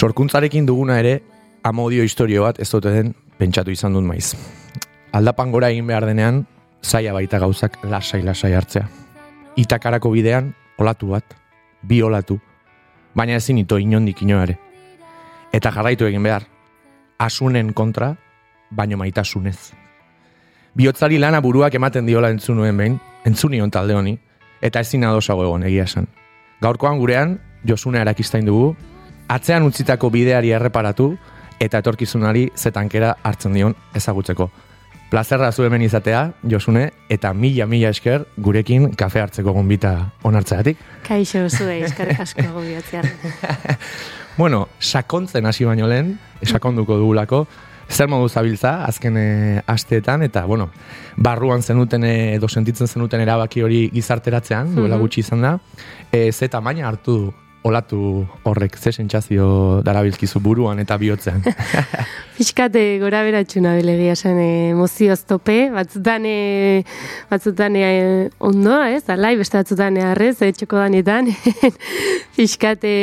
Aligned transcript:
Sorkuntzarekin 0.00 0.64
duguna 0.64 0.94
ere, 0.96 1.18
amodio 1.62 2.00
historio 2.06 2.46
bat 2.46 2.56
ez 2.64 2.70
dute 2.72 2.88
den 2.94 3.10
pentsatu 3.36 3.68
izan 3.74 3.92
dut 3.92 4.06
maiz. 4.06 4.30
Aldapan 5.12 5.50
gora 5.52 5.68
egin 5.68 5.90
behar 5.90 6.06
denean, 6.08 6.38
zaila 6.80 7.12
baita 7.12 7.36
gauzak 7.42 7.74
lasai-lasai 7.84 8.54
hartzea. 8.56 8.86
Itakarako 9.60 10.14
bidean, 10.14 10.54
olatu 10.80 11.10
bat, 11.10 11.34
bi 11.82 11.98
olatu, 12.00 12.38
baina 13.12 13.36
ezin 13.36 13.58
ito 13.60 13.76
inondik 13.76 14.22
inoare. 14.24 14.54
Eta 15.52 15.68
jarraitu 15.74 16.08
egin 16.08 16.24
behar, 16.24 16.46
asunen 17.18 17.74
kontra, 17.76 18.14
baino 18.70 18.96
maitasunez. 18.96 19.74
Biotzari 20.80 21.18
lana 21.20 21.42
buruak 21.44 21.76
ematen 21.76 22.08
diola 22.08 22.30
entzunuen 22.32 22.80
behin, 22.80 22.96
entzunion 23.28 23.68
talde 23.68 23.98
honi, 24.00 24.16
eta 24.62 24.80
ezin 24.80 25.04
adosago 25.04 25.44
egon 25.44 25.68
egia 25.68 25.84
esan. 25.84 26.08
Gaurkoan 26.64 26.96
gurean, 26.96 27.36
Josuna 27.68 28.00
erakistain 28.00 28.48
dugu, 28.48 28.72
atzean 29.30 29.62
utzitako 29.62 30.10
bideari 30.10 30.50
erreparatu, 30.56 31.12
eta 31.60 31.78
etorkizunari 31.82 32.48
zetankera 32.56 33.14
hartzen 33.22 33.54
dion 33.54 33.74
ezagutzeko. 33.94 34.50
Plazerra 35.10 35.50
zu 35.52 35.64
hemen 35.66 35.82
izatea, 35.82 36.32
Josune, 36.48 36.92
eta 37.10 37.32
mila-mila 37.34 37.88
esker 37.90 38.26
gurekin 38.38 38.92
kafe 38.94 39.20
hartzeko 39.20 39.52
gonbita 39.52 39.92
onartzeatik. 40.22 40.78
Kaixo 41.06 41.48
zue, 41.50 41.80
eskerrik 41.82 42.20
asko 42.22 42.44
gobiatzean. 42.56 43.08
Bueno, 44.38 44.68
sakontzen 44.78 45.46
hasi 45.46 45.66
baino 45.66 45.88
lehen, 45.90 46.14
sakonduko 46.46 46.96
dugulako, 46.96 47.42
zer 47.90 48.06
modu 48.08 48.28
zabiltza 48.30 48.84
azken 48.86 49.16
e, 49.18 49.26
asteetan, 49.66 50.22
eta, 50.22 50.44
bueno, 50.46 50.70
barruan 51.16 51.62
zenuten 51.62 52.04
e, 52.06 52.14
edo 52.36 52.48
sentitzen 52.48 52.86
zenuten 52.86 53.20
erabaki 53.20 53.62
hori 53.66 53.88
gizarteratzean, 53.92 54.76
duela 54.76 54.94
Mhm. 54.94 55.02
gutxi 55.02 55.20
izan 55.26 55.42
da, 55.42 55.56
e, 56.12 56.30
ze 56.32 56.48
tamaina 56.48 56.86
hartu 56.88 57.18
du 57.18 57.34
olatu 57.62 58.26
horrek, 58.48 58.76
ze 58.78 58.92
sentsazio 58.92 59.82
darabilkizu 59.84 60.40
buruan 60.40 60.80
eta 60.80 60.96
bihotzean. 61.00 61.42
Fiskate 62.38 62.84
gora 63.02 63.20
beratxuna 63.26 63.74
belegia 63.76 64.16
zen 64.16 64.40
e, 64.40 64.48
emozioz 64.70 65.20
tope, 65.28 65.58
batzutan, 65.74 66.24
e, 66.24 66.84
batzutan 67.30 67.76
e, 67.76 67.90
ondo, 68.38 68.80
ez, 68.82 69.04
alai, 69.12 69.34
beste 69.40 69.60
batzutan 69.60 70.00
e, 70.00 70.06
arrez, 70.14 70.38
e, 70.40 70.52
txoko 70.56 70.80
danetan, 70.80 71.28
fiskate, 72.38 72.96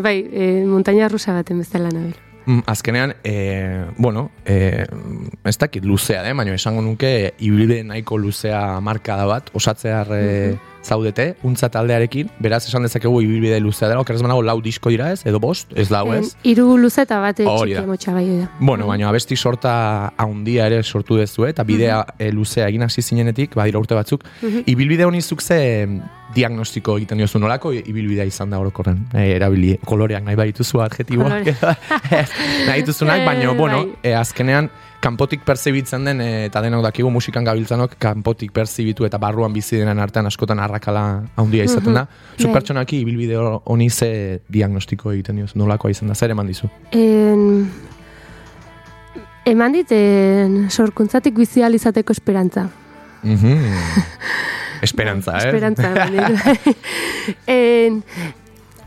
bai, 0.00 0.18
e, 0.32 0.50
montaña 0.64 1.12
rusa 1.12 1.36
baten 1.36 1.60
bezala 1.60 1.92
nabil. 1.92 2.29
Mm, 2.50 2.62
Azkenean, 2.66 3.14
e, 3.22 3.84
bueno, 3.96 4.32
e, 4.44 4.84
ez 5.44 5.56
dakit 5.56 5.84
luzea, 5.84 6.24
de, 6.24 6.32
baina 6.34 6.56
esango 6.56 6.82
nuke 6.82 7.34
ibilbide 7.38 7.84
nahiko 7.86 8.18
luzea 8.18 8.80
marka 8.82 9.14
da 9.20 9.28
bat, 9.28 9.52
osatzear 9.54 10.10
e, 10.16 10.24
zaudete, 10.82 11.36
untza 11.46 11.68
taldearekin, 11.70 12.32
beraz 12.42 12.64
esan 12.66 12.82
dezakegu 12.88 13.20
ibilbide 13.22 13.60
luzea 13.62 13.92
dela, 13.92 14.02
okerrez 14.02 14.24
banago 14.26 14.42
lau 14.42 14.58
disko 14.64 14.90
dira 14.90 15.12
ez, 15.14 15.20
edo 15.30 15.38
bost, 15.38 15.70
ez 15.78 15.92
lau 15.94 16.08
ez. 16.16 16.32
Iru 16.42 16.74
luze 16.80 17.04
eta 17.06 17.20
da. 17.22 17.30
txiki 17.38 17.86
motxa 17.86 18.18
bai 18.18 18.26
da. 18.32 18.50
Bueno, 18.58 18.90
baina 18.90 19.06
abesti 19.12 19.38
sorta 19.38 19.74
haundia 20.18 20.66
ere 20.66 20.82
sortu 20.82 21.20
dezu, 21.22 21.46
eta 21.46 21.62
bidea 21.62 22.02
e, 22.18 22.32
luzea 22.34 22.66
egin 22.66 22.82
hasi 22.82 23.06
zinenetik, 23.06 23.54
badira 23.54 23.78
urte 23.78 23.94
batzuk. 23.94 24.26
Ibilbide 24.66 25.06
honi 25.06 25.22
zuk 25.22 25.38
ze 25.38 25.60
diagnostiko 26.34 26.96
egiten 26.98 27.18
diozu 27.18 27.40
nolako 27.42 27.72
ibilbidea 27.72 28.24
izan 28.28 28.50
da 28.52 28.60
orokorren, 28.62 29.02
e, 29.14 29.30
erabili 29.34 29.74
koloreak 29.86 30.24
nahi 30.26 30.38
badituzu 30.38 30.80
adjetiboak, 30.84 31.50
nahi 32.68 32.82
dituzunak, 32.82 33.24
baina, 33.26 33.50
Eh, 33.50 33.56
bueno, 33.56 33.96
e, 34.02 34.12
azkenean, 34.14 34.68
kanpotik 35.00 35.42
perzibitzen 35.44 36.04
den, 36.04 36.20
eta 36.20 36.60
denok 36.62 36.84
dakigu 36.84 37.10
musikan 37.10 37.44
gabiltzanok, 37.44 37.96
kanpotik 37.98 38.52
perzibitu 38.52 39.06
eta 39.08 39.18
barruan 39.18 39.52
bizi 39.52 39.80
denen 39.80 39.98
artean 39.98 40.28
askotan 40.28 40.60
arrakala 40.60 41.04
handia 41.40 41.64
izaten 41.64 41.96
da. 41.96 42.06
Zuk 42.36 42.50
Bai. 42.50 42.54
pertsonaki 42.58 43.00
ibilbide 43.00 43.40
honi 43.64 43.90
ze 43.90 44.42
diagnostiko 44.48 45.12
egiten 45.12 45.40
diozu, 45.40 45.58
nolakoa 45.58 45.90
izan 45.90 46.12
da, 46.12 46.14
zer 46.14 46.36
eman 46.36 46.46
dizu? 46.46 46.68
En, 46.92 47.70
eman 49.46 49.72
dit, 49.72 49.92
en, 49.96 50.62
sorkuntzatik 50.70 51.34
bizi 51.34 51.64
ahal 51.64 51.80
izateko 51.80 52.12
esperantza. 52.12 52.68
Mhm. 53.22 53.56
Esperantza, 54.82 55.38
eh? 55.38 55.46
Esperantza, 55.48 55.94
en, 57.46 58.02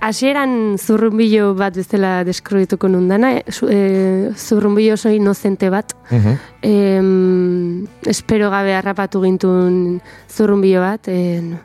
Hasieran 0.03 0.75
zurrunbilo 0.77 1.53
bat 1.55 1.77
bezala 1.79 2.25
deskribituko 2.27 2.89
nundana, 2.91 3.37
e, 3.37 3.43
zu- 3.55 3.69
e, 3.71 4.31
zurrunbilo 4.35 4.95
oso 4.97 5.07
inozente 5.09 5.69
bat, 5.71 5.93
Mhm. 6.11 6.33
em, 6.61 7.85
espero 8.05 8.49
gabe 8.51 8.73
harrapatu 8.75 9.21
gintun 9.23 10.01
zurrunbilo 10.27 10.81
bat, 10.81 11.07
en, 11.07 11.57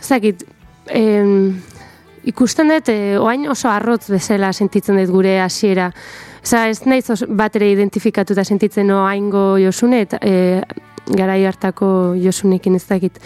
zakit, 0.00 0.44
em, 0.88 1.60
ikusten 2.24 2.68
dut, 2.72 2.88
e, 2.88 3.18
oain 3.18 3.44
oso 3.52 3.68
arrotz 3.68 4.08
bezala 4.08 4.52
sentitzen 4.52 4.96
dut 4.96 5.10
gure 5.12 5.36
hasiera. 5.40 5.90
Osa, 6.44 6.68
ez 6.68 6.80
naiz 6.86 7.08
bat 7.28 7.54
ere 7.56 7.70
identifikatuta 7.72 8.44
sentitzen 8.44 8.90
oaingo 8.90 9.58
josune, 9.60 10.00
eta 10.04 10.18
e, 10.22 10.62
garai 11.06 11.44
hartako 11.44 12.14
josunekin 12.20 12.74
ez 12.74 12.86
dakit. 12.88 13.20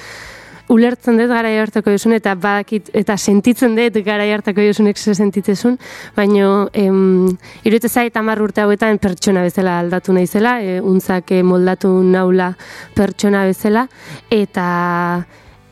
Ulertzen 0.68 1.16
dut 1.16 1.30
garai 1.30 1.54
hartako 1.56 1.94
josune, 1.94 2.18
eta 2.20 2.34
badakit, 2.36 2.90
eta 2.96 3.16
sentitzen 3.16 3.72
dut 3.76 3.96
garai 4.04 4.28
hartako 4.34 4.66
josunek 4.66 4.98
ze 4.98 5.14
sentitzezun, 5.14 5.78
baino, 6.16 6.68
em, 6.74 7.28
iruditzen 7.64 8.02
zait 8.02 8.16
hamar 8.16 8.42
urte 8.44 8.60
hauetan 8.60 8.98
pertsona 9.00 9.42
bezala 9.42 9.78
aldatu 9.80 10.12
naizela, 10.12 10.58
e, 10.60 10.80
untzak 10.84 11.32
e, 11.32 11.42
moldatu 11.42 11.88
naula 12.04 12.50
pertsona 12.94 13.46
bezala, 13.48 13.86
eta 14.30 15.24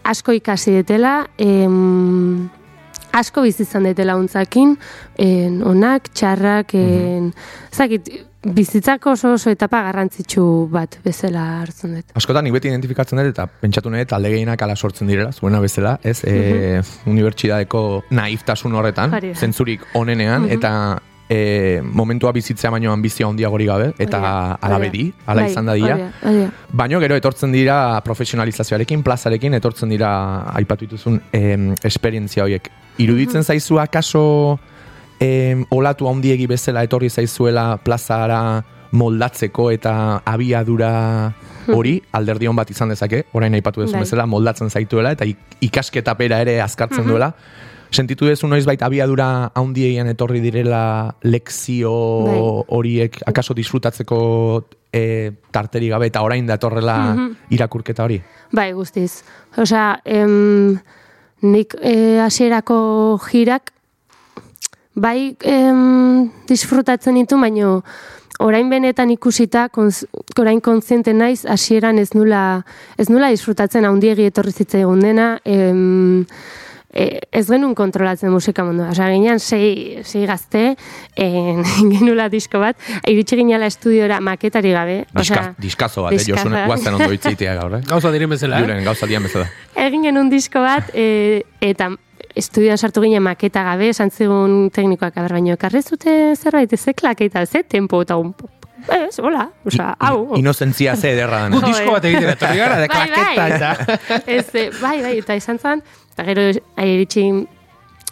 asko 0.03 0.33
ikasi 0.33 0.79
detela, 0.79 1.27
em, 1.37 2.49
asko 3.13 3.43
bizi 3.45 3.67
izan 3.69 3.85
detela 3.85 4.17
untzakin, 4.17 4.79
en, 5.19 5.61
onak, 5.63 6.09
txarrak, 6.15 6.73
en, 6.73 7.35
zakit, 7.71 8.09
bizitzako 8.55 9.13
oso 9.17 9.33
oso 9.35 9.51
etapa 9.51 9.83
garrantzitsu 9.89 10.45
bat 10.73 10.99
bezala 11.05 11.45
hartzen 11.63 11.97
dut. 11.99 12.15
Askotan 12.19 12.47
nik 12.47 12.55
beti 12.57 12.71
identifikatzen 12.71 13.21
dut 13.21 13.33
eta 13.33 13.49
pentsatu 13.63 13.91
nahi 13.93 14.07
talde 14.09 14.31
gehienak 14.33 14.63
ala 14.63 14.77
sortzen 14.77 15.11
direla, 15.11 15.33
zuena 15.33 15.61
bezala, 15.61 15.97
ez? 16.03 16.21
E, 16.25 16.81
unibertsitateko 17.11 17.83
naiftasun 18.17 18.75
horretan, 18.79 19.13
da. 19.13 19.35
zentzurik 19.35 19.85
onenean, 19.99 20.49
eta 20.53 20.73
e, 21.29 21.81
momentua 21.83 22.33
bizitzea 22.33 22.71
baino 22.71 22.93
ambizio 22.93 23.29
handiagori 23.29 23.67
gabe, 23.67 23.91
eta 23.99 24.21
Hori 24.77 24.91
da, 24.91 25.17
ala 25.27 25.41
Bai, 25.43 25.51
izan 25.51 25.67
da 25.67 25.75
dira. 25.75 25.99
Baino 26.73 27.01
gero 27.01 27.17
etortzen 27.19 27.53
dira 27.53 28.01
profesionalizazioarekin, 28.05 29.03
plazarekin, 29.03 29.55
etortzen 29.59 29.91
dira 29.91 30.11
aipatu 30.55 30.87
dituzun 30.87 31.21
em, 31.33 31.73
esperientzia 31.83 32.45
horiek. 32.45 32.71
Iruditzen 33.03 33.45
zaizu 33.45 33.81
akaso 33.83 34.59
em, 35.21 35.65
olatu 35.71 36.09
handiegi 36.09 36.47
bezala 36.47 36.83
etorri 36.85 37.09
zaizuela 37.11 37.77
plazara 37.83 38.65
moldatzeko 38.93 39.71
eta 39.75 40.23
abiadura 40.25 41.33
hori 41.75 41.97
alderdion 42.13 42.55
bat 42.57 42.71
izan 42.71 42.89
dezake, 42.93 43.25
orain 43.35 43.55
aipatu 43.55 43.81
duzu 43.83 43.97
Bai. 43.97 44.03
bezala 44.05 44.27
moldatzen 44.27 44.71
zaituela 44.71 45.11
eta 45.13 45.25
ik- 45.27 45.57
ikasketa 45.61 46.15
pera 46.17 46.41
ere 46.41 46.61
azkartzen 46.63 47.07
duela. 47.07 47.35
Sentitu 47.91 48.27
duzu 48.27 48.47
noiz 48.49 48.65
baita 48.67 48.87
abiadura 48.87 49.51
handiegian 49.55 50.09
etorri 50.09 50.41
direla 50.41 51.15
lekzio 51.23 51.93
Bai. 52.25 52.39
horiek 52.69 53.21
akaso 53.27 53.55
disfrutatzeko 53.55 54.65
e, 54.93 55.33
tarteri 55.51 55.89
gabe 55.89 56.07
eta 56.07 56.23
orain 56.23 56.47
datorrela 56.47 57.17
irakurketa 57.51 58.05
hori? 58.05 58.21
Bai, 58.53 58.73
guztiz. 58.73 59.23
Osea, 59.57 60.01
em, 60.05 60.79
nik 61.43 61.75
eh, 61.83 62.21
hasierako 62.23 63.19
jirak 63.31 63.73
bai 64.97 65.37
em, 65.45 66.31
disfrutatzen 66.49 67.21
ditu, 67.21 67.39
baino 67.41 67.83
orain 68.43 68.69
benetan 68.69 69.13
ikusita, 69.15 69.69
konz, 69.73 70.05
orain 70.41 70.61
kontziente 70.61 71.15
naiz, 71.17 71.45
hasieran 71.49 72.01
ez 72.01 72.11
nula, 72.17 72.65
ez 72.99 73.09
nula 73.13 73.31
disfrutatzen 73.33 73.87
handiegi 73.89 74.27
etorri 74.29 74.53
zitzaigun 74.53 75.01
dena, 75.05 75.29
em, 75.45 76.25
e, 76.93 77.07
ez 77.33 77.45
genuen 77.49 77.75
kontrolatzen 77.77 78.33
musika 78.33 78.65
mundua. 78.65 78.91
Osea, 78.93 79.09
ginean 79.13 79.41
sei, 79.41 80.03
sei 80.05 80.25
gazte, 80.29 80.65
en, 81.17 81.63
genula 81.95 82.29
disko 82.33 82.61
bat, 82.63 82.81
iritsi 83.09 83.41
ginala 83.41 83.69
estudiora 83.73 84.21
maketari 84.25 84.73
gabe. 84.77 84.99
Diska, 85.13 85.43
osea, 85.43 85.55
diskazo 85.61 86.09
bat, 86.09 86.17
eh? 86.17 86.25
Josune, 86.25 86.57
bat. 86.57 86.73
guazen 86.73 86.99
ondo 86.99 87.13
hitzitea 87.13 87.57
gaur, 87.61 87.79
eh? 87.79 87.85
Gauza 87.89 88.13
diren 88.17 88.33
bezala, 88.33 88.61
eh? 88.61 88.67
Julen, 88.67 88.85
gauza 88.85 89.09
dian 89.09 89.29
bezala. 89.29 89.49
Egin 89.87 90.09
genuen 90.09 90.33
disko 90.33 90.65
bat, 90.65 90.93
e, 90.93 91.45
eta 91.65 91.93
estudioan 92.37 92.79
sartu 92.79 93.01
ginen 93.03 93.23
maketa 93.23 93.63
gabe, 93.65 93.89
esan 93.93 94.11
zigun 94.11 94.71
teknikoak 94.71 95.17
aber 95.19 95.33
baino, 95.39 95.55
ekarri 95.57 95.83
zute 95.83 96.35
zerbait, 96.37 96.73
ze 96.79 96.95
klaketa, 96.95 97.47
ze 97.47 97.63
tempo, 97.65 98.03
eta 98.03 98.17
un, 98.17 98.35
ez, 98.93 99.19
hola, 99.19 99.49
osea, 99.65 99.97
hau. 99.99 100.37
Inozentzia 100.37 100.95
ze 100.97 101.13
ederra 101.13 101.49
Gu 101.49 101.57
dena. 101.61 101.67
disko 101.67 101.93
bat 101.93 102.05
egiten 102.05 102.29
etorri 102.37 102.59
gara, 102.59 102.77
de 102.81 102.89
Bai, 102.89 103.09
klaketa 103.09 103.43
bai. 103.43 103.53
eta... 103.53 104.23
ez, 104.39 104.47
eh, 104.55 104.71
bai, 104.81 105.03
bai, 105.03 105.19
eta 105.19 105.35
izan 105.35 105.59
zen, 105.59 105.83
eta 106.13 106.25
gero 106.29 106.43
iritsi, 106.85 107.25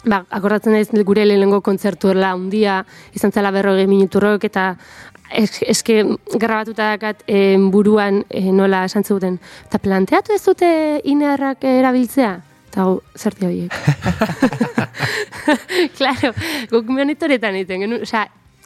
ba, 0.05 0.23
akordatzen 0.29 0.73
naiz 0.73 0.89
gure 1.05 1.25
lehenengo 1.25 1.61
kontzertuela 1.61 2.31
handia 2.35 2.83
izan 3.13 3.31
zela 3.31 3.51
berrogei 3.51 3.87
minuturrok, 3.87 4.43
eta 4.49 4.75
es- 5.31 5.63
eske 5.65 6.03
grabatuta 6.37 6.91
dakat 6.95 7.23
en, 7.27 7.69
buruan 7.71 8.23
eh, 8.29 8.51
nola 8.51 8.83
esan 8.85 9.03
zuten. 9.03 9.39
Eta 9.65 9.79
planteatu 9.79 10.33
ez 10.35 10.43
dute 10.45 10.67
inerrak 11.03 11.63
erabiltzea? 11.63 12.35
Eta 12.75 12.83
gu, 12.83 12.97
zerti 13.15 13.47
horiek. 13.47 13.71
claro, 15.97 16.33
guk 16.73 16.89
monitoretan 16.91 17.55
egiten 17.55 17.85
genuen, 17.85 18.03
osea, 18.03 18.25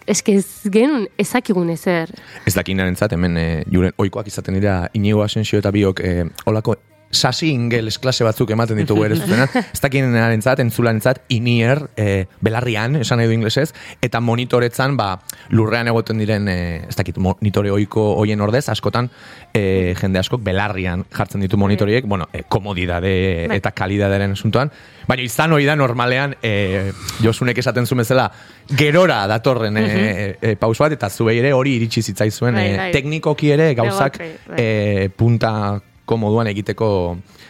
eske 0.10 0.34
ez 0.40 0.48
genuen 0.74 1.06
ezakigun 1.22 1.70
ezer. 1.70 2.10
Ez 2.50 2.56
dakinaren 2.58 2.98
zat, 2.98 3.14
hemen 3.14 3.38
e, 3.38 3.48
juren 3.70 3.94
oikoak 4.02 4.32
izaten 4.32 4.58
dira 4.58 4.80
Inigo 4.98 5.22
Asensio 5.22 5.62
eta 5.62 5.70
biok 5.76 6.02
e, 6.02 6.14
olako 6.50 6.80
sasi 7.12 7.50
ingeles 7.50 7.98
klase 8.00 8.24
batzuk 8.24 8.52
ematen 8.54 8.78
ditugu 8.78 9.06
ere 9.08 9.18
zuzenan. 9.20 9.50
ez 9.62 9.82
dakinaren 9.82 10.42
zat, 10.42 10.62
entzularen 10.64 11.02
zat, 11.02 11.22
inier, 11.34 11.82
e, 11.98 12.26
belarrian, 12.46 13.00
esan 13.02 13.20
nahi 13.20 13.30
du 13.30 13.36
inglesez, 13.36 13.72
eta 14.06 14.22
monitoretzan, 14.22 14.96
ba, 15.00 15.10
lurrean 15.50 15.90
egoten 15.90 16.22
diren, 16.22 16.48
e, 16.52 16.60
ez 16.88 16.96
dakit, 16.98 17.18
monitore 17.24 17.74
oiko 17.74 18.06
hoien 18.22 18.42
ordez, 18.46 18.68
askotan, 18.70 19.10
e, 19.54 19.96
jende 20.00 20.22
askok 20.22 20.44
belarrian 20.46 21.06
jartzen 21.16 21.42
ditu 21.46 21.58
monitoriek, 21.58 22.06
bueno, 22.06 22.30
e, 22.34 22.44
komodidade 22.48 23.14
Bai. 23.50 23.58
eta 23.58 23.74
kalidaderen 23.76 24.38
asuntoan, 24.38 24.72
baina 25.10 25.26
izan 25.26 25.54
hori 25.58 25.66
da 25.66 25.76
normalean, 25.80 26.38
e, 26.44 26.92
josunek 27.24 27.58
esaten 27.58 27.90
zuen 27.90 28.04
bezala, 28.04 28.30
gerora 28.78 29.24
datorren 29.28 29.78
e, 29.82 29.88
e, 30.38 30.56
pauso 30.62 30.86
bat, 30.86 30.94
eta 30.94 31.10
zuei 31.10 31.40
ere 31.42 31.54
hori 31.58 31.80
iritsi 31.80 32.04
zitzaizuen, 32.12 32.58
e, 32.62 32.90
teknikoki 32.94 33.54
ere 33.56 33.74
gauzak 33.78 34.22
e, 34.22 35.10
punta 35.18 35.80
komoduan 36.10 36.50
egiteko 36.52 36.90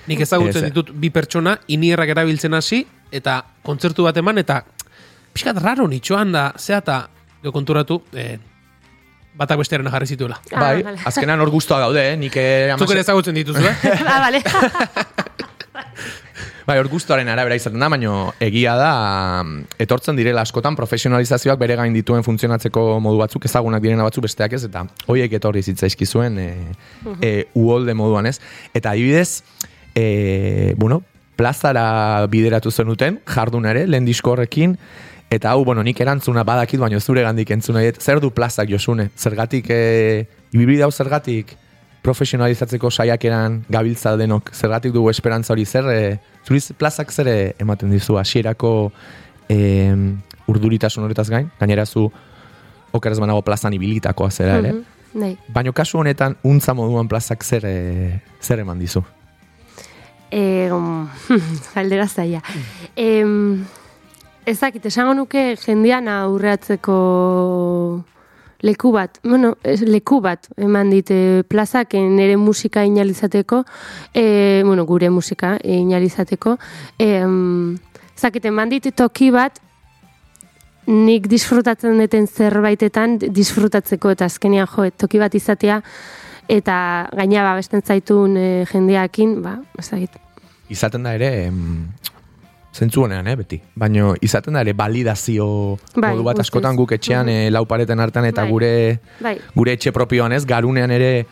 Nik 0.10 0.26
ezagutzen 0.26 0.66
Ez, 0.66 0.72
ditut 0.72 0.92
bi 0.98 1.12
pertsona 1.14 1.56
inierrak 1.72 2.12
erabiltzen 2.16 2.58
hasi 2.58 2.84
eta 3.14 3.40
kontzertu 3.66 4.06
bat 4.08 4.18
eman 4.20 4.42
eta 4.42 4.62
pixkat 5.34 5.62
raro 5.64 5.88
nitxoan 5.88 6.34
da 6.36 6.50
zea 6.58 6.82
eta 6.82 7.02
jo 7.44 7.54
konturatu 7.56 8.02
eh, 8.14 8.38
batak 9.40 9.62
bestearen 9.62 9.88
jarri 9.88 10.10
zituela. 10.10 10.40
Ah, 10.52 10.60
bai, 10.60 10.84
vale. 10.84 11.00
azkenan 11.08 11.40
hor 11.40 11.52
guztua 11.54 11.80
gaude, 11.86 12.04
eh? 12.12 12.16
nik 12.20 12.36
ere 12.36 12.76
Zuk 12.78 12.92
ere 12.92 13.06
ezagutzen 13.06 13.38
dituzu, 13.40 13.64
eh? 13.64 13.76
ah, 14.12 14.20
vale. 14.28 14.44
Bai, 16.70 16.76
hor 16.78 16.86
guztuaren 16.86 17.26
arabera 17.34 17.56
izaten 17.58 17.82
da, 17.82 17.88
baina 17.90 18.12
egia 18.46 18.76
da 18.78 18.90
mm, 19.42 19.80
etortzen 19.82 20.20
direla 20.20 20.44
askotan 20.46 20.76
profesionalizazioak 20.78 21.58
bere 21.58 21.74
gain 21.80 21.96
dituen 21.98 22.22
funtzionatzeko 22.22 22.84
modu 23.02 23.18
batzuk 23.24 23.48
ezagunak 23.50 23.82
direna 23.82 24.04
batzuk 24.06 24.28
besteak 24.28 24.54
ez, 24.54 24.60
eta 24.68 24.84
hoiek 25.10 25.34
etorri 25.34 25.64
zitzaizkizuen 25.66 26.38
e, 26.38 26.50
e, 27.26 27.32
uholde 27.58 27.96
moduan 27.98 28.30
ez. 28.30 28.36
Eta 28.78 28.92
adibidez, 28.94 29.42
e, 29.98 30.76
bueno, 30.78 31.00
plazara 31.42 32.28
bideratu 32.30 32.70
zenuten, 32.70 33.18
jardun 33.26 33.66
ere, 33.66 33.88
lehen 33.90 34.06
disko 34.06 34.36
horrekin, 34.36 34.78
eta 35.34 35.56
hau, 35.56 35.64
bueno, 35.66 35.82
nik 35.82 36.04
erantzuna 36.06 36.44
badakit, 36.46 36.84
baina 36.84 37.02
zure 37.02 37.26
gandik 37.26 37.50
entzuna 37.58 37.82
zer 37.98 38.22
du 38.22 38.30
plazak 38.30 38.70
josune? 38.70 39.10
Zergatik, 39.18 39.74
e, 39.74 40.28
ibibide 40.54 40.86
hau 40.86 40.94
zergatik 40.94 41.58
profesionalizatzeko 42.10 42.90
saiakeran 42.92 43.62
gabiltza 43.70 44.16
denok, 44.18 44.50
zergatik 44.56 44.94
dugu 44.96 45.12
esperantza 45.14 45.54
hori 45.54 45.66
zer, 45.66 45.86
e, 45.94 46.20
zuriz 46.48 46.72
plazak 46.78 47.12
zer 47.14 47.30
ematen 47.62 47.92
dizu 47.94 48.18
hasierako 48.18 48.72
e, 49.50 49.60
urduritasun 50.50 51.06
horretaz 51.06 51.28
gain, 51.30 51.52
gainera 51.60 51.86
zu 51.86 52.08
okeraz 52.98 53.20
banago 53.22 53.44
plazan 53.46 53.76
ibilitakoa 53.78 54.32
zera 54.34 54.58
ere, 54.58 54.74
Mhm, 54.74 55.22
Bai. 55.22 55.38
baina 55.54 55.72
kasu 55.74 56.00
honetan 56.00 56.36
untza 56.44 56.74
moduan 56.74 57.08
plazak 57.08 57.44
zer, 57.44 57.66
e, 57.66 58.22
zer 58.42 58.60
eman 58.66 58.80
dizu. 58.80 59.04
E, 60.32 60.70
um, 60.72 61.08
galdera 61.76 62.08
zaila. 62.08 62.42
Em, 62.96 63.66
ezakit, 64.46 64.86
esango 64.86 65.14
nuke 65.18 65.56
jendean 65.58 66.08
aurreatzeko 66.08 66.98
leku 68.62 68.92
bat, 68.92 69.20
bueno, 69.24 69.54
ez, 69.64 69.82
leku 69.88 70.20
bat 70.22 70.50
eman 70.60 70.92
dit 70.92 71.12
e, 71.12 71.44
plazak 71.48 71.96
e, 71.96 72.02
nire 72.04 72.36
musika 72.38 72.84
inalizateko, 72.86 73.64
e, 74.14 74.62
bueno, 74.66 74.86
gure 74.86 75.10
musika 75.10 75.56
inalizateko, 75.64 76.58
e, 77.00 77.10
ezakit, 78.18 78.50
eman 78.52 78.70
dit 78.70 78.92
toki 78.96 79.32
bat 79.32 79.62
nik 80.90 81.28
disfrutatzen 81.30 82.00
duten 82.02 82.26
zerbaitetan 82.28 83.20
disfrutatzeko 83.22 84.16
eta 84.16 84.26
azkenean 84.26 84.68
jo, 84.68 84.90
toki 84.98 85.22
bat 85.22 85.36
izatea 85.38 85.82
eta 86.50 86.76
gaina 87.16 87.46
babesten 87.46 87.86
zaitun 87.86 88.38
e, 88.38 88.48
jendeakin, 88.72 89.38
ba, 89.46 89.60
ezagit. 89.80 90.18
Izaten 90.70 91.06
da 91.06 91.14
ere, 91.18 91.30
em, 91.46 91.60
zentzu 92.74 93.04
honean, 93.04 93.28
eh, 93.28 93.36
beti. 93.36 93.62
Baina 93.76 94.14
izaten 94.22 94.54
da 94.54 94.62
ere 94.62 94.74
validazio 94.74 95.78
Bai, 95.96 96.12
modu 96.12 96.24
bat 96.24 96.40
askotan 96.40 96.76
guk 96.76 96.92
etxean 96.92 97.26
Mhm. 97.26 97.30
eh, 97.48 97.52
lau 97.52 97.66
pareten 97.66 98.00
hartan 98.00 98.26
eta 98.26 98.42
Bai. 98.44 98.52
gure 98.52 99.00
Bai, 99.20 99.38
gure 99.56 99.74
etxe 99.74 99.92
propioan 99.92 100.32
ez, 100.34 100.46
garunean 100.46 100.92
ere 100.92 101.26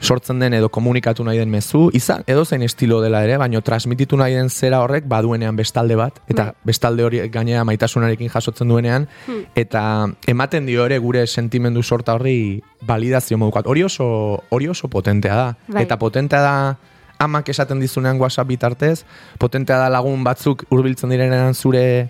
sortzen 0.00 0.38
den 0.38 0.54
edo 0.54 0.68
komunikatu 0.68 1.24
nahi 1.24 1.38
den 1.38 1.50
mezu, 1.50 1.90
izan, 1.92 2.22
edo 2.30 2.44
zein 2.44 2.62
estilo 2.62 3.00
dela 3.02 3.24
ere, 3.24 3.36
baino 3.36 3.60
transmititu 3.66 4.16
nahi 4.16 4.34
den 4.34 4.48
zera 4.48 4.78
horrek 4.84 5.08
baduenean 5.10 5.56
bestalde 5.56 5.96
bat, 5.96 6.20
eta 6.28 6.44
Bai. 6.44 6.52
bestalde 6.64 7.02
hori 7.02 7.28
gainera 7.28 7.64
maitasunarekin 7.64 8.28
jasotzen 8.30 8.68
duenean, 8.68 9.08
Hmm. 9.26 9.42
eta 9.56 10.06
ematen 10.28 10.66
dio 10.66 10.84
ere 10.86 10.98
gure 10.98 11.26
sentimendu 11.26 11.82
sorta 11.82 12.14
horri 12.14 12.62
validazio 12.86 13.38
modukat. 13.38 13.66
Hori 13.66 13.82
oso, 13.82 14.44
hori 14.50 14.68
oso 14.68 14.86
potentea 14.86 15.34
da. 15.34 15.56
Bai. 15.66 15.82
Eta 15.82 15.98
potentea 15.98 16.40
da 16.40 16.78
amak 17.18 17.48
esaten 17.50 17.80
dizunean 17.82 18.18
WhatsApp 18.20 18.48
bitartez, 18.48 19.02
potentea 19.38 19.78
da 19.78 19.88
lagun 19.90 20.22
batzuk 20.24 20.64
hurbiltzen 20.70 21.10
direnean 21.10 21.54
zure 21.54 22.08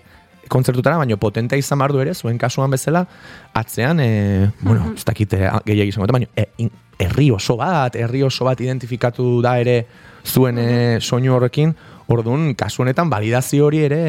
kontzertutara, 0.49 0.97
baina 0.97 1.17
potentea 1.17 1.57
izan 1.61 1.77
behar 1.77 1.91
du 1.93 1.99
ere, 2.01 2.13
zuen 2.17 2.37
kasuan 2.41 2.71
bezala, 2.73 3.03
atzean, 3.53 3.99
e, 4.01 4.49
bueno, 4.61 4.93
ez 4.97 5.03
dakite 5.05 5.37
gehiagik 5.65 5.91
izango, 5.93 6.07
baina 6.13 6.29
e, 6.35 6.45
in- 6.57 6.71
herri 6.99 7.29
oso 7.31 7.55
bat, 7.59 7.95
herri 7.95 8.23
oso 8.25 8.45
bat 8.47 8.59
identifikatu 8.59 9.41
da 9.45 9.53
ere 9.61 9.85
zuen 10.25 10.57
e, 10.57 10.97
soinu 10.99 11.35
horrekin, 11.37 11.75
orduan, 12.09 12.55
kasu 12.57 12.81
honetan, 12.81 13.09
validazio 13.13 13.67
hori 13.69 13.83
ere, 13.85 14.01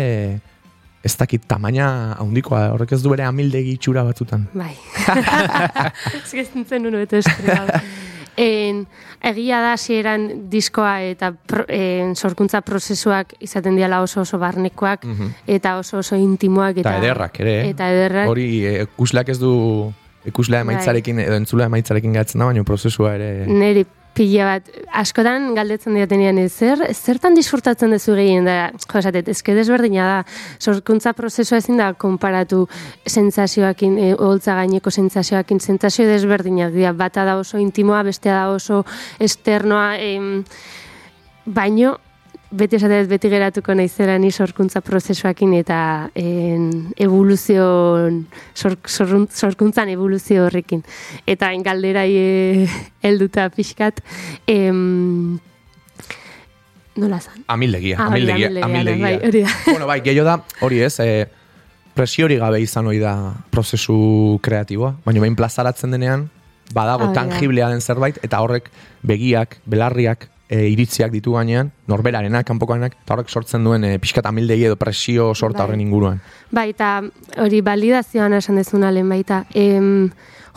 ez 1.04 1.12
dakit 1.16 1.44
tamaina 1.48 2.16
handikoa, 2.20 2.70
horrek 2.74 2.92
ez 2.96 3.02
du 3.04 3.12
bere 3.12 3.24
amildegi 3.28 3.76
itxura 3.76 4.02
batzutan. 4.04 4.48
bai. 4.54 4.72
Ez 6.24 6.30
que 6.32 6.44
zintzen 6.44 6.82
nuen 6.84 6.98
bete 7.00 7.20
estrela. 7.22 7.80
En, 8.36 8.84
egia 9.20 9.60
da 9.60 9.74
hasieran 9.74 10.26
diskoa 10.50 11.00
eta 11.10 11.32
pro, 11.32 11.64
en, 11.68 12.14
sorkuntza 12.16 12.62
prozesuak 12.66 13.34
izaten 13.40 13.76
diala 13.76 14.00
oso 14.02 14.22
oso 14.22 14.38
barnekoak 14.38 15.06
eta 15.46 15.76
oso 15.78 15.98
oso 15.98 16.16
intimoak 16.16 16.78
eta, 16.78 16.96
Eta 16.96 16.98
ederrak 17.04 17.40
ere, 17.40 17.56
eh? 17.60 17.70
Eta 17.74 17.90
ederrak. 17.92 18.28
Hori, 18.28 18.48
e, 18.66 18.74
ikusleak 18.88 19.28
ez 19.28 19.38
du, 19.40 19.52
ikuslea 20.24 20.64
Bai. 20.64 20.74
emaitzarekin, 20.74 21.24
edo 21.26 21.38
entzulea 21.40 21.70
emaitzarekin 21.70 22.12
gatzen 22.12 22.40
da, 22.40 22.50
baina 22.50 22.64
prozesua 22.64 23.14
ere... 23.18 23.30
Neri 23.46 23.86
pila 24.14 24.46
bat, 24.48 24.68
askotan 25.00 25.52
galdetzen 25.56 25.94
diatenean, 25.96 26.40
zer, 26.48 26.82
zertan 26.94 27.36
disfrutatzen 27.38 27.94
duzu 27.94 28.16
gehien 28.18 28.48
da, 28.48 28.56
jo, 28.74 28.98
esatet, 29.00 29.30
ezke 29.32 29.54
desberdina 29.56 30.08
da, 30.08 30.18
sorkuntza 30.58 31.14
prozesua 31.16 31.60
ezin 31.62 31.80
da 31.80 31.92
konparatu 31.94 32.64
sentsazioakin, 33.06 33.96
e, 33.98 34.10
oholtza 34.16 34.58
gaineko 34.58 34.92
sentsazioakin, 34.92 35.62
sentsazio 35.62 36.08
desberdinak 36.10 36.74
dira, 36.74 36.92
bata 36.92 37.24
da 37.28 37.38
oso 37.40 37.60
intimoa, 37.62 38.02
bestea 38.06 38.42
da 38.42 38.54
oso 38.54 38.84
esternoa, 39.22 39.94
em, 40.02 40.30
baino, 41.46 41.96
beti 42.50 42.76
esatet, 42.76 43.06
beti 43.08 43.28
geratuko 43.30 43.74
naizera 43.78 44.16
ni 44.18 44.30
sorkuntza 44.34 44.80
prozesuakin 44.82 45.52
eta 45.60 46.10
en, 46.18 46.88
evoluzio, 46.98 47.66
sor, 48.54 48.74
sorrun- 48.90 49.28
sorkuntzan 49.30 49.88
evoluzio 49.92 50.46
horrekin. 50.48 50.82
Eta 51.30 51.52
galderai 51.62 52.10
e, 52.16 52.66
helduta 53.06 53.48
pixkat, 53.54 54.00
em, 54.50 55.38
nola 56.96 57.20
zan? 57.20 57.44
Amildegia, 57.46 57.96
Ah, 58.00 58.08
hori 58.08 58.22
amildegia, 58.24 58.48
amildegia, 58.48 58.64
amildegia. 58.66 59.04
bai, 59.04 59.28
hori 59.28 59.42
da. 59.42 59.54
bueno, 59.70 59.86
bai, 59.86 60.00
gehiago 60.02 60.26
da, 60.26 60.38
hori 60.60 60.80
ez, 60.82 60.96
e, 61.00 61.28
presiori 61.94 62.36
gabe 62.40 62.60
izan 62.62 62.86
hori 62.86 62.98
da 62.98 63.14
prozesu 63.50 64.38
kreatiboa, 64.42 64.96
baina 65.04 65.20
bain 65.20 65.36
plazaratzen 65.36 65.90
denean, 65.94 66.28
badago 66.74 67.08
Hori 67.08 67.14
da. 67.14 67.22
tangiblea 67.28 67.68
den 67.70 67.80
zerbait, 67.80 68.18
eta 68.24 68.40
horrek 68.42 68.70
begiak, 69.02 69.58
belarriak, 69.66 70.29
e, 70.50 70.66
iritziak 70.74 71.14
ditu 71.14 71.36
gainean, 71.38 71.70
norberarenak, 71.86 72.44
kanpokoarenak, 72.50 72.98
eta 73.04 73.14
horrek 73.14 73.30
sortzen 73.30 73.64
duen 73.64 73.86
e, 73.86 73.94
pixkat 74.02 74.26
amildegi 74.26 74.66
edo 74.66 74.76
presio 74.76 75.30
sorta 75.34 75.62
Bai. 75.62 75.68
horren 75.68 75.84
inguruan. 75.86 76.20
Bai, 76.50 76.70
eta 76.74 76.98
hori 77.38 77.62
validazioan 77.64 78.34
esan 78.42 78.58
dezuna 78.58 78.90
lehen 78.90 79.08
baita. 79.08 79.44
Em, 79.54 80.10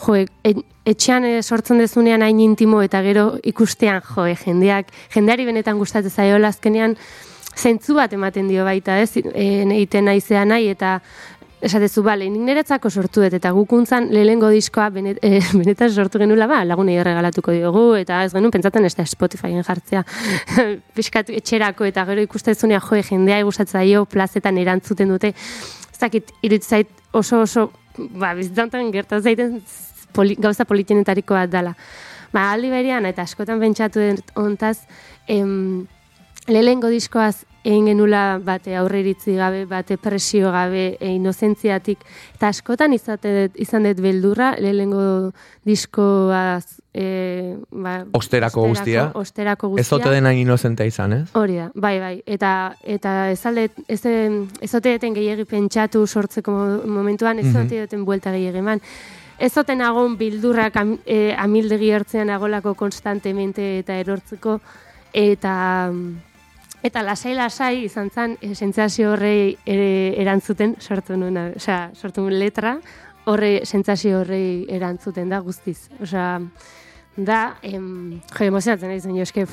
jo, 0.03 0.17
e, 0.17 0.55
etxean 0.85 1.25
eh, 1.25 1.41
sortzen 1.41 1.79
dezunean 1.79 2.23
hain 2.23 2.39
intimo 2.43 2.81
eta 2.83 3.01
gero 3.05 3.37
ikustean, 3.43 4.01
jo, 4.03 4.25
eh, 4.27 4.35
jendeak, 4.39 4.91
jendeari 5.13 5.45
benetan 5.47 5.79
gustatzen 5.79 6.11
zaiola 6.11 6.51
azkenean 6.51 6.97
zentzu 7.53 7.93
bat 7.95 8.13
ematen 8.13 8.47
dio 8.49 8.65
baita, 8.65 8.97
ez? 8.99 9.13
E, 9.17 9.45
egiten 9.61 10.09
naizea 10.09 10.43
nahi 10.45 10.71
eta 10.73 10.97
esatezu, 11.63 12.03
bale, 12.03 12.27
nik 12.31 12.43
niretzako 12.43 12.89
sortu 12.91 13.23
dut, 13.23 13.33
eta 13.37 13.51
gukuntzan 13.55 14.09
lehengo 14.13 14.49
diskoa 14.51 14.89
benet, 14.93 15.19
e, 15.23 15.39
benetan 15.59 15.91
sortu 15.91 16.19
genula, 16.21 16.47
ba, 16.49 16.63
lagunei 16.67 16.97
erregalatuko 16.99 17.55
diogu, 17.55 17.85
eta 17.99 18.23
ez 18.25 18.33
genuen 18.33 18.51
pentsatzen 18.53 18.87
ez 18.89 18.93
da 18.97 19.05
Spotifyen 19.07 19.63
jartzea. 19.63 20.03
Piskat 20.97 21.31
etxerako, 21.33 21.87
eta 21.89 22.03
gero 22.09 22.25
ikustezunean, 22.27 22.83
jo, 22.83 22.99
jendea 23.09 23.39
gustatzen 23.47 23.79
zaio, 23.79 24.03
plazetan 24.09 24.59
erantzuten 24.59 25.15
dute, 25.15 25.33
ez 25.93 26.01
dakit, 26.01 26.35
iruditzait 26.41 26.91
oso 27.15 27.43
oso, 27.47 27.69
ba, 28.19 28.33
bizitzantan 28.35 28.91
gertaz 28.91 29.23
zaiten 29.23 29.61
poli, 30.13 30.35
gauza 30.35 30.67
politenetariko 30.67 31.37
bat 31.37 31.51
dala. 31.53 31.73
Ba, 32.33 32.49
aldi 32.51 32.73
berean, 32.73 33.07
eta 33.07 33.23
askotan 33.23 33.61
pentsatu 33.61 34.03
dut 34.03 34.35
ontaz, 34.41 34.83
em, 35.31 35.85
lehengo 36.49 36.89
diskoaz 36.91 37.45
egin 37.63 37.85
genula 37.87 38.39
bate 38.43 38.75
aurreritzi 38.75 39.35
gabe, 39.39 39.65
bate 39.65 39.97
presio 39.97 40.51
gabe, 40.51 40.97
e, 40.99 41.13
inozentziatik, 41.15 41.99
eta 42.35 42.49
askotan 42.51 42.91
izate 42.93 43.49
izan 43.55 43.83
dut 43.87 44.01
beldurra, 44.03 44.53
lehengo 44.59 45.31
diskoaz 45.63 46.65
e, 46.93 47.55
ba, 47.71 48.03
Osterako 48.13 48.67
guztia. 48.67 49.05
Osterako 49.15 49.69
guztia. 49.73 49.81
Ez 49.85 49.93
ote 49.95 50.11
dena 50.13 50.33
inozentea 50.35 50.85
izan, 50.85 51.13
ez? 51.13 51.23
Hori 51.39 51.55
da, 51.61 51.69
bai, 51.73 51.95
bai. 51.99 52.13
Eta, 52.25 52.75
eta 52.83 53.31
ez 53.31 53.39
alde, 53.49 53.69
ez, 53.87 54.01
ez 54.05 54.73
ote 54.75 54.93
duten 54.97 55.15
gehiagi 55.15 55.45
pentsatu 55.49 56.05
sortzeko 56.07 56.51
mo- 56.51 56.83
momentuan, 56.99 57.39
ez 57.39 57.45
Mhm. 57.47 57.65
ote 57.65 57.81
duten 57.87 58.05
buelta 58.05 58.31
gehiagi 58.31 58.57
eman. 58.59 58.81
Ez 59.39 59.57
oten 59.57 59.81
agon 59.81 60.17
bildurrak 60.17 60.75
am, 60.77 60.97
e, 61.05 61.33
amildegi 61.37 61.91
hartzean 61.91 62.29
agolako 62.29 62.75
konstantemente 62.75 63.79
eta 63.79 63.95
erortzeko, 63.97 64.59
eta 65.13 65.91
eta 66.83 67.03
lasai-lasai 67.03 67.85
izan 67.85 68.09
zen 68.11 68.37
e, 68.41 68.53
sentsazio 68.55 69.13
horrei 69.13 69.55
ere 69.65 70.13
erantzuten 70.21 70.75
sortu 70.79 71.17
nuena, 71.17 71.49
osea, 71.55 71.91
sortu 71.95 72.25
nuen 72.25 72.39
letra, 72.39 72.77
horre 73.25 73.61
sentsazio 73.65 74.19
horrei 74.21 74.65
erantzuten 74.69 75.29
da 75.31 75.39
guztiz. 75.39 75.87
Osea, 76.03 76.41
da, 77.15 77.43
em, 77.63 78.19
jo, 78.33 78.45
emozionatzen 78.49 78.91
naiz, 78.91 79.05
baina 79.05 79.23
eske, 79.23 79.47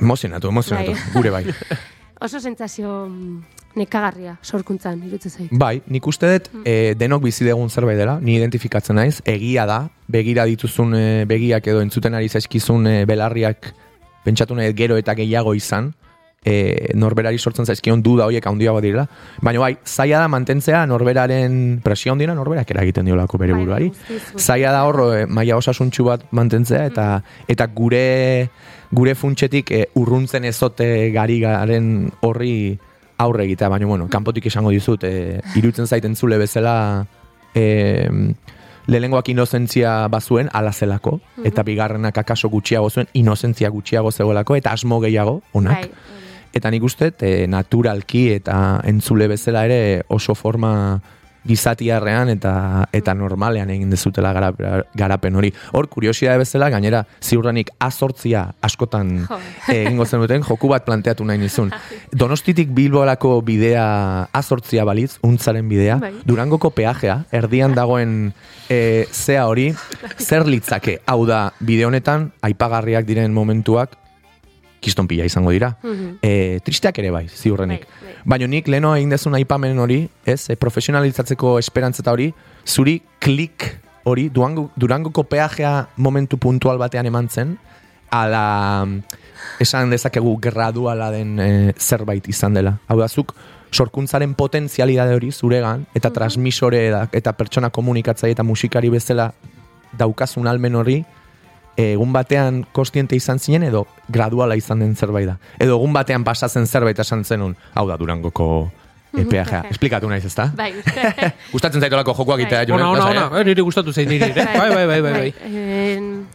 Emozionatu, 0.00 0.48
emozionatu, 0.48 0.92
Bai. 0.92 1.12
gure 1.12 1.30
bai. 1.30 1.44
Oso 2.24 2.40
sentsazio 2.40 3.06
mm, 3.06 3.40
nekagarria 3.76 4.36
sorkuntzan, 4.42 5.02
irutzen 5.08 5.32
zait. 5.32 5.52
Bai, 5.52 5.82
nik 5.92 6.06
uste 6.08 6.30
dut 6.32 6.48
e, 6.64 6.94
denok 6.96 7.26
bizi 7.26 7.44
dugun 7.44 7.68
zerbait 7.68 7.98
dela, 8.00 8.18
ni 8.20 8.38
identifikatzen 8.38 8.96
naiz, 8.96 9.20
egia 9.28 9.66
da, 9.68 9.82
begira 10.08 10.46
dituzun 10.48 10.96
e, 10.96 11.04
begiak 11.28 11.68
edo 11.72 11.82
entzuten 11.84 12.16
ari 12.16 12.28
zaizkizun 12.32 12.88
e, 12.88 12.94
belarriak 13.08 13.72
pentsatu 14.24 14.56
nahi 14.56 14.72
gero 14.76 14.96
eta 15.00 15.14
gehiago 15.16 15.54
izan, 15.56 15.92
e, 16.44 16.92
norberari 16.94 17.38
sortzen 17.38 17.66
zaizkion 17.66 18.02
duda 18.02 18.26
horiek 18.26 18.46
handiago 18.46 18.80
direla, 18.80 19.06
baina 19.42 19.60
bai, 19.60 19.74
zaila 19.84 20.22
da 20.22 20.28
mantentzea 20.28 20.86
norberaren 20.88 21.80
presio 21.84 22.12
handina 22.12 22.34
norberak 22.34 22.70
eragiten 22.70 23.04
diolako 23.04 23.38
bere 23.38 23.52
Bai, 23.52 23.60
buruari. 23.60 23.88
guztiz. 23.90 24.40
Zaila 24.40 24.72
da 24.72 24.84
hor 24.88 25.00
e, 25.18 25.26
maila 25.26 25.58
osasuntxu 25.60 26.04
bat 26.08 26.24
mantentzea 26.32 26.86
eta 26.88 27.08
eta 27.48 27.66
gure 27.66 28.48
gure 28.90 29.14
funtsetik 29.14 29.70
e, 29.70 29.86
urruntzen 30.00 30.44
ezote 30.48 31.10
gari 31.14 31.40
garen 31.40 32.10
horri 32.22 32.78
aurre 33.20 33.44
egitea, 33.44 33.68
baina 33.68 33.86
bueno, 33.86 34.08
kanpotik 34.08 34.46
esango 34.48 34.70
dizut, 34.72 35.04
e, 35.04 35.40
irutzen 35.60 35.86
zaiten 35.86 36.16
zule 36.16 36.38
bezala 36.40 37.04
e, 37.54 38.08
lehengoak 38.88 39.28
inozentzia 39.28 40.08
bazuen, 40.08 40.48
ala 40.56 40.72
zelako, 40.72 41.18
eta 41.44 41.62
bigarrenak 41.62 42.16
akaso 42.16 42.48
gutxiago 42.48 42.88
zuen, 42.88 43.10
inozentzia 43.12 43.68
gutxiago 43.68 44.10
zegoelako, 44.10 44.56
eta 44.56 44.72
asmo 44.72 45.02
gehiago, 45.04 45.42
onak. 45.52 45.84
Bai, 45.84 45.90
hori. 45.90 46.29
Eta 46.52 46.70
nik 46.70 46.82
uste, 46.82 47.12
e, 47.20 47.46
naturalki 47.46 48.30
eta 48.34 48.80
entzule 48.84 49.28
bezala 49.30 49.64
ere 49.68 50.02
oso 50.08 50.34
forma 50.34 51.00
gizatiarrean 51.40 52.28
eta 52.28 52.50
eta 52.92 53.14
normalean 53.16 53.70
egin 53.72 53.88
dezutela 53.88 54.32
gara- 54.36 54.82
garapen 54.94 55.36
hori. 55.40 55.48
Hor, 55.72 55.88
kuriosidade 55.88 56.36
bezala, 56.42 56.68
gainera, 56.68 57.04
ziurrenik 57.24 57.70
azortzia 57.80 58.42
askotan 58.60 59.14
Jo. 59.30 59.38
egingo 59.72 60.04
zenuten, 60.04 60.42
joku 60.44 60.68
bat 60.68 60.84
planteatu 60.84 61.24
nahi 61.24 61.38
nizun. 61.40 61.72
Donostitik 62.12 62.74
Bilboalako 62.76 63.38
bidea 63.46 64.28
azortzia 64.36 64.84
balitz, 64.84 65.14
untzaren 65.26 65.68
bidea, 65.70 65.96
Bai. 66.02 66.12
Durangoko 66.28 66.70
peajea, 66.76 67.22
erdian 67.32 67.74
dagoen 67.74 68.34
e, 68.68 69.06
zea 69.10 69.46
hori, 69.48 69.70
zer 70.28 70.44
litzake, 70.46 70.98
hau 71.06 71.24
da, 71.26 71.46
bide 71.60 71.86
honetan, 71.88 72.32
aipagarriak 72.42 73.08
diren 73.08 73.32
momentuak, 73.32 73.96
kiston 74.80 75.08
pila 75.08 75.24
izango 75.28 75.52
dira. 75.54 75.74
Mhm. 75.82 76.18
E, 76.22 76.60
tristeak 76.64 76.98
ere 76.98 77.10
bai, 77.10 77.26
ziurrenik. 77.28 77.86
Bai, 77.86 78.06
bai. 78.06 78.16
Baina 78.24 78.46
nik 78.50 78.68
leno 78.68 78.94
egin 78.96 79.12
dezun 79.12 79.36
aipamen 79.38 79.78
hori, 79.78 80.02
ez, 80.24 80.48
e, 80.50 80.56
profesionalizatzeko 80.56 81.58
esperantzeta 81.58 82.12
hori, 82.12 82.32
zuri 82.66 83.00
klik 83.20 83.68
hori, 84.04 84.28
durango, 84.32 84.70
durangoko 84.76 85.24
peajea 85.28 85.88
momentu 85.96 86.38
puntual 86.38 86.78
batean 86.80 87.06
eman 87.06 87.28
zen, 87.28 87.56
ala 88.10 88.86
esan 89.60 89.90
dezakegu 89.92 90.36
graduala 90.42 91.10
den 91.14 91.38
e, 91.38 91.48
zerbait 91.78 92.26
izan 92.28 92.54
dela. 92.56 92.78
Hau 92.88 92.98
da, 92.98 93.08
zuk 93.08 93.34
sorkuntzaren 93.70 94.34
potentzialidade 94.34 95.14
hori 95.14 95.30
zuregan, 95.30 95.86
eta 95.94 96.10
transmisore 96.10 96.88
da, 96.90 97.04
eta 97.12 97.32
pertsona 97.38 97.70
komunikatzaile 97.70 98.34
eta 98.34 98.46
musikari 98.46 98.90
bezala 98.90 99.30
daukazun 99.98 100.48
almen 100.50 100.74
hori, 100.74 101.00
egun 101.76 102.12
batean 102.12 102.64
kostiente 102.72 103.16
izan 103.16 103.38
zinen 103.38 103.62
edo 103.62 103.86
graduala 104.08 104.56
izan 104.56 104.80
den 104.80 104.96
zerbait 104.96 105.26
da. 105.26 105.38
Edo 105.58 105.76
egun 105.78 105.92
batean 105.92 106.24
pasatzen 106.24 106.66
zerbait 106.66 106.98
esan 106.98 107.24
zenun, 107.24 107.56
hau 107.74 107.86
da 107.88 107.96
Durangoko 107.96 108.70
e, 109.16 109.24
peajea. 109.24 109.64
Esplikatu 109.70 110.08
naiz, 110.08 110.24
ezta? 110.26 110.50
Bai. 110.56 110.72
Gustatzen 111.54 111.80
zaitolako 111.80 112.14
jokoak 112.14 112.40
egitea, 112.40 112.58
Bai. 112.58 112.66
Julen, 112.66 112.84
Ona, 112.86 113.06
ona, 113.06 113.24
ona. 113.30 113.40
Eh, 113.40 113.44
niri 113.44 113.62
gustatu 113.62 113.92
zain 113.92 114.08
niri. 114.08 114.28
Bai, 114.36 114.68
bai, 114.74 114.86
bai, 114.86 115.00
bai, 115.00 115.12
bai. 115.12 115.34
En, 115.46 116.26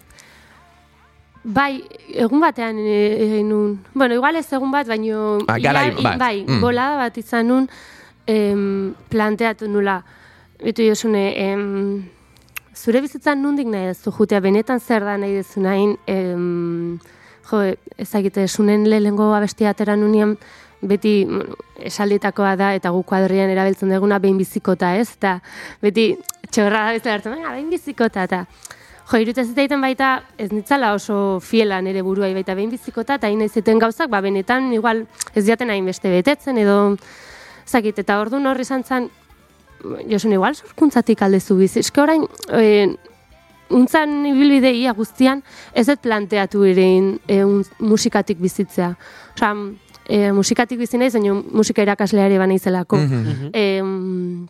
bai, 1.43 1.83
egun 2.15 2.41
batean 2.41 2.79
e- 2.79 3.17
egin 3.27 3.49
nun. 3.49 3.79
Bueno, 3.93 4.15
igual 4.17 4.35
ez 4.35 4.47
egun 4.53 4.71
bat, 4.73 4.87
baino... 4.87 5.37
Ah, 5.47 5.59
garai 5.61 5.91
ia- 5.91 6.01
bat. 6.01 6.17
Bai, 6.19 6.43
Mm. 6.47 6.61
bolada 6.61 6.97
bat 7.03 7.17
izan 7.17 7.47
nun 7.47 7.69
em, 8.27 8.93
planteatu 9.09 9.67
nula. 9.69 9.99
Bitu 10.63 10.81
josune, 10.87 11.33
em, 11.37 12.09
zure 12.75 13.01
bizitzan 13.01 13.41
nundik 13.41 13.67
nahi 13.71 13.87
duzu 13.93 14.11
jutea, 14.11 14.41
benetan 14.43 14.79
zer 14.79 15.03
da 15.07 15.17
nahi 15.17 15.39
duzu 15.39 15.63
nahin, 15.63 15.95
em, 16.07 16.99
jo, 17.49 17.61
ezagite, 17.97 18.43
esunen 18.43 18.89
lehengo 18.89 19.33
abestia 19.33 19.71
atera 19.71 19.95
nunien, 19.95 20.37
beti 20.81 21.25
bueno, 21.25 21.55
esalditakoa 21.79 22.55
da 22.59 22.73
eta 22.75 22.91
gu 22.93 23.01
kuadrian 23.07 23.49
erabiltzen 23.49 23.89
duguna 23.89 24.19
behin 24.19 24.37
bizikota, 24.37 24.95
ez? 24.99 25.15
Eta 25.17 25.39
beti 25.81 26.11
txorra 26.51 26.85
da 26.85 26.91
bezala 26.97 27.15
hartzen, 27.15 27.33
"Venga, 27.33 27.51
behin 27.51 27.69
bizikota, 27.69 28.23
eta 28.23 28.45
jo, 29.11 29.17
irutez 29.17 29.49
egiten 29.49 29.81
baita, 29.81 30.23
ez 30.37 30.51
nitzala 30.51 30.93
oso 30.93 31.39
fiela 31.39 31.81
nere 31.81 32.01
buruai 32.01 32.33
baita 32.33 32.55
behin 32.55 32.69
bizikota, 32.69 33.15
eta 33.15 33.27
hain 33.27 33.49
ziten 33.49 33.79
gauzak, 33.79 34.09
ba, 34.09 34.21
benetan, 34.21 34.73
igual, 34.73 35.07
ez 35.33 35.45
diaten 35.45 35.69
hain 35.69 35.85
beste 35.85 36.09
betetzen, 36.09 36.57
edo, 36.57 36.97
zakit, 37.67 37.99
eta 37.99 38.19
ordu 38.19 38.37
horri 38.37 38.61
izan 38.61 38.83
zen, 38.83 39.09
josun, 40.09 40.33
igual, 40.33 40.55
sorkuntzatik 40.55 41.21
aldezu 41.21 41.57
bizi. 41.59 41.81
Eske 41.83 42.01
orain, 42.01 42.25
e, 42.49 42.95
untzan 43.69 44.25
ibilbide 44.29 44.71
ia 44.75 44.93
guztian, 44.93 45.41
ez 45.73 45.87
dut 45.87 46.03
planteatu 46.03 46.63
ere 46.67 46.85
e, 47.27 47.41
un, 47.43 47.63
musikatik 47.79 48.39
bizitzea. 48.41 48.91
Osa, 49.35 49.53
e, 50.07 50.31
musikatik 50.35 50.79
bizi 50.79 50.99
naiz, 51.01 51.13
baina 51.15 51.33
musika 51.33 51.85
irakaslea 51.85 52.27
ere 52.29 52.39
banaizelako. 52.41 52.97
Mhm. 52.97 53.49
Em, 53.53 54.47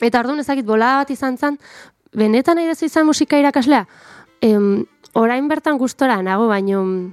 eta 0.00 0.20
orduan 0.20 0.40
ezakit 0.40 0.66
bolada 0.66 1.02
bat 1.02 1.10
izan 1.10 1.38
zen, 1.38 1.58
benetan 2.14 2.56
nahi 2.56 2.70
dezu 2.70 2.86
izan 2.86 3.06
musika 3.06 3.38
irakaslea, 3.38 3.86
em, 4.40 4.84
orain 5.14 5.48
bertan 5.48 5.78
gustora 5.78 6.20
nago, 6.22 6.48
baino 6.48 7.12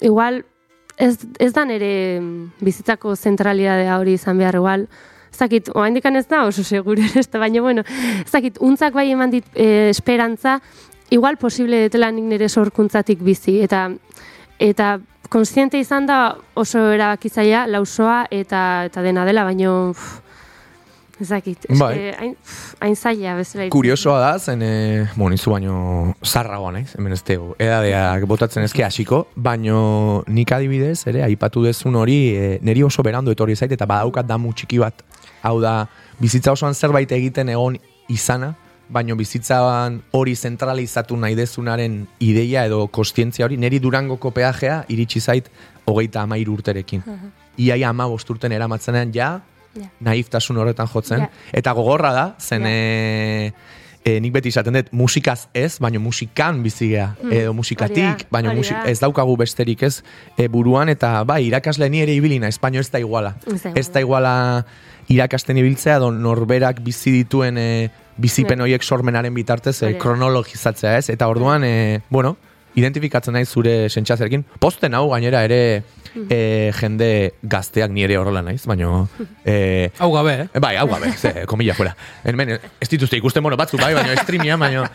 igual 0.00 0.44
ez, 0.96 1.18
ez 1.38 1.52
da 1.52 1.64
nere 1.64 2.16
em, 2.16 2.50
bizitzako 2.60 3.16
zentralidadea 3.16 3.98
hori 3.98 4.14
izan 4.18 4.38
behar, 4.38 4.56
igual, 4.56 4.88
ezakit, 5.32 5.70
oraindik 5.74 6.04
ez 6.04 6.26
da 6.26 6.44
oso 6.46 6.64
segure, 6.64 7.02
ez 7.16 7.28
da, 7.28 7.38
baina 7.38 7.60
bueno, 7.60 7.82
ezakit, 8.26 8.58
untzak 8.60 8.94
bai 8.94 9.10
eman 9.10 9.30
dit 9.30 9.44
e, 9.54 9.90
esperantza, 9.90 10.60
igual 11.10 11.36
posible 11.36 11.88
detela 11.88 12.10
nik 12.10 12.24
nire 12.24 12.48
sorkuntzatik 12.48 13.20
bizi, 13.22 13.60
eta 13.60 13.90
eta 14.60 14.98
konstiente 15.30 15.78
izan 15.78 16.06
da 16.06 16.36
oso 16.54 16.90
erabakitzaia 16.92 17.66
lausoa 17.66 18.26
eta 18.30 18.84
eta 18.90 19.02
dena 19.02 19.24
dela, 19.24 19.44
baino 19.44 19.90
uf, 19.90 20.20
ez 21.20 21.28
dakit, 21.28 21.66
eske, 21.68 21.78
Bai. 21.78 22.12
hain, 22.18 22.34
hain 22.80 22.96
zaila 22.96 23.34
bezala. 23.36 23.68
Kuriosoa 23.72 24.18
da, 24.22 24.30
zen, 24.38 24.62
e, 24.62 24.72
bueno, 25.16 25.36
izu 25.36 25.52
baino 25.52 26.14
zarragoa 26.24 26.72
naiz, 26.72 26.94
hemen 26.96 27.12
ez 27.16 27.20
tegu, 27.26 27.52
edadeak 27.60 28.24
botatzen 28.30 28.64
ezke 28.64 28.84
hasiko, 28.86 29.26
baino 29.36 30.22
nik 30.28 30.52
adibidez, 30.56 31.02
ere, 31.12 31.22
aipatu 31.28 31.66
dezun 31.66 31.98
hori, 32.00 32.18
e, 32.32 32.48
niri 32.66 32.82
oso 32.86 33.04
berandu 33.06 33.34
etorri 33.36 33.56
zait, 33.56 33.72
eta 33.76 33.88
badaukat 33.90 34.28
damu 34.28 34.54
txiki 34.56 34.80
bat. 34.80 35.04
Hau 35.44 35.58
da, 35.60 35.84
bizitza 36.20 36.56
osoan 36.56 36.74
zerbait 36.74 37.12
egiten 37.12 37.52
egon 37.52 37.76
izana, 38.08 38.54
baino 38.90 39.14
bizitzan 39.16 40.00
hori 40.16 40.34
zentralizatu 40.34 41.16
nahi 41.16 41.36
dezunaren 41.38 42.00
ideia 42.26 42.64
edo 42.66 42.86
kostientzia 42.90 43.46
hori, 43.46 43.58
niri 43.60 43.78
durangoko 43.78 44.32
peajea 44.34 44.82
iritsi 44.90 45.20
zait 45.20 45.50
hogeita 45.86 46.24
amairu 46.26 46.56
urterekin. 46.58 47.04
Iaia 47.60 47.90
ama 47.90 48.08
urten 48.10 48.52
eramatzenean 48.52 49.12
ja, 49.14 49.30
Ja. 49.74 49.86
naiftasun 50.00 50.56
horretan 50.58 50.88
jotzen. 50.92 51.20
Ja. 51.20 51.30
Eta 51.52 51.72
gogorra 51.72 52.12
da, 52.12 52.24
zen 52.38 52.62
Ja. 52.62 52.68
e, 52.68 53.52
e, 54.04 54.18
nik 54.20 54.32
beti 54.32 54.48
izaten 54.48 54.74
dut 54.74 54.88
musikaz 54.92 55.48
ez, 55.54 55.78
baino 55.78 56.00
musikan 56.00 56.62
bizigea, 56.62 57.14
Hmm, 57.22 57.32
edo 57.32 57.52
musikatik, 57.54 58.26
baino 58.30 58.54
musik, 58.54 58.76
ez 58.86 58.98
daukagu 59.00 59.36
besterik 59.36 59.82
ez 59.82 60.02
e, 60.36 60.48
buruan, 60.48 60.88
eta 60.88 61.22
bai, 61.24 61.44
irakasle 61.46 61.88
ni 61.90 62.00
ere 62.00 62.14
ibilina, 62.14 62.48
espaino 62.48 62.80
ez 62.80 62.90
da 62.90 62.98
iguala. 62.98 63.36
Ez 63.74 63.90
da 63.92 64.00
iguala 64.00 64.64
irakasten 65.08 65.56
ibiltzea, 65.58 65.96
edo 65.96 66.10
norberak 66.10 66.80
bizi 66.82 67.10
dituen 67.10 67.58
e, 67.58 67.90
bizipen 68.16 68.58
Ja. 68.58 68.64
horiek 68.64 68.82
sormenaren 68.82 69.34
bitartez 69.34 69.82
e, 69.82 69.96
kronologizatzea 69.98 70.96
ez, 70.98 71.10
eta 71.10 71.28
orduan, 71.28 71.64
e, 71.64 72.00
bueno, 72.10 72.36
identifikatzen 72.78 73.34
naiz 73.34 73.48
zure 73.48 73.88
sentsazioarekin. 73.88 74.44
Posten 74.60 74.94
hau 74.94 75.08
gainera 75.10 75.42
ere 75.46 75.60
e, 76.28 76.72
jende 76.76 77.32
gazteak 77.42 77.92
nire 77.94 78.16
horrela 78.18 78.42
naiz, 78.42 78.62
baino... 78.66 79.08
E, 79.44 79.90
Hau 79.98 80.10
gabe, 80.12 80.34
eh? 80.44 80.60
Bai, 80.62 80.74
hau 80.76 80.86
gabe, 80.90 81.12
ze, 81.16 81.46
komilla 81.50 81.74
fuera. 81.74 81.94
Hemen, 82.24 82.56
ez 82.80 82.88
dituzte 82.90 83.18
ikusten 83.18 83.44
mono 83.44 83.58
batzu, 83.60 83.78
bai, 83.80 83.92
baina 83.96 84.16
streamia, 84.20 84.58
baina 84.60 84.86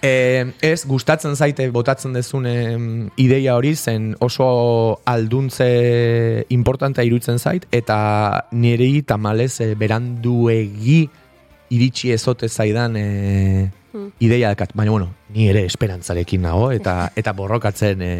e, 0.00 0.52
ez, 0.64 0.82
gustatzen 0.88 1.36
zaite 1.36 1.68
botatzen 1.74 2.16
dezun 2.16 2.48
em, 2.48 2.86
ideia 3.20 3.56
hori 3.56 3.74
zen 3.76 4.12
oso 4.20 5.00
alduntze 5.08 6.46
importantea 6.54 7.06
irutzen 7.08 7.38
zait, 7.38 7.66
eta 7.72 8.48
nirei 8.52 9.02
tamalez 9.06 9.54
e, 9.60 9.72
beranduegi 9.78 11.04
iritsi 11.72 12.12
ezote 12.12 12.48
zaidan 12.48 12.96
e, 13.00 13.70
ideia 14.20 14.52
dakat. 14.52 14.72
Baina, 14.74 14.92
bueno, 14.92 15.12
ni 15.34 15.48
ere 15.48 15.64
esperantzarekin 15.66 16.42
nago, 16.42 16.70
eta 16.72 17.08
eta 17.20 17.32
borrokatzen 17.36 18.02
e, 18.02 18.10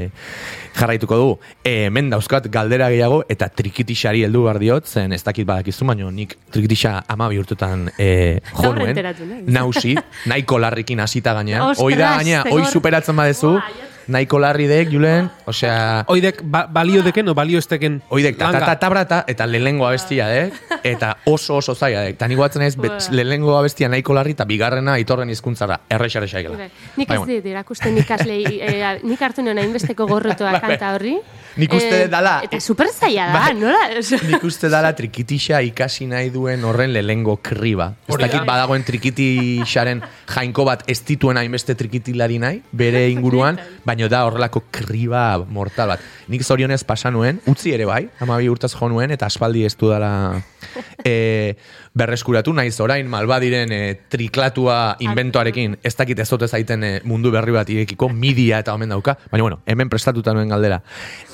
jarraituko 0.78 1.16
du. 1.21 1.28
E, 1.64 1.87
hemen 1.87 2.11
dauzkat 2.12 2.49
galdera 2.52 2.88
gehiago, 2.92 3.23
eta 3.33 3.49
trikitixari 3.49 4.25
heldu 4.26 4.45
behar 4.47 4.59
diot, 4.62 4.87
zen 4.88 5.12
ez 5.12 5.23
dakit 5.26 5.47
badakizu, 5.49 5.85
baina 5.88 6.11
nik 6.11 6.37
trikitixa 6.52 7.02
ama 7.12 7.28
bihurtutan 7.33 7.88
e, 7.99 8.40
jo 8.52 8.62
Gaur 8.62 8.76
nuen. 8.81 8.90
enteratu 8.95 9.26
naiz. 9.28 9.45
Nausi, 9.52 9.97
nahiko 10.26 10.59
larrikin 10.62 11.00
hasita 11.04 11.35
gainean. 11.38 11.75
Hoi 11.83 11.95
da 11.99 12.16
gainea, 12.19 12.42
zegor- 12.45 12.61
hoi 12.62 12.71
superatzen 12.73 13.16
badezu, 13.16 13.54
jat- 13.59 13.92
nahiko 14.09 14.39
larri 14.39 14.67
dek, 14.67 14.89
Julen, 14.91 15.31
osea... 15.47 16.05
Oidek 16.09 16.41
ba, 16.45 16.67
balio 16.67 17.03
deken 17.03 17.29
o 17.29 17.35
balio 17.35 17.59
esteken 17.59 18.01
Oidek, 18.11 18.37
ta, 18.39 18.47
ta, 18.47 18.53
langa. 18.53 18.67
ta, 18.67 18.79
tabrata, 18.79 19.25
eta 19.29 19.47
lehenengo 19.47 19.87
abestia, 19.87 20.27
eh? 20.37 20.51
Eta 20.83 21.17
oso 21.27 21.57
oso 21.57 21.75
zaila, 21.75 22.07
eh? 22.09 22.15
Ta 22.15 22.27
nik 22.29 22.37
guatzen 22.39 22.63
ez, 22.63 22.77
lehenengo 23.11 23.57
abestia 23.59 23.89
nahiko 23.89 24.15
larri, 24.15 24.33
eta 24.33 24.45
bigarrena 24.45 24.99
itorren 24.99 25.31
hizkuntzara, 25.31 25.81
errexare 25.89 26.27
xaigela. 26.29 26.57
Bai. 26.59 26.71
Nik 26.97 27.09
Bai, 27.09 27.17
ez 27.17 27.21
bueno. 27.21 27.33
dit 27.35 27.47
irakusten 27.53 27.99
ikaslei, 27.99 28.43
e, 28.61 28.99
nik 29.05 29.23
hartu 29.23 29.43
nuen 29.43 29.59
hainbesteko 29.59 30.07
gorrotoa 30.07 30.59
kanta 30.61 30.95
horri. 30.95 31.17
Nik 31.57 31.73
uste 31.77 32.05
Eh, 32.05 32.09
dala- 32.09 32.41
Eta 32.45 32.59
super 32.61 32.89
zaila 32.89 33.27
da, 33.27 33.33
Bai. 33.33 33.55
nola? 33.55 33.83
Nik 34.27 34.43
uste 34.45 34.71
dala 34.73 34.95
trikitixa 34.97 35.61
ikasi 35.63 36.07
nahi 36.07 36.31
duen 36.31 36.65
horren 36.65 36.93
lehengo 36.95 37.37
kriba. 37.45 37.93
Ez 38.09 38.17
dakit 38.17 38.47
badagoen 38.49 38.83
trikitixaren 38.85 40.01
jainko 40.33 40.65
bat 40.65 40.83
ez 40.89 40.99
dituen 41.05 41.37
hainbeste 41.37 41.75
trikitilari 41.79 42.39
nahi, 42.43 42.63
bere 42.73 43.05
inguruan, 43.15 43.59
baino 43.93 44.09
da 44.09 44.25
horrelako 44.25 44.65
kriba 44.73 45.37
mortal 45.53 45.93
bat. 45.93 46.05
Nik 46.33 46.45
zorionez 46.45 46.81
pasa 46.89 47.11
nuen, 47.13 47.43
utzi 47.51 47.75
ere 47.77 47.85
bai, 47.89 48.07
amabi 48.25 48.49
urtaz 48.49 48.73
jo 48.73 48.89
nuen, 48.89 49.13
eta 49.13 49.29
aspaldi 49.29 49.67
ez 49.69 49.75
dudala 49.77 50.41
e, 51.05 51.55
berreskuratu 51.93 52.55
naiz 52.57 52.79
orain 52.81 53.09
malbadiren 53.13 53.73
e, 53.73 53.83
triklatua 54.13 54.97
inventoarekin, 55.05 55.77
ez 55.85 55.95
dakit 55.99 56.25
ez 56.25 56.29
ote 56.33 56.49
zaiten 56.49 56.89
e, 56.89 56.93
mundu 57.05 57.35
berri 57.35 57.53
bat 57.53 57.69
irekiko, 57.69 58.09
media 58.09 58.63
eta 58.65 58.73
omen 58.79 58.97
dauka, 58.97 59.19
baina 59.29 59.45
bueno, 59.45 59.61
hemen 59.67 59.93
prestatuta 59.93 60.33
nuen 60.33 60.49
galdera. 60.49 60.81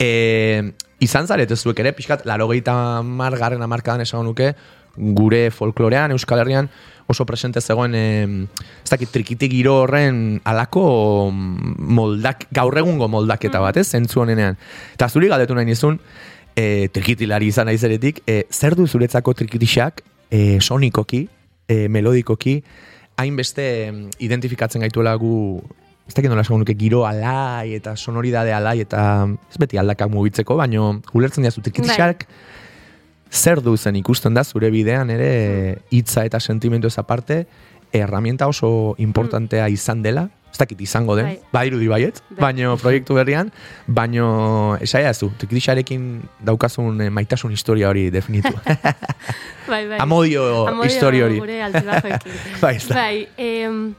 E, 0.03 0.75
izan 1.05 1.31
zaret 1.31 1.55
ez 1.55 1.61
zuek 1.63 1.79
ere, 1.85 1.95
pixkat, 1.95 2.27
laro 2.27 2.51
gehieta 2.51 2.75
margarren 3.07 3.63
amarkadan 3.63 4.03
esan 4.03 4.27
nuke, 4.27 4.55
gure 4.99 5.49
folklorean, 5.55 6.11
Euskal 6.11 6.43
Herrian, 6.43 6.73
oso 7.09 7.25
presente 7.27 7.61
zegoen, 7.61 7.95
ez 7.97 8.91
dakit, 8.91 9.11
trikitik 9.11 9.51
giro 9.51 9.79
horren 9.83 10.41
alako 10.45 10.83
moldak, 11.33 12.45
gaur 12.55 12.77
egungo 12.79 13.09
moldaketa 13.09 13.63
bat, 13.65 13.81
ez, 13.81 13.89
zentzu 13.89 14.21
honenean. 14.23 14.59
Eta 14.95 15.09
zuri 15.09 15.31
galdetu 15.33 15.57
nahi 15.57 15.71
nizun, 15.71 15.97
e, 16.53 16.89
trikitilari 16.93 17.49
izan 17.49 17.71
naizeretik, 17.71 18.21
e, 18.29 18.43
zer 18.53 18.77
du 18.77 18.87
zuretzako 18.87 19.35
trikitixak, 19.41 20.05
e, 20.31 20.61
sonikoki, 20.61 21.25
e, 21.65 21.87
melodikoki, 21.89 22.59
hainbeste 23.19 23.67
identifikatzen 24.23 24.85
gaituela 24.85 25.17
gu 25.19 25.63
ez 26.09 26.15
dakit 26.15 26.31
nola 26.31 26.45
nuke 26.49 26.75
giro 26.75 27.05
alai 27.05 27.75
eta 27.77 27.95
sonoridade 27.97 28.53
alai 28.53 28.81
eta 28.81 29.29
ez 29.51 29.59
beti 29.61 29.77
aldakak 29.77 30.09
mugitzeko, 30.11 30.57
baino 30.57 31.01
ulertzen 31.13 31.43
diazu 31.45 31.61
trikitixak 31.61 32.27
zer 33.31 33.61
du 33.63 33.77
zen 33.77 33.97
ikusten 33.97 34.35
da 34.35 34.45
zure 34.45 34.71
bidean 34.71 35.11
ere 35.11 35.83
hitza 35.91 36.25
eta 36.25 36.41
sentimendu 36.41 36.89
ez 36.89 36.99
aparte 36.99 37.47
herramienta 37.93 38.49
oso 38.49 38.95
importantea 38.99 39.69
izan 39.69 40.03
dela, 40.03 40.29
ez 40.51 40.59
dakit 40.59 40.81
izango 40.81 41.17
den, 41.17 41.27
Bai. 41.27 41.39
badirudi 41.53 41.89
baiet, 41.89 42.23
Bai. 42.31 42.39
baino 42.41 42.77
proiektu 42.81 43.15
berrian, 43.17 43.51
baino 43.87 44.77
esaiazu, 44.81 45.31
trikitixarekin 45.41 46.23
daukazun 46.45 47.01
eh, 47.05 47.11
maitasun 47.11 47.53
historia 47.53 47.89
hori 47.89 48.09
definitu. 48.11 48.53
Bai, 49.69 49.87
bai. 49.89 49.99
Amodio, 50.01 50.67
Amodio 50.67 50.89
historia 50.89 51.27
hori. 51.27 51.39
Gure. 51.39 51.61
Bai, 52.63 52.77
ez 52.77 52.89
da. 52.89 52.95
bai, 52.95 53.29
em, 53.37 53.95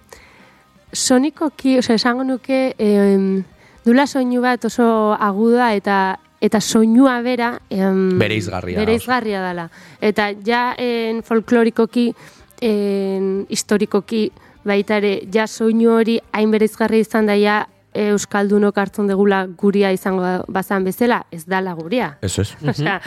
sonikoki, 0.92 1.78
osea, 1.78 2.00
esango 2.02 2.26
nuke, 2.26 2.74
em, 2.78 3.44
dula 3.86 4.08
soinu 4.08 4.42
bat 4.42 4.66
oso 4.66 5.14
aguda 5.14 5.74
eta 5.78 6.20
eta 6.42 6.62
soinua 6.62 7.20
bera 7.22 7.60
em, 7.70 8.18
Bereizgarria 8.20 8.80
da 8.80 8.86
bereizgarria 8.86 9.42
dela. 9.44 9.70
Eta 10.02 10.32
ja 10.46 10.74
en, 10.78 11.24
folklorikoki, 11.24 12.14
en, 12.62 13.46
historikoki, 13.50 14.30
baita 14.64 15.00
ere, 15.00 15.20
ja 15.34 15.48
soinu 15.48 15.92
hori 15.98 16.20
hain 16.32 16.52
bereizgarria 16.52 17.08
izan 17.08 17.30
daia 17.30 17.66
Euskaldunok 17.90 18.78
hartzen 18.78 19.08
degula 19.10 19.42
guria 19.58 19.90
izango 19.92 20.24
bazan 20.48 20.84
bezala, 20.86 21.24
ez 21.34 21.42
dala 21.50 21.74
guria. 21.74 22.12
Eso 22.22 22.44
es. 22.44 22.52
Osea, 22.62 23.00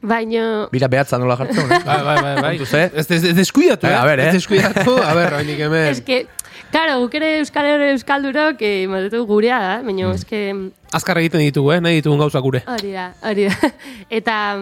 baino... 0.00 0.70
Bira 0.72 0.88
behatza 0.88 1.18
nola 1.20 1.36
jartzen, 1.36 1.68
eh? 1.68 1.80
Bai, 1.84 1.98
bai, 2.06 2.16
bai, 2.22 2.34
bai. 2.40 2.54
Eh? 2.56 2.86
Ez, 2.94 3.04
ez, 3.10 3.20
ez 3.20 3.34
deskuidatu, 3.36 3.86
Eh, 3.86 3.94
a 3.94 4.04
ver, 4.08 4.20
eh? 4.20 4.28
Ez 4.28 4.40
deskuidatu, 4.40 4.96
a 4.96 5.12
ber, 5.14 5.36
oinik 5.42 5.60
hemen. 5.66 5.90
Es 5.92 6.00
que, 6.00 6.26
claro, 6.74 6.98
guk 7.04 7.12
ere 7.14 7.38
Euskal 7.38 7.68
Herri 7.70 7.92
Euskaldunok, 7.94 8.62
eh, 8.66 8.86
matetu 8.90 9.20
gurea 9.28 9.60
da, 9.62 9.74
baina 9.82 10.08
Mm. 10.08 10.14
es 10.14 10.24
que... 10.24 10.40
Azkar 10.90 11.18
egiten 11.18 11.40
ditugu, 11.40 11.72
eh? 11.72 11.80
Nahi 11.80 12.00
ditugun 12.00 12.18
gauza 12.18 12.40
gure. 12.40 12.64
Hori 12.66 12.90
da, 12.92 13.12
hori 13.22 13.44
da. 13.46 13.70
Eta, 14.18 14.58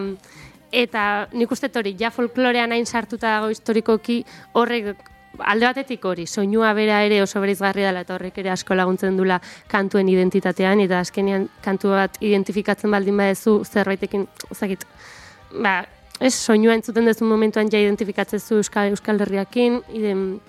eta 0.71 1.27
nik 1.33 1.51
uste 1.51 1.71
hori, 1.75 1.95
ja 1.97 2.11
folklorean 2.11 2.71
hain 2.71 2.85
sartuta 2.85 3.39
dago 3.39 3.49
historikoki, 3.49 4.23
horrek 4.53 4.95
alde 5.39 5.65
batetik 5.65 6.05
hori, 6.05 6.27
soinua 6.27 6.73
bera 6.77 7.01
ere 7.03 7.21
oso 7.23 7.41
bereizgarria 7.41 7.87
dela 7.89 8.01
eta 8.05 8.13
horrek 8.13 8.37
ere 8.37 8.51
asko 8.53 8.75
laguntzen 8.75 9.17
dula 9.17 9.39
kantuen 9.67 10.09
identitatean 10.09 10.79
eta 10.85 10.99
azkenean 10.99 11.49
kantu 11.65 11.89
bat 11.95 12.17
identifikatzen 12.21 12.91
baldin 12.91 13.17
badezu 13.17 13.63
zerbaitekin, 13.65 14.27
ezagit, 14.51 14.85
ba, 15.65 15.79
ez 16.21 16.35
soinua 16.35 16.75
entzuten 16.77 17.09
duzu 17.09 17.25
momentuan 17.25 17.73
ja 17.73 17.81
identifikatzen 17.81 18.39
zu 18.39 18.61
Euskal, 18.61 18.93
Euskal 18.93 19.19
Herriakin, 19.25 19.81
iden, 19.93 20.39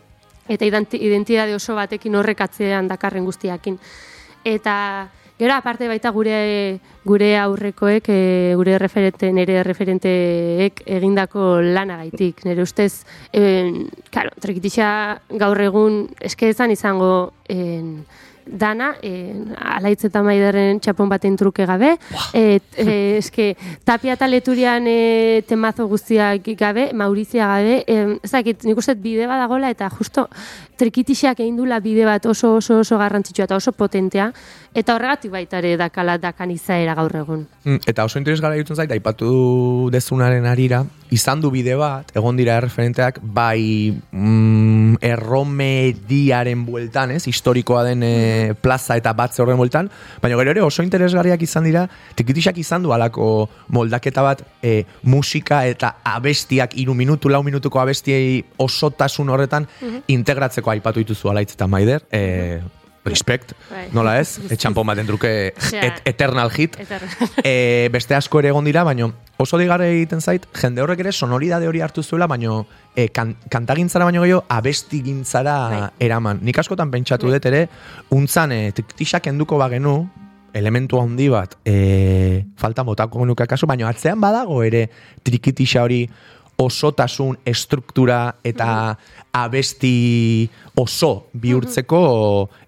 eta 0.49 0.65
identi- 0.65 1.01
identitate 1.01 1.55
oso 1.55 1.75
batekin 1.75 2.15
horrek 2.15 2.41
atzean 2.41 2.89
dakarren 2.89 3.25
guztiakin. 3.25 3.79
Eta 4.45 5.09
gero 5.39 5.55
aparte 5.55 5.89
baita 5.89 6.11
gure 6.15 6.81
gure 7.05 7.37
aurrekoek, 7.39 8.09
e, 8.09 8.53
gure 8.57 8.79
referente, 8.79 9.33
nire 9.33 9.63
referenteek 9.67 10.85
egindako 10.87 11.61
lanagaitik. 11.61 12.45
Nire 12.45 12.63
ustez, 12.63 13.05
en, 13.33 13.89
claro, 14.11 14.31
gaur 15.31 15.61
egun 15.61 16.09
eske 16.21 16.49
ezan 16.49 16.71
izango 16.71 17.33
en, 17.49 18.05
dana, 18.47 18.95
en, 19.03 19.55
alaitz 19.59 20.05
eta 20.09 20.23
maiderren 20.25 20.81
txapon 20.83 21.09
baten 21.09 21.37
truke 21.37 21.67
gabe, 21.67 21.95
et, 22.33 22.67
e, 22.77 23.17
eske 23.19 23.55
tapia 23.85 24.15
eta 24.19 24.29
leturian 24.29 24.87
e, 24.89 25.43
temazo 25.49 25.87
guztiak 25.91 26.49
gabe, 26.59 26.91
Maurizia 26.95 27.49
gabe, 27.49 27.83
em, 27.87 28.19
ez 28.23 28.33
dakit, 28.33 28.65
nik 28.65 28.79
uste 28.79 28.95
bide 28.95 29.27
badagola 29.31 29.71
eta 29.73 29.89
justo 29.91 30.29
trikitixak 30.79 31.41
egin 31.41 31.57
dula 31.57 31.81
bide 31.81 32.05
bat 32.07 32.25
oso 32.27 32.57
oso 32.59 32.81
oso 32.83 32.99
garrantzitsua 32.99 33.49
eta 33.49 33.57
oso 33.57 33.73
potentea, 33.73 34.31
eta 34.75 34.95
horregatik 34.97 35.31
baita 35.31 35.61
ere 35.63 35.77
dakala 35.79 36.19
dakan 36.19 36.51
izaera 36.51 36.95
gaur 36.99 37.15
egun. 37.17 37.47
Mm, 37.65 37.83
Eta 37.87 38.05
oso 38.05 38.19
interesgarra 38.19 38.59
irutzen 38.59 38.77
zait, 38.77 38.91
aipatu 38.91 39.89
dezunaren 39.93 40.47
arira, 40.51 40.83
izan 41.15 41.41
du 41.41 41.51
bide 41.55 41.77
bat, 41.79 42.11
egon 42.17 42.37
dira 42.37 42.57
referenteak, 42.63 43.21
bai 43.23 43.95
mm, 44.11 44.99
erromediaren 45.05 46.65
bueltan, 46.67 47.15
ez, 47.15 47.23
historikoa 47.31 47.85
den 47.87 48.03
e, 48.03 48.15
plaza 48.61 48.97
eta 49.01 49.13
batze 49.17 49.43
horren 49.43 49.59
bueltan, 49.61 49.91
baina 50.23 50.39
gero 50.41 50.55
ere 50.55 50.63
oso 50.65 50.85
interesgarriak 50.85 51.43
izan 51.43 51.67
dira, 51.69 51.87
tikitixak 52.19 52.59
izan 52.63 52.85
du 52.85 52.95
alako 52.95 53.49
moldaketa 53.75 54.25
bat 54.27 54.45
e, 54.63 54.85
musika 55.03 55.65
eta 55.67 55.97
abestiak, 56.15 56.79
iru 56.81 56.95
minutu, 56.95 57.33
lau 57.33 57.43
minutuko 57.47 57.83
abestiei 57.83 58.43
osotasun 58.59 59.31
horretan 59.35 59.69
integratzeko 60.09 60.75
aipatu 60.75 61.05
dituzu 61.05 61.31
alaitz 61.33 61.53
eta 61.55 61.69
maider, 61.71 62.07
e, 62.13 62.61
respect, 63.05 63.53
Bai. 63.71 63.89
nola 63.93 64.19
ez, 64.21 64.39
etxampon 64.55 64.87
baten 64.87 65.09
Osea, 65.11 65.83
et, 65.85 66.01
eternal 66.05 66.51
hit, 66.51 66.79
Eta 66.81 66.99
e, 67.45 67.89
beste 67.93 68.15
asko 68.17 68.41
ere 68.41 68.49
egon 68.49 68.65
dira, 68.65 68.85
baino 68.85 69.13
oso 69.37 69.59
digarre 69.59 69.91
egiten 69.93 70.21
zait, 70.21 70.47
jende 70.55 70.83
horrek 70.83 71.01
ere 71.05 71.13
sonoridade 71.13 71.69
hori 71.69 71.81
hartu 71.81 72.03
zuela, 72.03 72.27
baino 72.31 72.65
e, 72.97 73.09
kan, 73.09 73.35
kantagintzara 73.51 74.07
baino 74.09 74.23
gehiago 74.23 74.45
abestigintzara 74.49 75.57
Bai. 75.71 75.81
eraman. 76.07 76.41
Nik 76.43 76.59
askotan 76.59 76.91
pentsatu 76.91 77.31
dut 77.33 77.47
ere, 77.51 77.67
untzan 78.15 78.53
e, 78.53 78.61
tiktixak 78.77 79.27
enduko 79.33 79.59
bagenu, 79.59 79.99
elementu 80.55 81.01
handi 81.03 81.27
bat, 81.29 81.59
e, 81.67 82.45
falta 82.57 82.85
motako 82.87 83.25
genuke 83.25 83.43
akaso, 83.43 83.67
baino 83.67 83.89
atzean 83.91 84.21
badago 84.23 84.63
ere 84.63 84.87
trikitixa 85.27 85.83
hori 85.83 86.05
osotasun, 86.57 87.39
estruktura 87.45 88.37
eta 88.45 88.97
abesti 89.35 90.49
oso 90.79 91.29
bihurtzeko 91.33 92.01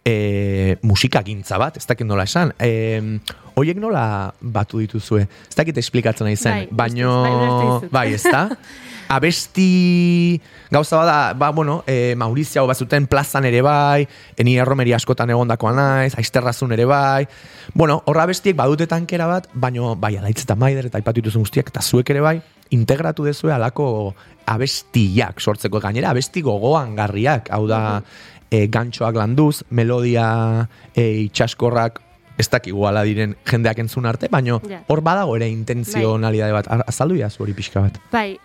e, 0.05 0.77
musikagintza 0.83 1.59
bat, 1.59 1.77
ez 1.79 1.87
dakit 1.87 2.07
nola 2.07 2.27
esan. 2.27 2.53
E, 2.59 3.20
Oiek 3.57 3.79
nola 3.81 4.35
batu 4.40 4.83
dituzue? 4.83 5.22
Ez 5.25 5.57
dakit 5.57 5.79
esplikatzen 5.81 6.27
nahi 6.29 6.37
zen, 6.37 6.53
Bai, 6.53 6.66
baino... 6.77 7.12
bai. 7.25 7.88
Bai, 7.94 8.09
ez 8.12 8.27
da? 8.29 8.51
Abesti 9.16 10.40
gauza 10.68 10.99
bada, 10.99 11.33
ba, 11.33 11.53
bueno, 11.57 11.79
e, 11.87 12.12
Maurizia 12.18 12.61
bazuten 12.68 13.07
plazan 13.07 13.46
ere 13.49 13.62
bai, 13.62 14.05
eni 14.37 14.59
erromeri 14.61 14.92
askotan 14.92 15.31
egondakoa 15.31 15.72
naiz, 15.72 16.12
aizterrazun 16.18 16.75
ere 16.77 16.85
bai. 16.90 17.25
Bueno, 17.72 18.03
horra 18.05 18.27
abestiek 18.27 18.59
badute 18.59 18.90
tankera 18.90 19.31
bat, 19.31 19.49
baino, 19.55 19.94
bai, 19.96 20.16
alaitz 20.18 20.42
eta 20.42 20.59
maider 20.59 20.90
eta 20.90 21.01
aipatu 21.01 21.22
dituzun 21.22 21.46
guztiak, 21.46 21.70
eta 21.72 21.81
zuek 21.87 22.11
ere 22.12 22.25
bai, 22.27 22.37
integratu 22.70 23.24
dezue 23.24 23.52
alako 23.52 24.14
abestiak 24.46 25.40
sortzeko 25.40 25.81
gainera, 25.81 26.11
abesti 26.11 26.42
gogoan 26.42 26.94
garriak, 26.96 27.50
hau 27.50 27.66
da, 27.66 28.02
e, 28.50 28.66
gantxoak 28.68 29.14
landuz, 29.18 29.64
melodia 29.70 30.68
e, 30.94 31.26
itxaskorrak, 31.26 32.00
ez 32.38 32.48
dakigu 32.52 32.85
ala 32.87 33.02
diren 33.07 33.35
jendeak 33.48 33.79
entzun 33.81 34.07
arte, 34.07 34.29
baino 34.29 34.61
Ja. 34.68 34.83
hor 34.88 35.00
badago 35.00 35.37
ere 35.37 35.48
intenzionalidade 35.48 36.52
bat. 36.52 36.66
Ar- 36.68 36.85
Azaldu 36.87 37.16
jazu 37.16 37.42
hori 37.42 37.55
pixka 37.55 37.81
bat. 37.81 37.98
Bai, 38.12 38.38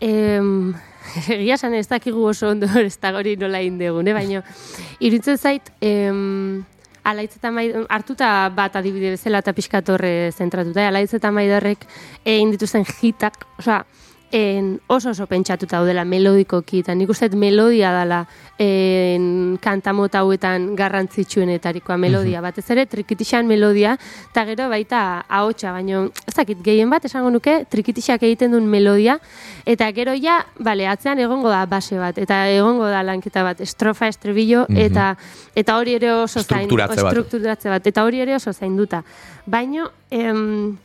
em, 0.00 0.74
egia 1.28 1.54
esan 1.54 1.74
ez 1.74 1.88
dakigu 1.88 2.22
oso 2.28 2.50
ondo 2.50 2.66
ez 2.86 2.98
da 3.00 3.14
hori 3.16 3.36
nola 3.36 3.62
indegun, 3.62 4.06
eh? 4.08 4.12
baina 4.14 4.42
iruditzen 5.00 5.38
zait, 5.38 5.72
em, 5.80 6.64
alaitz 7.04 7.36
eta 7.36 7.50
maid, 7.54 7.76
hartuta 7.90 8.28
bat 8.54 8.76
adibide 8.78 9.14
bezala 9.16 9.42
eta 9.42 9.54
pixkatorre 9.56 10.30
zentratuta, 10.32 10.84
eh? 10.84 10.88
alaitz 10.92 11.12
eta 11.18 11.32
maidarrek 11.34 11.86
egin 12.24 12.52
dituzten 12.54 12.86
hitak, 13.02 13.46
osea, 13.58 13.82
en 14.32 14.80
oso 14.86 15.10
oso 15.10 15.26
pentsatuta 15.28 15.76
daudela 15.76 16.04
melodikoki, 16.08 16.80
eta 16.80 16.94
nik 16.96 17.10
uste 17.12 17.28
melodia 17.36 17.92
dela 17.92 18.22
en, 18.58 19.58
kanta 19.60 19.92
mota 19.92 20.22
hauetan 20.24 20.70
garrantzitsuenetarikoa 20.76 21.98
melodia, 22.00 22.40
batez 22.40 22.64
ere 22.72 22.86
trikitixan 22.88 23.46
melodia, 23.46 23.98
eta 24.30 24.44
gero 24.48 24.68
baita 24.72 25.24
ahotsa, 25.28 25.72
baino 25.76 26.06
ez 26.26 26.34
dakit 26.34 26.62
gehien 26.64 26.90
bat 26.90 27.04
esango 27.04 27.30
nuke 27.30 27.66
trikitixak 27.68 28.24
egiten 28.24 28.56
duen 28.56 28.70
melodia, 28.72 29.18
eta 29.66 29.90
gero 29.92 30.14
ja, 30.16 30.40
bale, 30.58 30.88
atzean 30.88 31.20
egongo 31.20 31.52
da 31.52 31.66
base 31.66 31.98
bat, 32.00 32.16
eta 32.18 32.46
egongo 32.50 32.88
da 32.88 33.02
lanketa 33.04 33.44
bat, 33.44 33.60
estrofa, 33.60 34.08
estribillo, 34.08 34.64
eta 34.72 35.12
eta 35.54 35.76
hori 35.76 35.98
ere 36.00 36.12
oso 36.14 36.40
zain, 36.40 36.70
bat. 36.72 36.96
bat, 36.96 37.86
eta 37.86 38.04
hori 38.04 38.24
ere 38.24 38.36
oso 38.36 38.52
zainduta. 38.52 39.02
Baino, 39.44 39.90
em, 40.10 40.78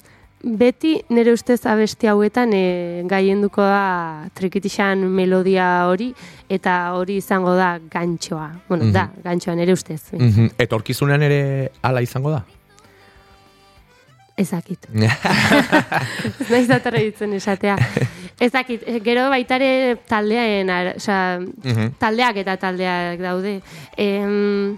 beti 0.43 1.01
nire 1.09 1.33
ustez 1.33 1.65
abesti 1.65 2.07
hauetan 2.07 2.51
e, 2.53 3.03
gaienduko 3.09 3.61
da 3.65 4.27
trikitixan 4.37 5.01
melodia 5.09 5.87
hori 5.89 6.11
eta 6.49 6.93
hori 6.93 7.17
izango 7.17 7.55
da 7.57 7.79
gantxoa. 7.91 8.51
Bueno, 8.69 8.91
da, 8.93 9.09
gantxoa 9.23 9.55
nire 9.55 9.73
ustez. 9.73 10.01
Mhm. 10.13 10.51
Etorkizunean 10.57 11.21
ere 11.25 11.71
ala 11.81 12.01
izango 12.05 12.31
da? 12.31 12.43
Ezakit. 14.37 14.85
Ez 14.93 16.49
naiz 16.51 16.67
datorra 16.69 16.99
ditzen 17.01 17.31
esatea. 17.33 17.73
Ezakit, 18.39 18.83
eh, 18.85 18.99
gero 19.01 19.23
baitare 19.33 19.95
taldeaen, 20.05 20.69
ara- 20.69 20.93
osea, 20.99 21.39
Mhm. 21.41 21.95
taldeak 21.97 22.37
eta 22.43 22.55
taldeak 22.61 23.19
daude. 23.19 23.55
Em, 23.97 24.77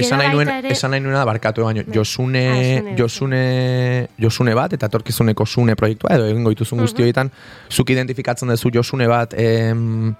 Esan 0.00 0.18
nahi 0.18 0.32
nuen, 0.34 0.48
ere- 0.48 0.72
esan 0.72 0.90
nahi 0.90 1.00
nuena 1.00 1.24
barkatu 1.24 1.62
baino, 1.64 1.82
Bai. 1.86 1.94
Josune, 1.94 2.44
Ah, 2.50 2.94
Josune, 2.96 4.08
Josune, 4.18 4.54
bat, 4.54 4.72
eta 4.72 4.86
etorkizuneko 4.86 5.46
Sune 5.46 5.76
proiektua, 5.76 6.14
edo 6.16 6.26
egingo 6.26 6.50
dituzun 6.50 6.78
Mhm. 6.78 6.84
guzti 6.86 7.02
horietan, 7.02 7.30
zuk 7.68 7.90
identifikatzen 7.90 8.48
duzu 8.48 8.70
Josune 8.72 9.06
bat, 9.06 9.34
em, 9.36 10.14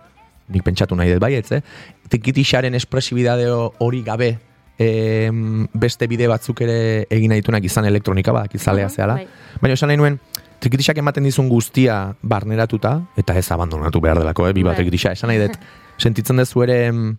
nik 0.49 0.62
pentsatu 0.62 0.97
nahi 0.97 1.11
dut 1.12 1.21
baietz, 1.21 1.53
eh? 1.53 1.61
Tikitixaren 2.09 2.75
espresibidade 2.75 3.47
hori 3.51 4.03
gabe, 4.03 4.38
em, 4.79 5.66
beste 5.73 6.07
bide 6.09 6.27
batzuk 6.27 6.61
ere 6.62 7.07
egin 7.11 7.29
nahi 7.31 7.40
dituenak 7.43 7.64
izan 7.64 7.85
elektronika 7.85 8.33
badak 8.33 8.55
izalea 8.55 8.87
Mhm, 8.87 8.95
zehala. 8.95 9.14
bai. 9.14 9.27
Baina 9.61 9.75
esan 9.75 9.88
nahi 9.88 9.97
nuen, 9.97 10.19
trikitixak 10.59 10.99
ematen 10.99 11.25
dizun 11.25 11.49
guztia 11.49 12.14
barneratuta, 12.23 13.03
eta 13.16 13.37
ez 13.38 13.51
abandonatu 13.51 14.01
behar 14.01 14.19
delako, 14.19 14.49
eh? 14.49 14.53
Biba 14.53 14.71
Bai. 14.71 14.77
trikitixa, 14.77 15.12
esan 15.12 15.29
nahi 15.29 15.38
dut, 15.38 15.57
sentitzen 15.99 16.37
dezu 16.37 16.62
ere 16.62 16.87
em, 16.87 17.16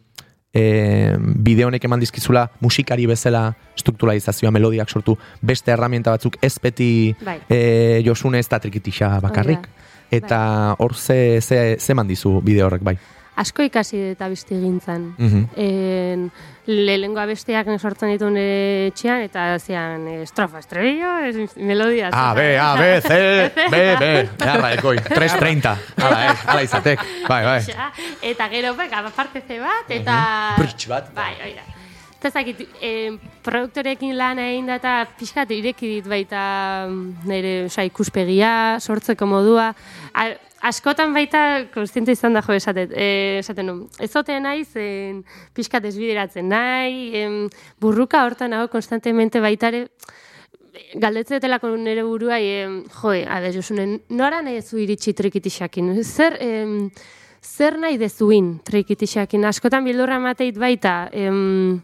e, 0.53 1.15
bide 1.17 1.65
honek 1.65 1.83
eman 1.87 1.99
dizkizula 1.99 2.47
musikari 2.59 3.07
bezala 3.07 3.53
strukturalizazioa 3.79 4.51
melodiak 4.51 4.89
sortu 4.89 5.17
beste 5.41 5.71
herramienta 5.71 6.11
batzuk 6.11 6.37
ez 6.41 6.57
beti 6.61 7.15
Bai. 7.23 7.39
e, 7.49 8.01
josune 8.05 8.39
ez 8.39 8.49
da 8.49 8.59
trikitixa 8.59 9.19
bakarrik. 9.21 9.65
Hori 9.67 9.79
Eta 10.11 10.75
hor 10.77 10.93
ze, 10.93 11.39
ze, 11.39 11.77
ze 11.79 11.93
eman 11.93 12.07
dizu 12.07 12.41
bide 12.43 12.63
horrek 12.65 12.83
bai. 12.83 12.97
Asko 13.39 13.63
ikasi 13.63 13.98
dut 14.10 14.22
abesti 14.22 14.58
gintzan. 14.60 15.13
Mhm. 15.17 15.44
En, 15.56 16.26
lehengo 16.67 17.20
abestiak 17.20 17.67
sortzen 17.80 18.12
ditu 18.12 18.28
nire 18.30 18.88
etxean, 18.91 19.22
eta 19.24 19.58
zean 19.60 20.04
eh, 20.08 20.22
estrofa, 20.26 20.60
estribillo, 20.60 21.13
es- 21.26 21.56
melodia. 21.58 22.10
A, 22.12 22.34
B, 22.36 22.58
A, 22.60 22.76
B, 22.76 23.02
C, 23.02 23.52
B, 23.72 23.82
B. 24.00 24.12
Jarra, 24.38 24.74
ekoi. 24.76 24.98
3.30. 24.98 25.76
Hala, 25.98 26.20
eh, 26.26 26.36
hala 26.46 26.63
izatek. 26.67 27.06
Bai, 27.28 27.44
bai. 27.46 27.60
Eta 28.22 28.50
gero, 28.50 28.76
beka, 28.76 29.00
aparte 29.00 29.41
ze 29.48 29.60
bat, 29.60 29.89
eta... 29.89 30.17
Britx 30.60 30.88
bat. 30.91 31.13
Bai, 31.15 31.34
oida. 31.48 31.63
Eta 32.22 32.30
zakit, 32.30 32.60
eh, 32.86 33.15
produktorekin 33.41 34.13
lan 34.13 34.38
egin 34.38 34.67
da 34.70 34.76
eta 34.78 35.08
pixkat 35.17 35.50
ireki 35.56 35.88
dit 35.96 36.06
baita 36.06 36.86
mm, 36.86 37.24
nire 37.26 37.54
osa, 37.65 37.82
ikuspegia, 37.88 38.78
sortzeko 38.80 39.26
modua. 39.26 39.72
Askotan 40.62 41.13
baita 41.13 41.67
konstiente 41.74 42.13
izan 42.13 42.34
da 42.38 42.41
jo 42.45 42.54
esatet, 42.54 42.91
eh, 42.93 43.39
esaten 43.39 43.65
nun. 43.65 43.80
Ez 44.00 44.15
ote 44.15 44.38
nahi 44.39 44.63
zen 44.65 45.24
pixkat 45.54 45.84
desbideratzen 45.84 46.47
nahi, 46.50 47.12
em, 47.17 47.38
burruka 47.80 48.24
hortan 48.26 48.54
hau 48.54 48.67
konstantemente 48.69 49.41
baitare 49.41 49.88
galdetzetelako 50.95 51.76
nire 51.78 52.04
buruai, 52.04 52.43
em, 52.63 52.84
joe, 53.02 53.26
a 53.28 53.39
ber, 53.39 53.54
Josune, 53.54 54.02
nora 54.10 54.41
nahi 54.41 54.62
zu 54.62 54.78
iritsi 54.78 55.13
trikitixakin? 55.13 56.04
Zer, 56.04 56.38
em, 56.39 56.89
zer 57.41 57.78
nahi 57.78 57.97
dezuin 57.97 58.60
trikitixakin? 58.63 59.45
Askotan 59.45 59.84
bildurra 59.84 60.19
mateit 60.19 60.58
baita, 60.58 61.10
em, 61.12 61.82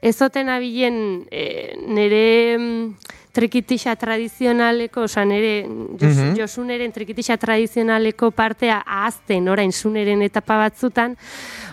ez 0.00 0.20
oten 0.22 0.48
abilen 0.48 1.26
e, 1.30 1.76
nire 1.86 2.54
em, 2.54 2.96
trikitixa 3.38 3.94
tradizionaleko, 3.96 5.04
oza, 5.06 5.24
nire 5.24 5.62
jos, 6.00 6.16
Mhm. 6.16 6.34
Josuneren 6.38 6.92
trikitixa 6.92 7.36
tradizionaleko 7.38 8.30
partea 8.34 8.82
ahazten 8.84 9.48
orain 9.48 9.72
suneren 9.72 10.22
etapa 10.26 10.56
batzutan, 10.58 11.16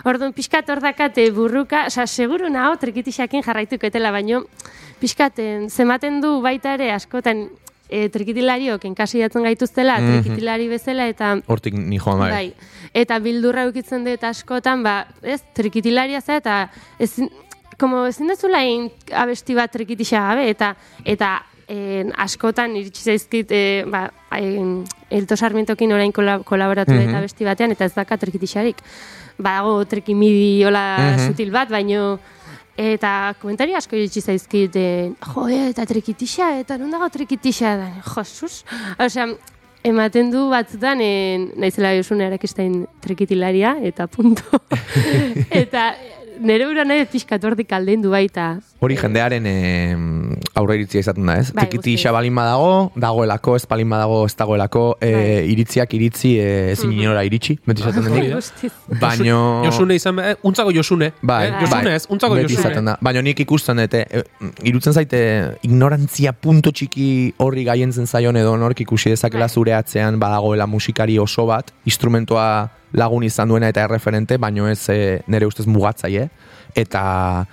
Orduan, 0.06 0.32
pixkat 0.32 0.68
hor 0.70 0.78
dakate 0.80 1.24
burruka, 1.34 1.86
oza, 1.90 2.06
seguru 2.06 2.46
naho 2.48 2.76
trikitixakin 2.78 3.42
jarraituko 3.42 3.88
etela, 3.88 4.12
baino, 4.14 4.44
pixkaten, 5.00 5.68
zematen 5.70 6.20
du 6.22 6.36
baita 6.44 6.74
ere 6.78 6.92
askotan 6.94 7.48
e, 7.88 8.08
trikitilariok 8.10 8.84
enkasiatzen 8.84 9.42
gaituztela, 9.46 9.98
Mhm. 10.00 10.22
trikitilari 10.22 10.68
bezala, 10.68 11.08
eta 11.08 11.36
Hortik 11.46 11.74
ni 11.74 11.98
joan 11.98 12.18
bai. 12.18 12.30
Bai. 12.30 12.54
Eta 12.94 13.18
bildurra 13.18 13.64
eukitzen 13.66 14.04
dut 14.04 14.22
askotan, 14.24 14.82
ba, 14.82 15.06
ez, 15.22 15.42
trikitilaria 15.54 16.20
za, 16.20 16.36
eta 16.36 16.70
ezin, 16.98 17.30
como 17.78 18.06
ezin 18.06 18.26
dezula 18.30 18.62
abesti 19.12 19.54
bat 19.54 19.70
trikitixa 19.72 20.20
gabe, 20.20 20.48
eta 20.50 20.76
eta 21.04 21.42
en, 21.68 22.12
askotan 22.16 22.76
iritsi 22.76 23.02
zaizkit, 23.02 23.50
e, 23.50 23.84
ba, 23.90 24.10
en, 24.32 24.84
Elto 25.10 25.36
Sarmientokin 25.36 25.92
orain 25.92 26.12
kola, 26.12 26.40
kolaboratu 26.42 26.92
dut 26.92 27.06
Mhm. 27.06 27.14
abesti 27.14 27.44
batean, 27.44 27.72
eta 27.72 27.84
ez 27.84 27.94
daka 27.94 28.16
trikitixarik. 28.16 28.76
Badago 29.38 29.84
trikimidi 29.84 30.64
hola 30.64 31.14
Mhm. 31.16 31.26
sutil 31.28 31.50
bat, 31.50 31.68
baino 31.70 32.18
Eta 32.76 33.34
komentario 33.40 33.74
asko 33.78 33.96
iritsi 33.96 34.20
zaizkit, 34.20 34.76
e, 34.76 35.12
jo, 35.34 35.48
e, 35.48 35.70
eta 35.70 35.86
trikitixa, 35.86 36.58
eta 36.60 36.76
non 36.76 36.90
dago 36.90 37.08
trikitixa, 37.08 37.70
da, 37.80 38.02
josuz. 38.04 38.64
Osea, 39.00 39.30
ematen 39.82 40.30
du 40.30 40.50
batzutan, 40.50 41.00
e, 41.00 41.52
naizela 41.56 41.94
josune 41.96 42.26
erakistain 42.26 42.86
trikitilaria, 43.00 43.78
eta 43.80 44.06
punto. 44.06 44.44
eta 45.50 45.94
nire 46.38 46.66
bura 46.68 46.84
nahi 46.84 47.06
pixkat 47.08 47.42
hortik 47.48 47.72
aldein 47.72 48.02
du 48.02 48.10
baita. 48.10 48.58
Hori 48.78 48.96
jendearen 49.00 49.46
eh, 49.46 49.96
aurre 50.56 50.78
iritzia 50.78 51.02
izaten 51.02 51.26
da, 51.28 51.34
ez? 51.42 51.50
Bai, 51.52 51.66
Trikitixa 51.66 52.08
guztiz. 52.08 52.12
balin 52.16 52.34
badago, 52.38 52.70
dagoelako, 52.96 53.56
ez 53.58 53.66
balin 53.68 53.90
badago, 53.92 54.22
ez 54.26 54.34
dagoelako, 54.38 54.84
eh, 55.04 55.12
Bai. 55.12 55.50
iritziak 55.52 55.94
iritzi, 55.98 56.30
eh, 56.40 56.72
ezin 56.72 56.92
inora 56.96 57.24
iritsi, 57.28 57.58
beti 57.66 57.82
izaten 57.84 58.04
denik. 58.08 58.30
da. 58.30 58.38
Guztiz. 58.40 58.72
Baino... 59.00 59.62
Josune 59.66 59.94
izan, 59.94 60.18
eh, 60.18 60.34
untzako 60.42 60.72
Josune. 60.72 61.12
Bai, 61.20 61.48
eh? 61.48 61.50
bai. 61.52 61.60
Josune 61.60 61.94
ez, 61.94 62.06
untzako 62.08 62.34
Beti 62.34 62.54
Josune. 62.54 62.60
izaten 62.70 62.84
da. 62.90 62.96
Baina 63.00 63.22
nik 63.22 63.40
ikusten 63.40 63.76
dute, 63.76 64.06
e, 64.10 64.22
irutzen 64.64 64.92
zaite 64.96 65.20
ignorantzia 65.62 66.32
punto 66.32 66.72
txiki 66.72 67.34
horri 67.38 67.64
gaientzen 67.64 68.06
zaion 68.06 68.36
edo 68.36 68.56
nork 68.56 68.80
ikusi 68.80 69.10
dezakela 69.12 69.46
Bai. 69.50 69.54
zure 69.54 69.74
atzean 69.74 70.18
badagoela 70.18 70.66
musikari 70.66 71.18
oso 71.18 71.46
bat, 71.46 71.72
instrumentoa 71.84 72.70
lagun 72.96 73.24
izan 73.24 73.48
duena 73.48 73.68
eta 73.68 73.84
erreferente, 73.84 74.38
baino 74.38 74.68
ez 74.68 74.88
e, 74.88 75.20
nire 75.26 75.46
ustez 75.46 75.66
mugatzaile, 75.66 76.30
eta 76.74 77.46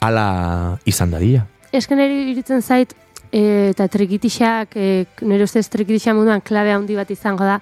hala 0.00 0.78
izan 0.86 1.10
dadila. 1.10 1.46
Esken 1.74 1.98
nire 1.98 2.30
iritzen 2.30 2.62
zait, 2.62 2.92
e, 3.34 3.70
eta 3.72 3.88
trikitixak, 3.90 4.76
e, 4.78 5.06
nire 5.26 5.46
ustez 5.48 5.66
trikitixa 5.72 6.14
munduan 6.14 6.42
klabe 6.44 6.70
handi 6.70 6.94
bat 6.94 7.10
izango 7.10 7.46
da, 7.48 7.58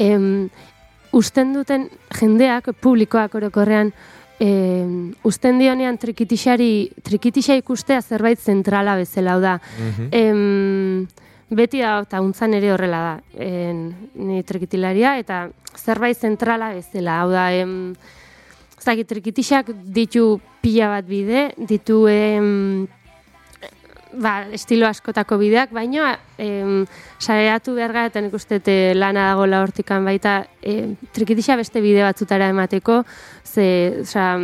em, 0.00 0.48
usten 1.12 1.52
duten 1.52 1.88
jendeak, 2.16 2.70
publikoak 2.80 3.34
orokorrean, 3.36 3.92
e, 4.40 4.48
usten 5.28 5.58
dionean 5.60 5.98
trikitixari, 6.00 6.70
trikitixa 7.04 7.58
ikustea 7.60 8.00
zerbait 8.00 8.40
zentrala 8.40 8.96
bezala 8.96 9.36
da. 9.42 9.58
Em, 10.10 11.04
beti 11.50 11.82
da, 11.82 11.98
eta 12.06 12.22
untzan 12.24 12.54
ere 12.56 12.72
horrela 12.72 13.02
da, 13.04 13.14
en, 13.44 13.82
ni 14.14 14.40
trikitilaria, 14.46 15.18
eta 15.20 15.50
zerbait 15.76 16.16
zentrala 16.16 16.72
bezala, 16.78 17.18
hau 17.20 17.28
da, 17.34 17.50
em, 17.52 17.92
ez 18.78 18.86
dakit, 18.86 19.10
trikitixak 19.10 19.74
ditu 19.84 20.40
pila 20.62 20.88
bat 20.94 21.04
bide, 21.04 21.50
ditu 21.68 22.06
em, 22.08 22.88
ba, 24.12 24.46
estilo 24.52 24.86
askotako 24.88 25.38
bideak, 25.40 25.72
baina 25.74 26.18
em, 26.38 26.86
sareatu 27.18 27.74
behar 27.76 27.92
gara, 27.92 28.10
eta 28.12 28.22
nik 28.24 28.34
uste 28.34 28.60
eh, 28.64 28.94
lana 28.94 29.30
dagoela 29.32 29.62
hortikan 29.62 30.04
baita, 30.04 30.46
em, 30.62 30.96
trikitixa 31.12 31.56
beste 31.60 31.82
bide 31.84 32.02
batzutara 32.06 32.50
emateko, 32.50 33.04
ze, 33.44 33.68
osea, 34.02 34.34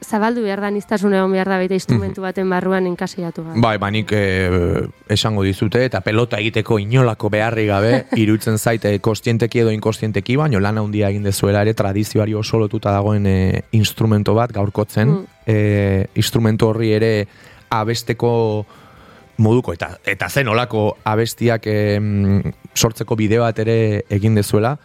zabaldu 0.00 0.42
behar 0.42 0.60
da 0.64 0.70
niztasun 0.72 1.14
egon 1.14 1.32
behar 1.34 1.48
da 1.48 1.58
baita 1.60 1.76
instrumentu 1.76 2.22
baten 2.24 2.48
barruan 2.50 2.86
enkaseiatu 2.88 3.44
gara. 3.44 3.60
Bai, 3.60 3.76
banik 3.82 4.12
eh, 4.16 4.80
esango 5.12 5.44
dizute, 5.46 5.84
eta 5.86 6.00
pelota 6.04 6.40
egiteko 6.40 6.78
inolako 6.80 7.30
beharri 7.32 7.66
gabe, 7.68 7.92
irutzen 8.22 8.58
zaite 8.58 8.96
kostienteki 9.04 9.64
edo 9.64 9.74
inkostienteki, 9.76 10.38
baino 10.40 10.60
lan 10.60 10.80
handia 10.80 11.10
egin 11.12 11.26
dezuela 11.28 11.62
ere 11.66 11.74
tradizioari 11.76 12.34
oso 12.34 12.58
lotuta 12.58 12.94
dagoen 12.96 13.28
eh, 13.28 13.62
instrumento 13.76 14.34
bat 14.34 14.52
gaurkotzen. 14.56 15.08
Mm. 15.08 15.40
Eh, 15.46 16.04
instrumento 16.20 16.70
horri 16.70 16.92
ere 16.96 17.14
abesteko 17.70 18.30
moduko 19.40 19.72
eta 19.72 19.94
eta 20.08 20.28
zen 20.28 20.48
olako 20.52 20.96
abestiak 21.08 21.66
em, 21.70 22.42
sortzeko 22.76 23.16
bide 23.16 23.40
bat 23.40 23.58
ere 23.58 24.04
egin 24.12 24.36
dezuela. 24.38 24.76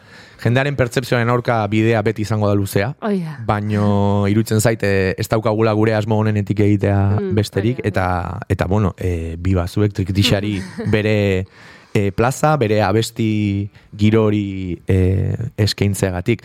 Jendearen 0.42 0.76
pertzepzioaren 0.76 1.30
aurka 1.32 1.62
bidea 1.72 2.02
beti 2.04 2.26
izango 2.26 2.50
da 2.50 2.56
luzea. 2.60 2.90
Hoi 3.02 3.20
da. 3.24 3.38
baino 3.48 4.26
irutzen 4.32 4.60
zaite 4.60 4.90
ez 5.18 5.28
daukagula 5.32 5.74
gure 5.74 5.94
asmo 5.96 6.18
honenetik 6.20 6.60
egitea 6.60 6.98
Mm, 7.20 7.36
besterik 7.36 7.80
hori 7.80 7.84
da. 7.84 7.88
eta 7.90 8.40
eta 8.50 8.66
bueno, 8.68 8.94
e, 8.98 9.36
bi 9.40 9.54
bazuek 9.56 9.94
trikitixari 9.94 10.58
bere 10.96 11.46
e, 11.94 12.12
plaza, 12.12 12.56
bere 12.58 12.82
abesti 12.84 13.70
girori 13.98 14.78
e, 14.88 15.36
eskaintzeagatik. 15.58 16.44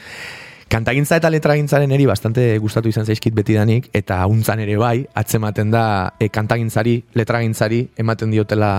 Kantagintza 0.70 1.16
eta 1.18 1.32
letragintzaren 1.34 1.90
eri 1.90 2.04
bastante 2.06 2.44
gustatu 2.62 2.92
izan 2.92 3.02
zaizkit 3.02 3.34
betidanik, 3.34 3.88
eta 3.90 4.20
untzan 4.30 4.60
ere 4.62 4.76
bai, 4.78 5.00
atzematen 5.18 5.72
da 5.72 5.84
e, 6.14 6.28
kantagintzari, 6.30 6.92
letragintzari, 7.18 7.80
ematen 7.98 8.30
diotela 8.30 8.70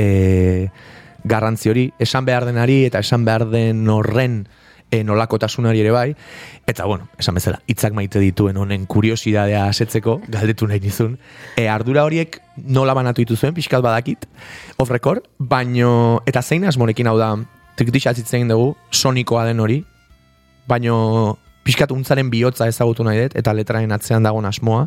e, 0.00 0.70
garrantzi 1.28 1.68
hori, 1.68 1.82
esan 2.00 2.24
behar 2.24 2.46
denari 2.48 2.78
eta 2.86 3.02
esan 3.04 3.26
behar 3.26 3.44
den 3.50 3.82
horren 3.92 4.38
e, 4.88 5.02
nolakotasunari 5.04 5.82
ere 5.82 5.92
bai, 5.92 6.06
eta 6.72 6.86
bueno, 6.88 7.10
esan 7.20 7.36
bezala, 7.36 7.60
hitzak 7.68 7.92
maite 7.92 8.22
dituen 8.22 8.56
honen 8.56 8.86
kuriosidadea 8.88 9.66
asetzeko, 9.68 10.22
galdetu 10.32 10.70
nahi 10.70 10.80
nizun, 10.86 11.18
e, 11.52 11.66
ardura 11.68 12.06
horiek 12.08 12.38
nola 12.64 12.94
banatu 12.96 13.20
dituzuen, 13.26 13.52
pixkat 13.58 13.84
badakit, 13.84 14.24
off 14.80 14.88
record, 14.88 15.28
baino, 15.36 16.22
eta 16.24 16.40
zein 16.40 16.64
asmorekin 16.64 17.12
hau 17.12 17.18
da, 17.20 17.34
trikitixatzit 17.76 18.32
egin 18.32 18.54
dugu, 18.54 18.72
sonikoa 18.88 19.44
den 19.50 19.60
hori, 19.60 19.82
baino 20.68 21.38
pixkat 21.66 21.90
untzaren 21.90 22.30
bihotza 22.30 22.68
ezagutu 22.70 23.04
nahi 23.04 23.24
dut, 23.24 23.36
eta 23.38 23.54
letraen 23.54 23.92
atzean 23.92 24.22
dagoen 24.22 24.46
asmoa, 24.46 24.86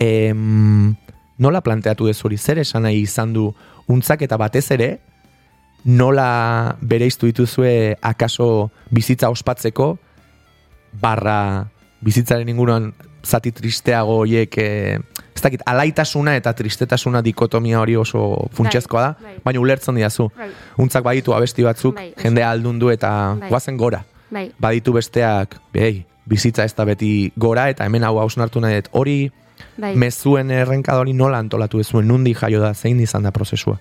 em, 0.00 0.94
nola 1.38 1.62
planteatu 1.64 2.06
dezu 2.06 2.28
hori, 2.28 2.38
zer 2.38 2.60
esan 2.62 2.84
nahi 2.86 3.00
izan 3.02 3.32
du 3.32 3.48
untzak 3.88 4.22
eta 4.22 4.36
batez 4.40 4.66
ere, 4.76 4.90
nola 5.84 6.76
bereiztu 6.80 7.26
dituzue 7.26 7.96
akaso 8.00 8.70
bizitza 8.90 9.30
ospatzeko, 9.32 9.96
barra 11.00 11.38
bizitzaren 12.04 12.48
inguruan 12.48 12.92
zati 13.22 13.52
tristeago 13.54 14.18
horiek, 14.22 14.58
e, 14.58 14.98
ez 15.32 15.42
dakit, 15.42 15.62
alaitasuna 15.66 16.36
eta 16.36 16.52
tristetasuna 16.58 17.22
dikotomia 17.22 17.80
hori 17.80 17.96
oso 17.96 18.48
funtsezkoa 18.54 19.02
da, 19.02 19.12
bai. 19.22 19.36
baina 19.44 19.62
ulertzen 19.62 19.98
diazu. 19.98 20.28
Bai. 20.36 20.50
Untzak 20.82 21.06
baditu 21.06 21.34
abesti 21.34 21.64
batzuk, 21.66 21.96
Bai, 21.96 22.12
jendea 22.18 22.50
aldundu 22.50 22.90
eta 22.90 23.12
Bai. 23.40 23.48
guazen 23.48 23.78
gora. 23.78 24.04
Bai, 24.32 24.46
Baditu 24.58 24.92
besteak, 24.96 25.58
behei, 25.74 26.06
bizitza 26.26 26.64
ez 26.64 26.72
da 26.74 26.86
beti 26.88 27.30
gora, 27.36 27.68
eta 27.68 27.84
hemen 27.84 28.04
hau 28.08 28.16
hausnartu 28.22 28.60
nahi 28.64 28.80
dut. 28.80 28.88
Hori, 28.92 29.30
bai. 29.76 29.94
mezuen 29.96 30.50
errenkada 30.50 30.98
hori 31.04 31.12
nola 31.12 31.38
antolatu 31.38 31.80
ezuen, 31.80 32.08
nundi 32.08 32.32
jaio 32.34 32.60
da, 32.60 32.72
zein 32.74 33.00
izan 33.00 33.22
da 33.22 33.30
prozesua. 33.30 33.78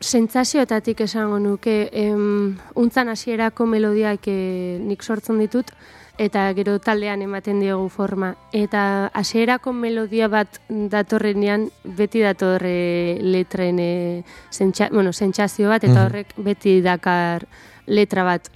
sentsazioetatik 0.00 1.00
esango 1.04 1.38
nuke 1.38 1.90
em, 1.92 2.56
untzan 2.74 3.10
hasierako 3.12 3.66
melodiak 3.68 4.24
e, 4.32 4.78
nik 4.80 5.02
sortzen 5.04 5.38
ditut 5.42 5.72
eta 6.20 6.46
gero 6.56 6.78
taldean 6.80 7.20
ematen 7.20 7.60
diogu 7.60 7.88
forma 7.92 8.34
eta 8.56 9.10
hasierako 9.12 9.72
melodia 9.76 10.28
bat 10.28 10.60
datorrenean 10.70 11.68
beti 11.84 12.22
datorre 12.24 13.18
letren 13.20 13.78
e, 13.78 14.24
sentsa, 14.50 14.88
bueno, 14.92 15.12
sentsazio 15.12 15.68
bat 15.68 15.84
eta 15.84 15.92
Mhm. 15.92 16.06
horrek 16.06 16.32
beti 16.36 16.80
dakar 16.80 17.46
letra 17.86 18.24
bat 18.24 18.48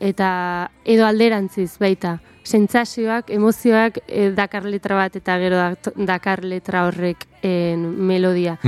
eta 0.00 0.70
edo 0.84 1.06
alderantziz 1.06 1.78
baita 1.80 2.18
sentsazioak, 2.46 3.30
emozioak 3.30 3.98
e, 4.06 4.30
dakar 4.30 4.64
letra 4.64 4.94
bat 4.96 5.16
eta 5.16 5.38
gero 5.38 5.56
dak- 5.56 5.92
dakar 5.96 6.44
letra 6.44 6.84
horrek 6.86 7.24
en, 7.42 7.86
melodia 8.06 8.58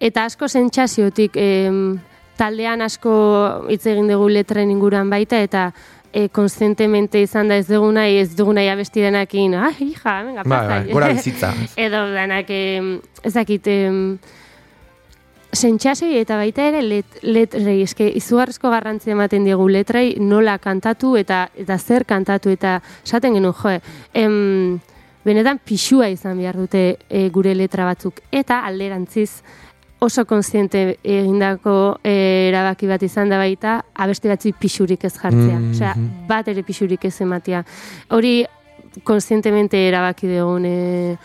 eta 0.00 0.24
asko 0.28 0.46
sentsaziotik 0.48 1.34
em, 1.36 1.98
taldean 2.38 2.82
asko 2.82 3.12
hitz 3.70 3.86
egin 3.90 4.06
dugu 4.12 4.28
letren 4.30 4.70
inguruan 4.70 5.10
baita 5.10 5.40
eta 5.42 5.72
e, 6.12 6.28
konstientemente 6.28 7.20
izan 7.20 7.48
da 7.50 7.56
ez 7.58 7.66
dugu 7.68 7.90
nahi, 7.92 8.18
ez 8.22 8.36
dugu 8.36 8.52
nahi 8.56 8.68
abesti 8.72 9.02
denakin, 9.02 9.54
ah, 9.58 9.72
hija, 9.78 10.14
venga, 10.24 10.42
Bai, 10.44 10.58
pasa. 10.58 10.68
bai, 10.68 10.92
gora 10.92 11.08
bizitza. 11.12 11.50
Edo 11.76 12.06
denak, 12.14 12.46
em, 12.48 13.00
ez 13.22 13.34
dakit, 13.34 13.66
em, 13.66 14.18
sentsazioei 15.52 16.20
eta 16.20 16.36
baita 16.36 16.66
ere 16.68 16.82
let, 16.84 17.18
letrei, 17.22 17.80
eske 17.82 18.08
izugarrizko 18.20 18.70
garrantzia 18.72 19.14
ematen 19.14 19.46
diegu 19.46 19.68
letrei 19.68 20.16
nola 20.20 20.58
kantatu 20.58 21.14
eta 21.16 21.46
eta 21.56 21.78
zer 21.78 22.04
kantatu 22.08 22.52
eta 22.52 22.78
esaten 23.04 23.38
genuen 23.38 23.56
jo, 23.56 23.78
em, 24.12 24.78
benetan 25.24 25.60
pixua 25.64 26.08
izan 26.12 26.38
behar 26.38 26.56
dute 26.56 26.82
e, 27.08 27.28
gure 27.32 27.54
letra 27.56 27.88
batzuk 27.88 28.20
eta 28.32 28.60
alderantziz 28.68 29.42
oso 30.00 30.24
kontziente 30.26 30.98
egindako 31.02 31.98
e, 32.04 32.48
erabaki 32.50 32.86
bat 32.86 33.02
izan 33.02 33.32
da 33.32 33.40
baita 33.40 33.80
abesti 33.94 34.30
batzuik 34.30 34.60
pixurik 34.60 35.04
ez 35.04 35.16
jartzea. 35.16 35.58
Mhm. 35.58 35.72
Osea, 35.72 35.94
bat 36.28 36.48
ere 36.48 36.62
pixurik 36.62 37.04
ez 37.08 37.16
ematea. 37.24 37.64
Hori 38.14 38.44
kontzientemente 39.04 39.80
erabaki 39.88 40.30
dugun 40.30 40.64
e, 40.66 41.16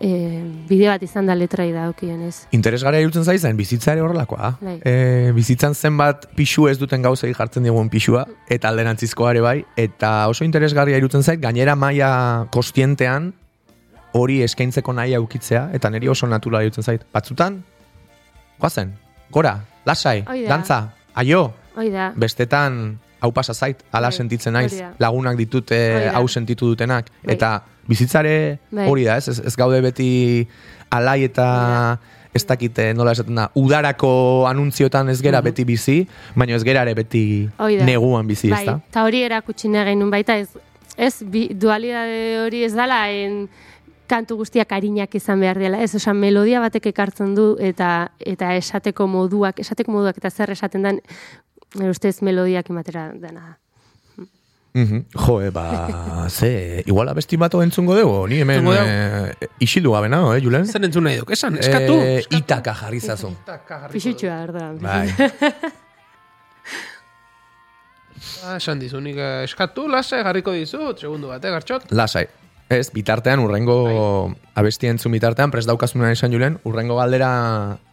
e, 0.00 0.42
bide 0.68 0.88
bat 0.88 1.02
izan 1.04 1.28
da 1.28 1.36
letrai 1.36 1.70
da 1.72 1.90
ez. 2.26 2.46
Interesgarria 2.56 3.00
irutzen 3.04 3.24
zaizen, 3.24 3.56
bizitza 3.56 3.92
ere 3.92 4.00
horrelakoa. 4.00 4.54
Bai. 4.60 4.78
E, 4.84 5.32
bizitzan 5.36 5.74
zenbat 5.74 6.26
pixu 6.34 6.68
ez 6.68 6.78
duten 6.78 7.02
gauzei 7.02 7.32
jartzen 7.34 7.62
digun 7.62 7.90
pixua, 7.92 8.26
eta 8.48 8.68
alderantzizkoa 8.68 9.30
ere 9.30 9.40
bai, 9.40 9.64
eta 9.76 10.28
oso 10.28 10.44
interesgarria 10.44 10.98
irutzen 10.98 11.22
zait, 11.22 11.40
gainera 11.40 11.76
maila 11.76 12.48
kostientean 12.50 13.32
hori 14.12 14.40
eskaintzeko 14.42 14.92
nahi 14.96 15.14
aukitzea, 15.14 15.68
eta 15.76 15.90
niri 15.90 16.08
oso 16.08 16.26
naturala 16.26 16.64
irutzen 16.64 16.82
zait. 16.82 17.04
Batzutan, 17.12 17.62
guazen, 18.58 18.96
gora, 19.30 19.60
lasai, 19.84 20.24
dantza, 20.48 20.96
aio, 21.14 21.52
Hoi 21.76 21.90
da. 21.92 22.10
bestetan 22.16 22.98
hau 23.20 23.32
pasa 23.32 23.54
zait, 23.54 23.82
ala 23.92 24.08
Bai, 24.08 24.16
sentitzen 24.16 24.54
naiz, 24.56 24.74
lagunak 24.98 25.36
ditut 25.38 25.72
eh, 25.76 26.10
hau 26.12 26.26
sentitu 26.28 26.72
dutenak, 26.72 27.10
Bai. 27.24 27.34
eta 27.34 27.62
bizitzare 27.88 28.58
Bai. 28.70 28.88
hori 28.88 29.04
da, 29.04 29.16
ez, 29.20 29.28
ez, 29.28 29.38
ez 29.46 29.54
gaude 29.56 29.80
beti 29.84 30.10
alai 30.90 31.24
eta 31.28 31.50
ez 32.34 32.44
dakite 32.46 32.92
nola 32.94 33.12
esaten 33.16 33.34
da, 33.34 33.48
udarako 33.58 34.46
anuntziotan 34.50 35.10
ez 35.10 35.18
gera 35.22 35.40
beti 35.42 35.66
bizi, 35.66 36.04
baina 36.34 36.54
ez 36.54 36.64
gera 36.66 36.84
ere 36.86 36.94
beti 36.94 37.24
neguan 37.84 38.28
bizi, 38.30 38.52
bai, 38.52 38.62
ez 38.62 38.70
da? 38.70 38.78
eta 38.92 39.06
hori 39.08 39.24
erakutsi 39.26 39.70
nahi 39.72 39.92
genuen 39.92 40.12
baita 40.14 40.38
ez, 40.38 40.48
ez 40.96 41.16
bi, 41.26 41.48
dualidade 41.54 42.38
hori 42.44 42.64
ez 42.68 42.72
dala 42.76 43.02
en, 43.10 43.44
kantu 44.10 44.40
guztiak 44.40 44.72
arinak 44.74 45.14
izan 45.14 45.42
behar 45.42 45.60
dela, 45.62 45.80
ez, 45.82 45.94
osan 45.94 46.18
melodia 46.18 46.60
batek 46.62 46.90
ekartzen 46.90 47.34
du 47.36 47.52
eta 47.62 48.10
eta 48.26 48.54
esateko 48.58 49.06
moduak, 49.10 49.60
esateko 49.62 49.94
moduak 49.94 50.18
eta 50.18 50.30
zer 50.30 50.50
esaten 50.56 50.86
den, 50.86 51.00
ustez 51.74 52.20
melodiak 52.22 52.70
ematera 52.70 53.10
dena. 53.14 53.58
Mhm. 54.72 55.06
Jo, 55.26 55.40
e, 55.42 55.50
ba, 55.50 56.28
ze, 56.28 56.82
igual 56.86 57.08
abesti 57.10 57.36
bat 57.36 57.54
entzungo 57.58 57.96
dugu, 57.98 58.28
ni 58.30 58.38
hemen 58.38 58.68
eh, 58.70 59.48
isildu 59.58 59.92
gabe 59.92 60.08
nago, 60.08 60.34
eh, 60.34 60.40
Julen? 60.40 60.66
Zer 60.66 60.84
entzun 60.86 61.04
nahi 61.04 61.18
duk, 61.18 61.32
esan, 61.34 61.58
eskatu. 61.58 61.98
Eh, 61.98 62.22
itaka 62.38 62.74
jarri 62.74 63.00
zazu. 63.00 63.34
Pixutxua, 63.90 64.42
erda. 64.46 64.72
Bai. 64.80 65.08
Ah, 68.44 68.56
esan 68.56 68.80
dizu, 68.80 69.00
nik 69.04 69.18
eh, 69.20 69.44
eskatu, 69.44 69.86
lasa 69.88 70.20
garriko 70.24 70.52
dizut, 70.52 71.00
segundu 71.00 71.30
bat, 71.32 71.44
eh, 71.44 71.52
gartxot? 71.52 71.90
Lasai. 71.96 72.26
Ez, 72.70 72.86
bitartean, 72.94 73.40
urrengo 73.42 73.76
abesti 74.54 74.88
entzun 74.88 75.12
bitartean, 75.16 75.50
prest 75.50 75.68
daukazuna 75.68 76.12
esan 76.14 76.32
julen, 76.32 76.60
urrengo 76.68 76.94
galdera 77.00 77.30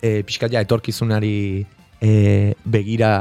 e, 0.02 0.22
pixkat 0.28 0.54
ja 0.54 0.62
etorkizunari 0.62 1.66
e, 1.98 2.12
begira 2.64 3.12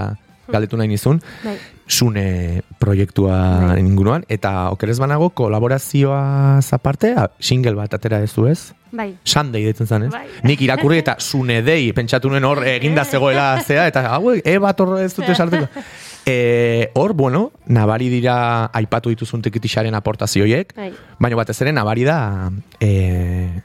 galdetu 0.48 0.76
nahi 0.76 0.88
nizun, 0.88 1.20
Bai. 1.44 1.56
zune 1.88 2.62
proiektua 2.78 3.37
Bai. 3.72 3.80
inguruan, 3.80 4.24
eta 4.28 4.70
okerez 4.70 4.98
banago, 4.98 5.30
kolaborazioa 5.30 6.61
zaparte, 6.62 7.14
single 7.38 7.74
bat 7.74 7.94
atera 7.94 8.20
dezu 8.20 8.46
ez? 8.48 8.72
Bai. 8.96 9.16
Sunday 9.24 9.64
ditzen 9.66 9.87
zen, 9.87 10.06
ez? 10.09 10.12
Bai. 10.12 10.26
Nik 10.46 10.61
irakurri 10.62 10.98
eta 11.02 11.16
zune 11.20 11.61
dei, 11.62 11.92
pentsatu 11.92 12.30
nuen 12.32 12.44
hor 12.44 12.62
eginda 12.66 13.04
zegoela 13.04 13.61
zea, 13.62 13.87
eta 13.90 14.06
hau, 14.14 14.35
e 14.37 14.59
bat 14.62 14.80
hor 14.80 14.98
ez 15.02 15.14
dute 15.14 15.35
sartuko. 15.35 15.68
E, 16.28 16.90
hor, 16.98 17.12
bueno, 17.14 17.52
nabari 17.70 18.09
dira 18.11 18.66
aipatu 18.74 19.12
dituzun 19.12 19.44
tekitixaren 19.44 19.94
aportazioiek, 19.94 20.72
Bai. 20.74 20.88
baina 21.22 21.37
batez 21.38 21.54
ere 21.62 21.70
nabari 21.70 22.02
da 22.02 22.50
e, 22.82 23.62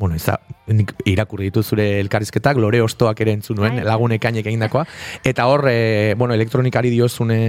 bueno, 0.00 0.16
eza, 0.16 0.38
nik 0.66 0.94
irakurri 1.04 1.50
ditu 1.50 1.62
zure 1.62 1.84
elkarrizketak, 2.00 2.56
lore 2.56 2.80
ostoak 2.80 3.20
ere 3.20 3.34
entzun 3.36 3.60
nuen, 3.60 3.76
Bai. 3.78 3.84
lagun 3.84 4.14
ekainek 4.16 4.48
egindakoa, 4.48 4.86
eta 5.28 5.44
hor, 5.46 5.66
e, 5.68 6.14
bueno, 6.16 6.32
elektronikari 6.34 6.88
diozune 6.90 7.40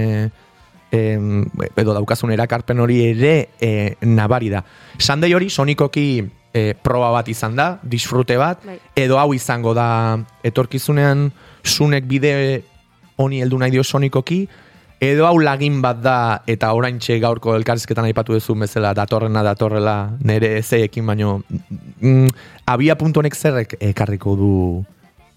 em, 0.92 1.46
edo 1.80 1.94
daukazun 1.96 2.34
erakarpen 2.36 2.84
hori 2.84 3.00
ere 3.08 3.34
e, 3.56 3.96
nabari 4.04 4.52
da. 4.52 4.60
Sandei 5.00 5.32
hori 5.32 5.48
sonikoki 5.48 6.06
e, 6.52 6.74
proba 6.76 7.08
bat 7.16 7.32
izan 7.32 7.56
da, 7.56 7.70
disfrute 7.82 8.36
bat, 8.36 8.60
Bai. 8.68 8.76
edo 9.00 9.16
hau 9.18 9.32
izango 9.32 9.72
da 9.74 10.20
etorkizunean 10.44 11.30
sunek 11.64 12.04
bide 12.04 12.34
honi 13.16 13.40
heldu 13.40 13.64
nahi 13.64 13.72
dio 13.72 13.82
sonikoki, 13.82 14.44
edo 15.02 15.26
hau 15.26 15.38
lagin 15.42 15.80
bat 15.82 15.98
da 15.98 16.16
eta 16.46 16.70
oraintxe 16.78 17.18
gaurko 17.22 17.56
elkarrizketan 17.58 18.06
aipatu 18.06 18.36
duzu 18.36 18.54
bezala 18.54 18.92
datorrena 18.94 19.42
datorrela 19.42 19.96
nere 20.22 20.54
ezeekin 20.60 21.06
baino 21.06 21.40
mm, 21.50 22.28
abia 22.70 22.94
puntu 22.98 23.20
honek 23.20 23.34
zerrek 23.34 23.76
ekarriko 23.80 24.36
du 24.38 24.52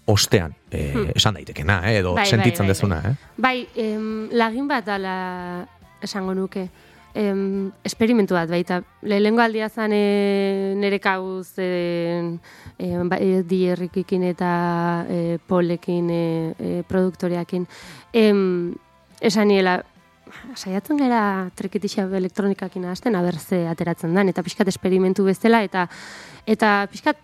ostean, 0.06 0.52
e, 0.70 1.10
esan 1.16 1.34
daitekena, 1.34 1.80
eh, 1.90 1.98
edo 1.98 2.12
Hmm. 2.12 2.20
Bai, 2.20 2.22
bai, 2.22 2.30
sentitzen 2.30 2.66
bai, 2.66 2.68
dezuna, 2.68 2.98
eh? 3.04 3.14
Bai, 3.36 3.68
em, 3.74 4.28
lagin 4.30 4.68
bat 4.68 4.88
ala 4.88 5.66
esango 6.00 6.34
nuke. 6.34 6.68
Em, 7.16 7.72
esperimentu 7.82 8.34
bat 8.34 8.48
baita. 8.48 8.82
Lehengo 9.02 9.40
aldia 9.40 9.68
zan 9.68 9.90
e, 9.92 10.74
nere 10.76 11.00
kauz 11.00 11.58
e, 11.58 12.38
e, 12.78 12.90
ba, 13.08 13.16
e, 13.18 13.42
dierrikikin 13.42 14.22
eta 14.22 15.06
e, 15.08 15.38
polekin 15.48 16.10
e, 16.10 16.54
e, 16.58 16.82
produktoreakin. 16.86 17.66
Em, 18.12 18.74
esan 19.20 19.48
niela, 19.48 19.80
saiatzen 20.56 20.98
gara 21.00 21.50
trekitixa 21.56 22.06
elektronikakin 22.18 22.84
hasten 22.90 23.14
aber 23.14 23.38
ze 23.38 23.66
ateratzen 23.68 24.14
dan, 24.14 24.28
eta 24.28 24.42
pixkat 24.42 24.68
esperimentu 24.68 25.24
bezala, 25.24 25.62
eta 25.62 25.88
eta 26.46 26.86
pixkat 26.90 27.16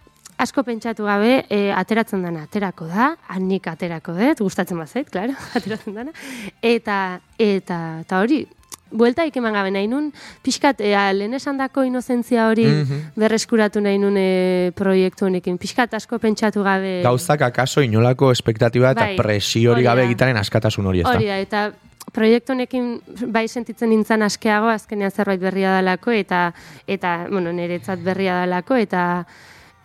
asko 0.42 0.62
pentsatu 0.66 1.04
gabe 1.06 1.44
e, 1.50 1.70
ateratzen 1.74 2.22
dana 2.22 2.46
aterako 2.48 2.88
da, 2.90 3.12
hanik 3.28 3.68
aterako 3.68 4.14
dut, 4.18 4.40
gustatzen 4.42 4.78
bazait, 4.78 5.10
claro, 5.10 5.36
ateratzen 5.58 5.94
dana, 5.94 6.14
eta, 6.62 7.20
eta, 7.38 7.78
eta 8.02 8.20
hori, 8.22 8.46
buelta 8.92 9.24
eman 9.24 9.52
gabe 9.52 9.70
nahi 9.70 9.88
nun, 9.88 10.12
pixkat, 10.42 10.80
e, 10.80 10.92
lehen 11.14 11.34
esan 11.34 11.58
dako 11.58 11.84
inozentzia 11.84 12.48
hori 12.48 12.66
Mhm. 12.66 13.12
berreskuratu 13.16 13.80
nahi 13.80 13.98
nun 13.98 14.16
e, 14.16 14.72
proiektu 14.74 15.26
honekin, 15.26 15.58
pixkat 15.58 15.94
asko 15.94 16.18
pentsatu 16.18 16.62
gabe. 16.62 17.02
Gauzak 17.02 17.42
akaso 17.42 17.82
inolako 17.82 18.32
espektatiba 18.32 18.92
eta 18.92 19.06
Bai, 19.06 19.16
presio 19.16 19.72
hori 19.72 19.82
gabe 19.82 20.04
egitaren 20.04 20.36
askatasun 20.36 20.86
hori. 20.86 21.02
Hori 21.02 21.26
da, 21.26 21.38
eta 21.38 21.72
proiektu 22.12 22.52
honekin 22.52 23.00
bai 23.32 23.46
sentitzen 23.48 23.88
nintzen 23.90 24.22
askeago, 24.22 24.68
azkenean 24.68 25.10
zerbait 25.10 25.40
berria 25.40 25.72
dalako, 25.78 26.10
eta, 26.10 26.52
eta 26.86 27.26
bueno, 27.30 27.52
niretzat 27.52 28.02
berria 28.04 28.40
dalako, 28.42 28.76
eta, 28.76 29.26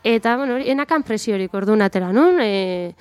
eta 0.04 0.36
bueno, 0.38 0.56
hori, 0.56 0.70
enakan 0.72 1.04
presiorik 1.04 1.54
orduan 1.54 1.82
atera 1.82 2.12
nun, 2.12 2.40
e, 2.42 2.94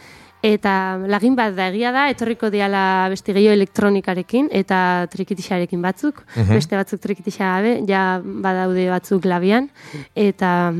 eta 0.47 0.73
lagin 1.11 1.35
bat 1.39 1.55
da 1.57 1.69
egia 1.73 1.91
da, 1.95 2.05
etorriko 2.13 2.51
diala 2.55 3.09
beste 3.11 3.35
gehiago 3.35 3.57
elektronikarekin, 3.59 4.49
eta 4.55 5.07
trikitixarekin 5.11 5.83
batzuk, 5.83 6.23
Mhm. 6.37 6.53
beste 6.55 6.77
batzuk 6.79 7.01
trikitixa 7.03 7.57
gabe, 7.57 7.73
ja 7.89 8.21
badaude 8.23 8.89
batzuk 8.93 9.25
labian, 9.27 9.71
eta 10.15 10.73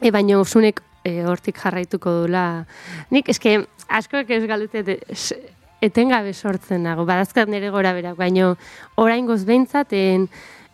e, 0.00 0.10
baino 0.10 0.42
zunek 0.44 0.80
e, 1.04 1.22
hortik 1.24 1.56
jarraituko 1.60 2.10
dula. 2.26 2.64
Nik, 3.10 3.28
eske, 3.28 3.66
askoak 3.88 4.30
ez 4.30 4.44
galute, 4.48 4.84
es- 5.08 5.34
etengabe 5.80 6.32
sortzen 6.34 6.82
nago, 6.84 7.06
badazkat 7.08 7.48
nire 7.48 7.70
gora 7.72 7.92
berak, 7.96 8.16
baino 8.16 8.56
orain 8.96 9.24
goz 9.26 9.44
beintzaten 9.48 10.28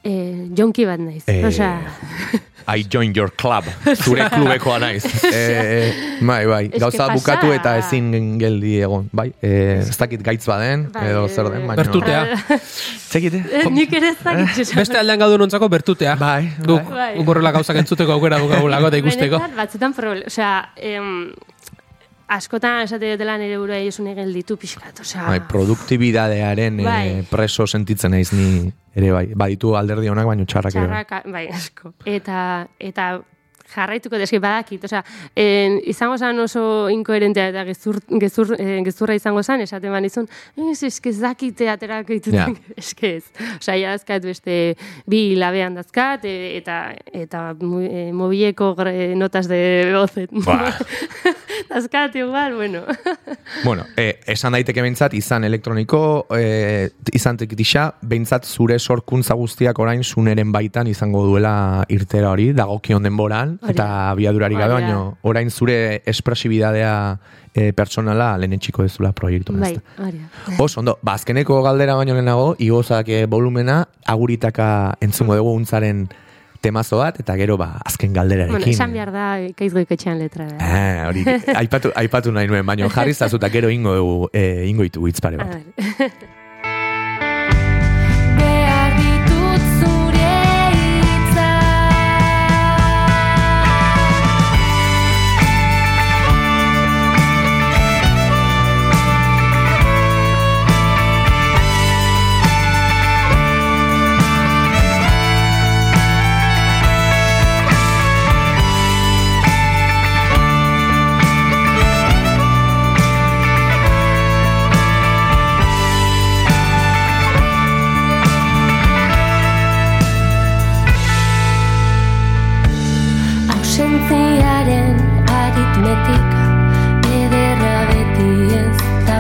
e, 0.07 0.13
jonki 0.57 0.87
bat 0.89 1.03
naiz. 1.03 1.25
Eh, 1.27 1.43
Osea, 1.47 1.75
I 2.67 2.83
join 2.91 3.13
your 3.15 3.31
club. 3.31 3.65
Zure 3.95 4.25
klubekoa 4.33 4.81
naiz. 4.83 5.05
e, 5.31 5.93
bai, 6.21 6.41
bai. 6.51 6.63
Gauza 6.75 7.05
pasa- 7.05 7.15
bukatu 7.15 7.53
eta 7.55 7.77
ezin 7.79 8.09
geldi 8.41 8.81
egon. 8.83 9.07
Bai, 9.15 9.29
e, 9.39 9.53
ez 9.85 9.95
dakit 10.01 10.25
gaitz 10.27 10.43
baden, 10.49 10.89
Bai, 10.95 11.05
edo 11.13 11.29
zer 11.29 11.51
den, 11.53 11.63
eh, 11.63 11.69
baina... 11.71 11.85
Bertutea. 11.85 12.25
Zekite? 13.13 13.43
nik 13.71 13.95
ere 13.95 14.11
ez 14.15 14.19
dakit. 14.23 14.75
Beste 14.81 14.99
aldean 14.99 15.23
gaudu 15.23 15.39
nontzako 15.45 15.71
bertutea. 15.71 16.17
Bai, 16.19 16.49
bai. 16.67 17.13
guk 17.21 17.31
horrela 17.35 17.55
gauzak 17.55 17.79
entzuteko 17.85 18.19
aukera 18.19 18.43
dugagulako 18.43 18.91
eta 18.91 19.03
ikusteko. 19.05 19.39
Benetan, 19.39 19.61
batzutan 19.63 19.95
problema, 19.95 20.27
osea, 20.33 20.55
em, 20.91 21.13
askotan 22.29 22.83
esate 22.83 23.13
dutela 23.13 23.37
nire 23.39 23.59
burua 23.59 23.79
egisun 23.79 24.09
egin 24.11 24.33
ditu 24.35 24.57
pixkat, 24.61 25.01
osea. 25.05 25.29
Bai, 25.29 25.41
produktibidadearen 25.49 26.83
Bai. 26.83 27.07
e, 27.09 27.23
preso 27.31 27.67
sentitzen 27.67 28.11
naiz 28.17 28.33
ni 28.33 28.73
ere 28.97 29.13
bai. 29.13 29.27
Baditu 29.35 29.77
alderdi 29.79 30.09
honak 30.09 30.27
baino 30.27 30.45
txarrak 30.45 30.75
bai. 30.75 30.85
Txarrak, 30.89 31.33
bai, 31.33 31.47
asko. 31.55 31.93
Eta, 32.05 32.67
eta 32.81 33.11
jarraituko 33.67 34.19
deski 34.19 34.39
badakit, 34.39 34.85
osea, 34.87 35.01
en, 35.35 35.81
izango 35.91 36.17
zan 36.23 36.39
oso 36.39 36.89
inkoherentea 36.93 37.49
eta 37.51 37.65
gezur, 37.67 37.99
gezur, 38.23 38.53
eh, 38.59 38.81
gezurra 38.87 39.17
izango 39.19 39.43
zan, 39.43 39.61
esaten 39.65 39.91
banizun, 39.93 40.29
ez, 40.71 40.83
eske 40.87 41.11
aterako 41.69 42.13
dituten, 42.13 42.35
Ja. 42.39 42.47
eske 42.77 43.11
ez. 43.17 43.25
Osea, 43.59 43.77
ja 43.77 43.91
dazkat 43.91 44.23
beste 44.23 44.77
bi 45.07 45.35
labean 45.37 45.75
dazkat, 45.75 46.25
e, 46.25 46.57
eta, 46.59 46.95
eta 47.13 47.51
e, 47.59 48.13
mobileko 48.13 48.75
notas 49.17 49.49
de 49.49 49.93
voz. 49.93 50.13
Ba. 50.47 50.73
dazkat 51.73 52.15
igual, 52.17 52.55
bueno. 52.55 52.83
Bueno, 53.65 53.85
eh, 53.97 54.21
esan 54.27 54.53
daiteke 54.53 54.83
behintzat, 54.83 55.15
izan 55.15 55.45
elektroniko, 55.45 56.27
eh, 56.37 56.91
izan 57.15 57.37
tekitisa, 57.39 57.95
behintzat 58.03 58.45
zure 58.45 58.79
sorkuntza 58.79 59.35
guztiak 59.39 59.79
orain 59.79 60.03
zuneren 60.05 60.51
baitan 60.53 60.87
izango 60.91 61.25
duela 61.27 61.85
irtera 61.89 62.31
hori, 62.35 62.53
dagokion 62.53 63.03
denboran, 63.07 63.57
Hori 63.63 63.73
eta 63.73 63.87
da. 63.87 64.11
abiadurari 64.11 64.55
gabe, 64.59 64.75
Hori 64.75 64.83
da. 64.83 64.89
baino 64.93 65.19
orain 65.23 65.51
zure 65.51 66.03
espresibidadea 66.07 66.93
eh, 67.55 67.73
personala 67.73 68.37
lehenetxiko 68.39 68.85
ez 68.85 68.93
dula 68.99 69.13
proiektu. 69.13 69.55
bai, 69.57 69.77
hori 69.99 70.19
da. 70.21 70.59
Oso, 70.63 70.81
ondo, 70.81 70.99
ba, 71.03 71.15
azkeneko 71.15 71.63
galdera 71.63 71.95
baino 71.97 72.15
lehenago, 72.15 72.55
igozak 72.59 73.09
eh, 73.09 73.25
volumena, 73.27 73.85
aguritaka 74.07 74.97
entzungo 75.01 75.37
dugu 75.37 75.55
untzaren 75.55 76.09
temazo 76.61 77.01
bat, 77.03 77.19
eta 77.21 77.37
gero, 77.39 77.57
ba, 77.61 77.73
azken 77.85 78.15
galderarekin. 78.17 78.59
Bueno, 78.59 78.73
esan 78.73 78.95
behar 78.97 79.13
da, 79.15 79.27
kaizgoik 79.59 79.93
etxean 79.97 80.19
letra. 80.23 80.49
Da. 80.51 80.57
Ah, 80.61 81.09
hori, 81.11 81.27
aipatu, 81.55 81.93
aipatu 81.97 82.33
nahi 82.35 82.51
nuen, 82.51 82.67
baina 82.67 82.89
jarri 82.93 83.15
zazuta 83.15 83.51
gero 83.53 83.71
ingo 83.73 84.31
eh, 84.33 84.67
ingo 84.71 84.87
ditu 84.89 85.07
hitz 85.09 85.21
pare 85.25 85.41
bat. 85.43 85.61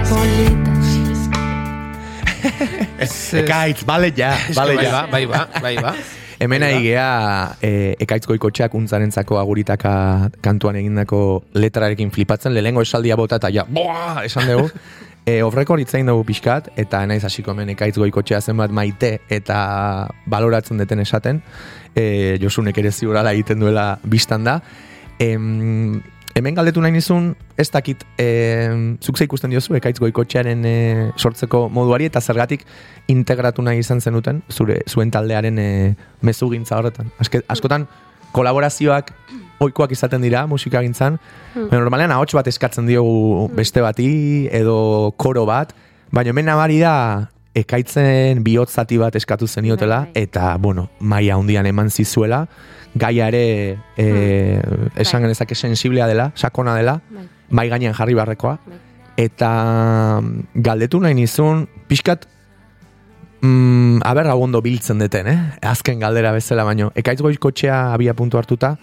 Ekaitz, 3.43 3.85
bale 3.85 4.13
ja, 4.17 4.37
bale 4.57 4.77
bai 4.77 4.85
ja. 4.85 4.93
ba, 4.93 5.07
bai 5.11 5.27
ba, 5.27 5.49
bai 5.63 5.77
ba. 5.77 5.95
Hemen 6.39 6.63
ari 6.63 6.83
gea, 6.85 7.57
e, 7.65 7.97
ekaitz 8.05 8.27
goikotxeak 8.29 8.75
untzarentzako 8.77 9.39
aguritaka 9.41 10.29
kantuan 10.45 10.77
egindako 10.77 11.49
letrarekin 11.57 12.11
flipatzen, 12.13 12.53
lehengo 12.53 12.85
esaldia 12.85 13.17
bota 13.17 13.37
eta 13.41 13.49
ja, 13.55 13.65
boa, 13.65 14.21
esan 14.29 14.45
dugu. 14.51 14.69
E, 15.27 15.43
Ofreko 15.43 15.79
hitzain 15.81 16.07
dugu 16.07 16.27
pixkat, 16.29 16.69
eta 16.77 17.01
naiz 17.09 17.25
hasiko 17.25 17.51
hemen 17.55 17.73
ekaitz 17.73 17.97
goikotxea 17.97 18.41
zenbat 18.45 18.71
maite 18.71 19.21
eta 19.33 19.57
baloratzen 20.29 20.77
deten 20.85 21.01
esaten, 21.03 21.41
e, 21.97 22.37
Josunek 22.43 22.77
ere 22.85 22.93
ziurala 22.93 23.33
egiten 23.33 23.65
duela 23.65 23.97
biztan 24.05 24.45
da. 24.45 24.61
Em, 25.19 26.03
hemen 26.37 26.55
galdetu 26.55 26.83
nahi 26.85 26.93
nizun, 26.93 27.31
ez 27.57 27.69
dakit, 27.73 28.03
e, 28.21 28.27
zuk 29.01 29.17
ze 29.17 29.25
ikusten 29.25 29.51
diozu, 29.55 29.75
ekaitz 29.79 29.97
goikotxearen 30.03 30.65
e, 30.69 30.75
sortzeko 31.17 31.63
moduari, 31.73 32.11
eta 32.11 32.21
zergatik 32.21 32.67
integratu 33.13 33.65
nahi 33.65 33.81
izan 33.81 34.03
zenuten, 34.05 34.43
zure, 34.53 34.83
zuen 34.89 35.11
taldearen 35.15 35.59
e, 35.59 35.69
mezugintza 36.27 36.77
horretan. 36.77 37.09
Aske, 37.23 37.41
askotan, 37.49 37.87
kolaborazioak 38.37 39.15
oikoak 39.65 39.95
izaten 39.97 40.21
dira 40.21 40.45
musikagintzan, 40.51 41.17
Hmm. 41.57 41.71
baina 41.71 41.81
normalean 41.87 42.13
ahots 42.13 42.35
bat 42.37 42.47
eskatzen 42.51 42.85
diogu 42.87 43.49
beste 43.57 43.81
bati, 43.81 44.11
edo 44.53 45.15
koro 45.17 45.47
bat, 45.49 45.73
baina 46.13 46.35
hemen 46.35 46.45
nabari 46.45 46.83
da, 46.83 47.31
ekaitzen 47.57 48.43
bihotz 48.45 48.75
zati 48.77 48.99
bat 49.01 49.17
eskatu 49.17 49.47
zeniotela, 49.49 50.03
Bai, 50.05 50.13
bai. 50.13 50.23
eta, 50.29 50.57
bueno, 50.61 50.91
maia 51.01 51.39
handian 51.41 51.65
eman 51.65 51.89
zizuela, 51.89 52.43
gaia 52.97 53.29
ere, 53.29 53.79
e, 53.97 54.07
esan 54.97 55.21
Bai. 55.21 55.27
genezake 55.29 55.55
sensiblea 55.55 56.07
dela, 56.09 56.33
sakona 56.35 56.75
dela, 56.77 57.01
Bai. 57.11 57.29
mai 57.51 57.69
gainean 57.69 57.95
jarri 57.95 58.15
barrekoa, 58.17 58.59
Bai. 58.65 58.79
eta 59.17 59.51
mm, 60.23 60.63
galdetu 60.65 61.01
nahi 61.01 61.15
nizun, 61.15 61.67
pixkat, 61.89 62.27
mm, 63.43 64.01
aber 64.05 64.27
ondo 64.35 64.63
biltzen 64.63 64.99
deten, 64.99 65.29
eh? 65.29 65.39
azken 65.63 66.01
galdera 66.01 66.33
bezala 66.33 66.65
baino. 66.65 66.91
Ekaitz 66.95 67.21
goizkotxea 67.21 67.93
abia 67.93 68.15
puntu 68.15 68.39
hartuta, 68.39 68.77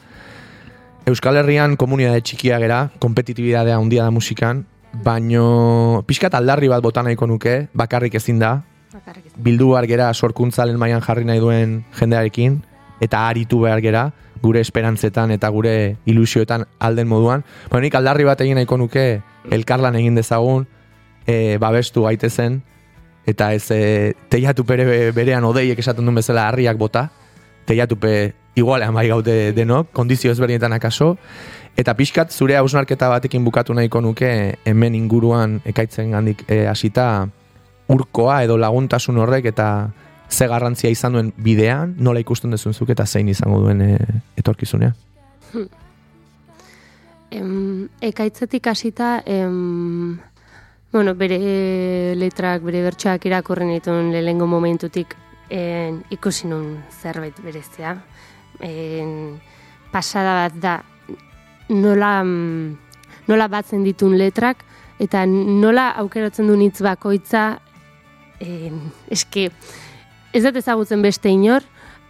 Euskal 1.06 1.36
Herrian 1.36 1.76
komunitate 1.76 2.22
txikia 2.22 2.60
gera, 2.64 2.86
kompetitibidadea 3.04 3.76
handia 3.76 4.06
da 4.06 4.12
musikan, 4.12 4.64
baino 5.04 6.04
pixkat 6.08 6.38
aldarri 6.38 6.70
bat 6.72 6.84
bota 6.86 7.04
nahiko 7.04 7.28
nuke, 7.28 7.68
bakarrik 7.74 8.16
ezin 8.16 8.40
da, 8.40 8.62
Bakarrik 8.94 9.26
ez. 9.26 9.34
bildu 9.36 9.72
behar 9.74 9.88
gera 9.90 10.14
sorkuntzalen 10.14 10.78
mailan 10.80 11.02
jarri 11.02 11.26
nahi 11.26 11.42
duen 11.44 11.82
jendearekin, 11.98 12.62
eta 13.02 13.28
aritu 13.30 13.62
behar 13.64 13.82
gera, 13.82 14.12
gure 14.44 14.60
esperantzetan 14.60 15.32
eta 15.32 15.50
gure 15.50 15.98
ilusioetan 16.06 16.66
alden 16.80 17.08
moduan. 17.08 17.44
Baina 17.72 17.88
nik 17.88 17.96
aldarri 17.96 18.28
bat 18.28 18.42
egin 18.44 18.60
nahiko 18.60 18.78
nuke, 18.78 19.22
elkarlan 19.52 19.96
egin 19.96 20.20
dezagun, 20.20 20.68
e, 21.26 21.58
babestu 21.58 22.04
gaitezen, 22.04 22.62
eta 23.26 23.54
ez 23.56 23.66
e, 23.72 24.14
teiatupe 24.30 25.12
berean 25.16 25.46
odeiek 25.48 25.80
esaten 25.80 26.06
duen 26.06 26.20
bezala 26.20 26.50
harriak 26.50 26.78
bota, 26.78 27.08
teiatupe 27.66 28.34
igualean 28.60 28.94
bai 28.94 29.08
gaude 29.08 29.54
denok, 29.56 29.94
kondizio 29.96 30.32
ezberdinetan 30.32 30.76
akaso, 30.76 31.16
eta 31.80 31.96
pixkat 31.98 32.32
zure 32.32 32.58
hausnarketa 32.60 33.10
batekin 33.10 33.46
bukatu 33.46 33.74
nahiko 33.74 34.02
nuke 34.02 34.60
hemen 34.66 34.96
inguruan 34.96 35.62
ekaitzen 35.66 36.12
gandik 36.14 36.44
e, 36.48 36.66
hasita 36.68 37.30
urkoa 37.90 38.44
edo 38.46 38.58
laguntasun 38.62 39.18
horrek 39.18 39.50
eta 39.52 39.68
ze 40.34 40.48
garrantzia 40.48 40.90
izan 40.90 41.14
duen 41.14 41.32
bidean, 41.38 41.96
nola 42.02 42.22
ikusten 42.24 42.52
duzun 42.52 42.74
zuk 42.74 42.90
eta 42.90 43.06
zein 43.06 43.30
izango 43.30 43.60
duen 43.62 43.82
e, 43.86 43.98
etorkizunea. 44.42 44.94
Em, 47.34 47.88
ekaitzetik 48.02 48.68
hasita, 48.68 49.22
em, 49.26 50.18
bueno, 50.92 51.14
bere 51.16 52.16
letrak, 52.18 52.62
bere 52.66 52.84
bertsoak 52.86 53.26
irakurri 53.30 53.66
nituen 53.70 54.12
lehengo 54.14 54.48
momentutik 54.50 55.16
en, 55.50 56.04
ikusi 56.14 56.50
nun 56.50 56.84
zerbait 57.02 57.38
berezia. 57.42 57.96
En, 58.62 59.40
pasada 59.94 60.36
bat 60.44 60.60
da, 60.62 60.76
nola, 61.70 62.24
mm, 62.24 62.78
nola 63.30 63.48
batzen 63.50 63.86
ditun 63.86 64.18
letrak, 64.18 64.66
eta 65.02 65.26
nola 65.26 65.92
aukeratzen 66.02 66.50
duen 66.50 66.62
hitz 66.66 66.82
bakoitza, 66.86 67.48
en, 68.42 68.80
eske, 69.14 69.50
ez 70.34 70.44
dut 70.44 70.56
ezagutzen 70.60 71.02
beste 71.02 71.30
inor, 71.30 71.64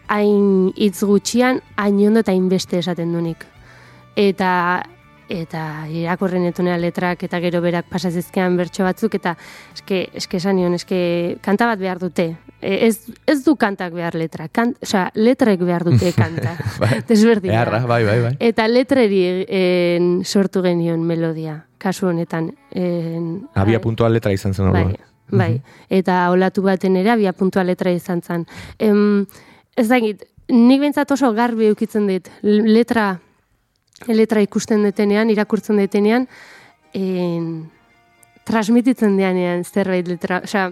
hain 0.08 0.72
hitz 0.76 1.04
gutxian, 1.04 1.62
hain 1.78 2.00
ondo 2.08 2.24
eta 2.24 2.32
hain 2.32 2.50
beste 2.52 2.80
esaten 2.80 3.14
dunik. 3.14 3.46
Eta 4.16 4.84
eta 5.34 5.88
irakurren 5.90 6.44
etunea 6.46 6.76
letrak 6.78 7.24
eta 7.26 7.40
gero 7.42 7.62
berak 7.64 7.88
pasazizkean 7.90 8.58
bertso 8.60 8.84
batzuk 8.84 9.16
eta 9.16 9.32
eske, 9.74 10.10
eske 10.20 10.38
esan 10.38 10.58
nion, 10.60 10.76
eske 10.76 11.38
kanta 11.42 11.66
bat 11.66 11.80
behar 11.80 11.98
dute. 11.98 12.26
E, 12.62 12.74
ez, 12.88 13.08
ez 13.26 13.40
du 13.46 13.56
kantak 13.56 13.96
behar 13.96 14.18
letra, 14.20 14.50
kant, 14.52 14.76
osea, 14.84 15.08
letrek 15.16 15.64
behar 15.64 15.88
dute 15.88 16.12
kanta. 16.22 16.54
Bai. 16.80 17.00
Desberdina. 17.08 17.56
Beharra, 17.56 17.82
bai, 17.90 18.04
bai, 18.06 18.20
bai. 18.28 18.34
Eta 18.40 18.68
letreri 18.68 19.24
en, 19.48 20.12
sortu 20.28 20.62
genion 20.62 21.02
melodia, 21.08 21.64
kasu 21.82 22.12
honetan. 22.12 22.52
En, 22.76 23.48
Abia 23.56 23.80
bai. 23.80 23.84
puntua 23.88 24.12
letra 24.12 24.36
izan 24.36 24.54
zen 24.54 24.70
orduan. 24.70 24.94
bai. 24.94 25.13
Eta 25.90 26.30
olatu 26.32 26.62
baten 26.62 26.96
ere 27.00 27.12
abia 27.12 27.34
puntua 27.34 27.64
letra 27.64 27.92
izan 27.92 28.22
zen. 28.22 28.46
Em, 28.80 29.26
ez 29.76 29.88
dakit, 29.88 30.24
nik 30.50 30.80
behintzat 30.80 31.12
oso 31.12 31.32
garbi 31.34 31.68
eukitzen 31.72 32.08
dit, 32.08 32.30
letra, 32.44 33.20
letra 34.08 34.42
ikusten 34.42 34.84
detenean, 34.84 35.30
irakurtzen 35.30 35.78
detenean, 35.78 36.28
en, 36.94 37.70
transmititzen 38.44 39.18
deanean 39.18 39.64
zerbait 39.64 40.08
letra, 40.08 40.42
osea, 40.44 40.72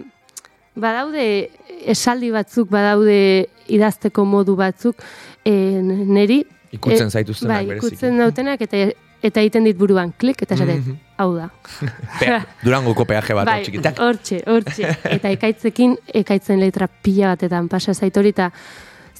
badaude 0.74 1.50
esaldi 1.88 2.30
batzuk, 2.30 2.68
badaude 2.70 3.48
idazteko 3.72 4.24
modu 4.24 4.56
batzuk, 4.56 5.02
en, 5.44 6.12
neri, 6.12 6.44
Ikutzen 6.72 7.10
E, 7.10 7.10
zaituztenak 7.10 7.52
bai, 7.52 7.64
bereziki. 7.68 7.94
ikutzen 7.94 8.20
dautenak 8.22 8.62
eta 8.64 8.86
eta 9.22 9.40
egiten 9.40 9.64
dit 9.64 9.76
buruan 9.78 10.12
klik 10.18 10.42
eta 10.42 10.54
esaten, 10.54 10.78
Mhm. 10.82 10.96
hau 11.18 11.34
da. 11.36 11.48
Pe, 12.20 12.40
Durangoko 12.64 13.04
peaje 13.06 13.34
bat, 13.34 13.46
bai, 13.46 13.62
txikitak. 13.64 13.98
hortxe, 13.98 14.42
hortxe. 14.46 14.96
Eta 15.16 15.30
ekaitzekin, 15.30 15.96
ekaitzen 16.22 16.58
letra 16.60 16.88
pila 16.88 17.28
batetan 17.36 17.68
pasa 17.68 17.94
zaitori 17.94 18.28
eta 18.34 18.50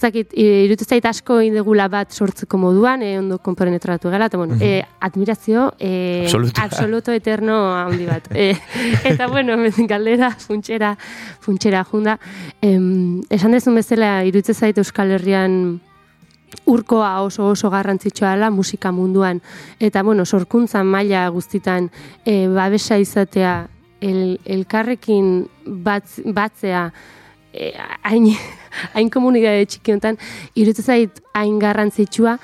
zakit, 0.03 0.33
irutu 0.35 0.83
zait 0.85 1.05
asko 1.07 1.37
indegula 1.47 1.85
bat 1.87 2.11
sortzeko 2.11 2.59
moduan, 2.59 3.05
e, 3.07 3.13
ondo 3.21 3.37
konpenetratu 3.39 4.11
gela, 4.11 4.27
eta 4.27 4.37
bueno, 4.37 4.57
e, 4.61 4.83
admirazio, 4.99 5.69
e, 5.79 6.25
Absoluto. 6.25 6.61
absoluto 6.61 7.13
eterno 7.13 7.73
handi 7.77 8.07
bat. 8.07 8.27
E, 8.35 8.49
eta 9.13 9.29
bueno, 9.29 9.55
galdera, 9.87 10.33
funtxera, 10.33 10.97
funtxera 11.41 11.85
junda. 11.85 12.19
Em, 12.61 13.21
esan 13.31 13.53
dezun 13.55 13.77
bezala, 13.79 14.25
irutu 14.27 14.53
zait 14.55 14.77
Euskal 14.83 15.13
Herrian 15.13 15.81
urkoa 16.67 17.21
oso 17.23 17.49
oso 17.51 17.71
garrantzitsua 17.71 18.35
dela 18.35 18.51
musika 18.51 18.93
munduan. 18.93 19.41
Eta 19.81 20.03
bueno, 20.03 20.25
sorkuntzan 20.25 20.87
maila 20.87 21.29
guztitan 21.29 21.91
e, 22.25 22.49
babesa 22.49 22.99
izatea 22.99 23.69
el, 24.01 24.39
elkarrekin 24.45 25.49
batz, 25.67 26.21
batzea 26.25 26.91
e, 27.53 27.73
hain, 28.03 28.31
hain 28.95 29.11
komunitate 29.11 29.67
txiki 29.67 29.99
iruditzen 30.55 30.85
zait 30.85 31.23
hain 31.35 31.59
garrantzitsua. 31.59 32.39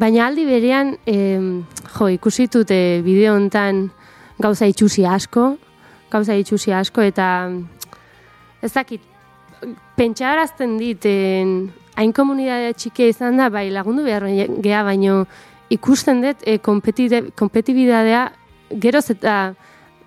Baina 0.00 0.26
aldi 0.26 0.46
berean 0.48 0.96
em, 1.06 1.64
jo, 1.98 2.08
ikusi 2.08 2.48
dut 2.48 2.70
e, 2.70 3.02
bideo 3.04 3.34
honetan 3.36 3.90
gauza 4.40 4.66
itxusi 4.66 5.04
asko 5.04 5.56
gauza 6.10 6.34
itxusi 6.34 6.72
asko 6.74 7.04
eta 7.06 7.26
ez 8.62 8.72
dakit 8.74 9.02
pentsarazten 9.96 10.76
dit 10.80 11.04
en, 11.06 11.70
hain 11.96 12.12
komunitate 12.12 12.74
txikia 12.78 13.10
izan 13.10 13.40
da, 13.40 13.48
bai 13.50 13.68
lagundu 13.70 14.04
behar 14.06 14.26
gea, 14.62 14.82
baino 14.86 15.24
ikusten 15.70 16.22
dut 16.24 16.44
e, 16.46 16.58
kompetite- 16.58 17.30
kompetibidadea 17.38 18.30
geroz 18.82 19.10
eta 19.10 19.54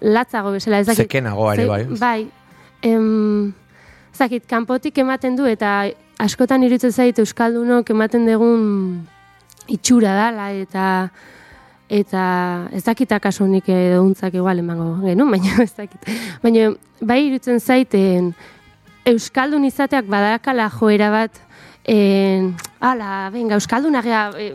latzago 0.01 0.51
bezala. 0.51 0.79
Ez 0.79 0.87
dakit, 0.87 1.07
Zekenagoa 1.07 1.53
ere, 1.55 1.67
bai. 1.67 1.83
Bai. 1.99 2.21
Em, 2.83 3.53
ez 4.11 4.19
dakit, 4.19 4.47
kanpotik 4.47 4.97
ematen 4.97 5.37
du 5.39 5.47
eta 5.47 5.85
askotan 6.19 6.63
irutzen 6.63 6.91
zait 6.91 7.19
Euskaldunok 7.19 7.89
ematen 7.89 8.27
dugun 8.27 9.07
itxura 9.71 10.13
dala 10.17 10.51
eta 10.51 10.87
eta 11.93 12.23
ez 12.73 12.83
dakit 12.83 13.11
akaso 13.11 13.45
nik 13.47 13.67
eguntzak 13.69 14.33
igual 14.33 14.59
emango 14.59 14.97
genuen, 15.03 15.31
baina 15.31 15.61
ez 15.65 15.73
dakit. 15.77 16.09
Baina 16.43 16.71
bai 17.01 17.21
irutzen 17.27 17.59
zaiten 17.59 18.33
Euskaldun 19.05 19.65
izateak 19.67 20.07
badakala 20.07 20.69
joera 20.71 21.09
bat 21.11 21.41
en, 21.83 22.55
ala, 22.79 23.29
venga, 23.29 23.55
Euskalduna 23.55 24.01
gea, 24.01 24.31
e, 24.37 24.53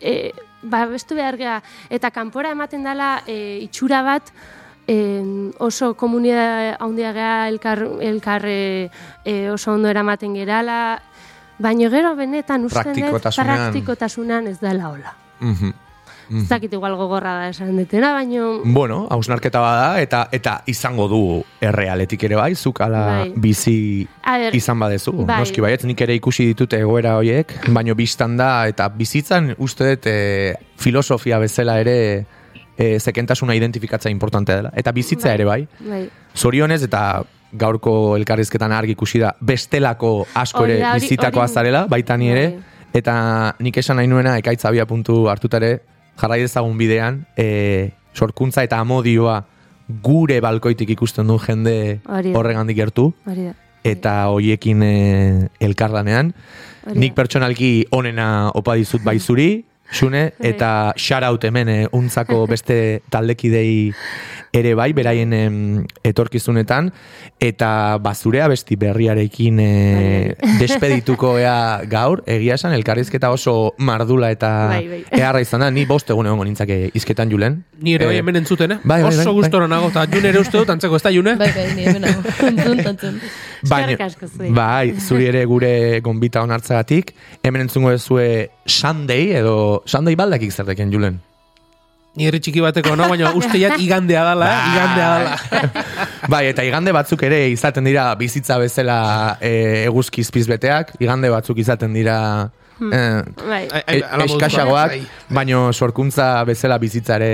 e, 0.00 0.32
ba, 0.62 0.86
bestu 0.86 1.14
behar 1.14 1.38
gea, 1.38 1.62
eta 1.90 2.10
kanpora 2.10 2.52
ematen 2.52 2.84
dela 2.84 3.22
e, 3.26 3.60
itxura 3.62 4.02
bat, 4.02 4.32
en, 4.86 5.52
oso 5.58 5.94
komunidade 5.94 6.74
handia 6.80 7.12
gea, 7.12 7.48
elkar, 7.48 7.84
elkar 8.00 8.46
e, 8.46 8.90
e, 9.24 9.50
oso 9.50 9.72
ondo 9.72 9.88
eramaten 9.88 10.34
gerala, 10.34 11.00
baina 11.58 11.88
gero 11.90 12.14
benetan 12.18 12.66
usten 12.66 12.98
dut 12.98 13.30
praktikotasunean 13.30 14.50
ez 14.50 14.58
dela 14.60 14.90
hola. 14.90 15.16
Ez 16.30 16.48
dakit 16.48 16.72
igual 16.72 16.94
gogorra 16.96 17.34
da 17.40 17.48
esan 17.48 17.76
detena, 17.76 18.12
baina 18.14 18.42
Bueno, 18.64 19.06
hausnarketa 19.10 19.60
bada 19.60 20.00
eta 20.00 20.28
eta 20.32 20.62
izango 20.66 21.08
du 21.08 21.44
errealetik 21.60 22.22
ere 22.24 22.36
bai, 22.36 22.54
zuk 22.54 22.80
ala 22.80 23.04
Bai. 23.06 23.32
bizi 23.36 24.06
ber, 24.24 24.54
izan 24.54 24.78
badezu. 24.80 25.12
bai. 25.26 25.40
Noski 25.40 25.60
baietz 25.60 25.84
nik 25.84 26.00
ere 26.00 26.14
ikusi 26.14 26.46
ditut 26.46 26.72
egoera 26.72 27.16
horiek, 27.18 27.52
baino 27.68 27.94
biztan 27.94 28.36
da 28.36 28.66
eta 28.68 28.88
bizitzan 28.88 29.54
uste 29.58 29.90
dut 29.96 30.06
e, 30.06 30.54
filosofia 30.76 31.38
bezala 31.38 31.78
ere 31.80 32.26
e, 32.76 32.98
zekentasuna 33.00 33.54
identifikatza 33.54 34.10
importantea 34.10 34.56
dela. 34.56 34.72
Eta 34.74 34.92
bizitza 34.92 35.28
Bai. 35.28 35.34
ere 35.34 35.44
bai. 35.44 35.68
bai. 35.80 36.08
Zorionez 36.34 36.82
eta 36.82 37.22
gaurko 37.52 38.16
elkarrizketan 38.16 38.72
argi 38.72 38.92
ikusi 38.96 39.20
da 39.22 39.34
bestelako 39.40 40.26
asko 40.34 40.64
ere 40.64 40.78
da, 40.80 40.92
hori- 40.94 41.00
bizitakoa 41.04 41.44
hori- 41.44 41.52
zarela, 41.54 41.86
baita 41.86 42.16
ni 42.16 42.30
ere. 42.30 42.48
Bai. 42.48 42.62
Eta 42.94 43.56
nik 43.58 43.76
esan 43.76 43.96
nahi 43.98 44.06
nuena 44.06 44.36
ekaitz 44.38 44.64
abia 44.64 44.86
puntu 44.86 45.28
hartuta 45.28 45.56
ere, 45.58 45.80
jarrai 46.20 46.40
dezagun 46.44 46.78
bidean, 46.78 47.24
e, 47.36 47.90
sorkuntza 48.14 48.62
eta 48.62 48.78
amodioa 48.80 49.42
gure 50.02 50.40
balkoitik 50.40 50.94
ikusten 50.94 51.28
du 51.28 51.38
jende 51.38 52.00
horregandik 52.06 52.76
gertu, 52.76 53.12
Hori 53.26 53.50
da. 53.50 53.54
eta 53.84 54.14
hoiekin 54.32 54.82
e, 54.82 54.94
elkarlanean. 55.60 56.32
Nik 56.94 57.14
pertsonalki 57.16 57.86
onena 57.96 58.50
opa 58.54 58.76
dizut 58.76 59.02
bai 59.04 59.18
zuri, 59.18 59.64
Xune, 59.92 60.32
eta 60.40 60.92
shoutout 60.96 61.44
hemen 61.44 61.68
eh, 61.68 61.86
untzako 61.92 62.46
beste 62.50 63.02
taldekidei 63.12 63.92
ere 64.54 64.72
bai, 64.78 64.92
beraien 64.94 65.32
em, 65.34 65.56
etorkizunetan, 66.06 66.92
eta 67.42 67.98
bazurea 68.02 68.46
besti 68.48 68.76
berriarekin 68.78 69.58
e, 69.60 70.36
despedituko 70.60 71.32
ea 71.42 71.82
gaur, 71.90 72.22
egia 72.30 72.54
esan, 72.54 72.72
elkarrizketa 72.78 73.32
oso 73.34 73.74
mardula 73.78 74.30
eta 74.30 74.52
Bai, 74.70 74.86
bai. 74.88 75.00
eharra 75.10 75.40
izan 75.42 75.64
da, 75.66 75.70
ni 75.74 75.84
bost 75.90 76.10
egun 76.14 76.26
egongo 76.30 76.46
nintzake 76.46 76.90
izketan 76.94 77.30
julen. 77.34 77.64
Ni 77.82 77.96
ere 77.98 78.06
bai 78.06 78.14
Eh, 78.14 78.18
hemen 78.22 78.36
entzuten, 78.36 78.72
eh? 78.72 78.78
bai, 78.84 79.02
bai, 79.02 79.10
bai, 79.10 79.18
Oso 79.18 79.32
bai. 79.32 79.42
gustora 79.42 79.66
nago, 79.68 79.88
eta 79.90 80.06
jun 80.06 80.24
ere 80.30 80.38
uste 80.38 80.56
dut, 80.58 80.70
antzeko 80.70 80.96
ez 80.96 81.02
da 81.02 81.10
june? 81.10 81.34
Bai, 81.36 81.50
bai, 81.50 81.66
ni 81.74 81.84
hemen 81.90 82.04
zuei. 83.64 84.50
Bai, 84.54 84.94
zuri 85.00 85.26
ere 85.26 85.44
gure 85.48 86.00
gonbita 86.04 86.42
onartzagatik. 86.44 87.14
Hemen 87.42 87.66
entzungo 87.66 87.90
dezue 87.90 88.50
Sunday, 88.66 89.32
edo 89.40 89.73
Sunday 89.86 90.16
baldakik 90.18 90.52
zerteken 90.52 90.92
julen. 90.92 91.20
Ni 92.14 92.28
herri 92.28 92.38
txiki 92.38 92.62
bateko, 92.62 92.92
no? 92.94 93.08
Baina 93.10 93.32
uste 93.34 93.58
jat 93.58 93.80
igandea 93.82 94.20
dala, 94.22 94.46
eh? 94.46 94.66
igandea 94.70 95.06
dala. 95.14 95.62
bai, 96.32 96.44
eta 96.52 96.62
igande 96.62 96.92
batzuk 96.94 97.24
ere 97.26 97.40
izaten 97.50 97.88
dira 97.88 98.04
bizitza 98.20 98.58
bezala 98.62 98.98
e, 99.42 99.50
eguzkiz 99.88 100.28
pizbeteak, 100.34 100.94
igande 101.02 101.32
batzuk 101.32 101.58
izaten 101.58 101.96
dira 101.96 102.18
eh, 102.78 103.18
Bai. 103.40 103.64
Ai, 103.66 103.82
e- 103.98 104.04
hala 104.06 104.28
modukoa. 104.28 104.46
eskaxagoak, 104.46 104.94
Bai. 104.94 105.34
baino 105.40 105.64
sorkuntza 105.72 106.28
bezala 106.46 106.78
bizitzare 106.78 107.32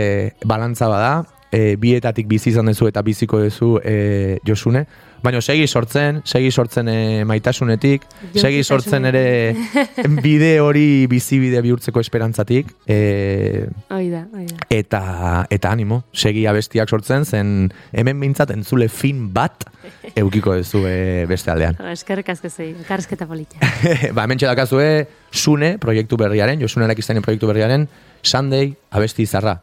balantza 0.49 0.89
bada, 0.89 1.13
e, 1.53 1.77
bietatik 1.77 2.29
bizi 2.31 2.55
izan 2.55 2.73
duzu 2.73 2.89
eta 2.89 3.03
biziko 3.05 3.43
duzu 3.45 3.75
e, 3.85 4.39
Josune, 4.49 4.87
baino 5.23 5.41
segi 5.41 5.67
sortzen, 5.69 6.23
segi 6.25 6.51
sortzen 6.51 6.89
e, 6.89 7.25
maitasunetik, 7.29 8.07
segi 8.35 8.63
sortzen 8.65 9.09
ere 9.11 9.25
bide 10.25 10.53
hori 10.61 11.07
bizibide 11.11 11.63
bihurtzeko 11.65 12.01
esperantzatik, 12.01 12.73
e, 12.87 13.67
Hoi 13.91 14.09
da, 14.13 14.25
hoi 14.33 14.47
da. 14.49 14.59
eta 14.71 15.03
eta 15.51 15.73
animo, 15.73 16.03
segi 16.13 16.47
abestiak 16.51 16.91
sortzen, 16.91 17.25
zen 17.25 17.71
hemen 17.93 18.21
behintzat 18.21 18.55
entzule 18.55 18.89
fin 18.89 19.29
bat 19.35 19.67
eukiko 20.17 20.57
duzu 20.59 20.85
e, 20.89 21.27
beste 21.31 21.53
aldean. 21.53 21.79
Eskerrik 21.93 22.33
asko 22.35 22.51
zuei, 22.51 22.73
elkarrizketa 22.75 23.29
politia. 23.31 23.61
ba, 24.17 24.27
hemen 24.27 24.41
txedakazue 24.41 24.91
Sune 25.31 25.77
proiektu 25.79 26.17
berriaren, 26.19 26.59
Josune 26.61 26.89
Erakiztainen 26.89 27.23
proiektu 27.23 27.47
berriaren, 27.47 27.87
Sunday 28.23 28.75
abesti 28.91 29.23
izarra. 29.23 29.61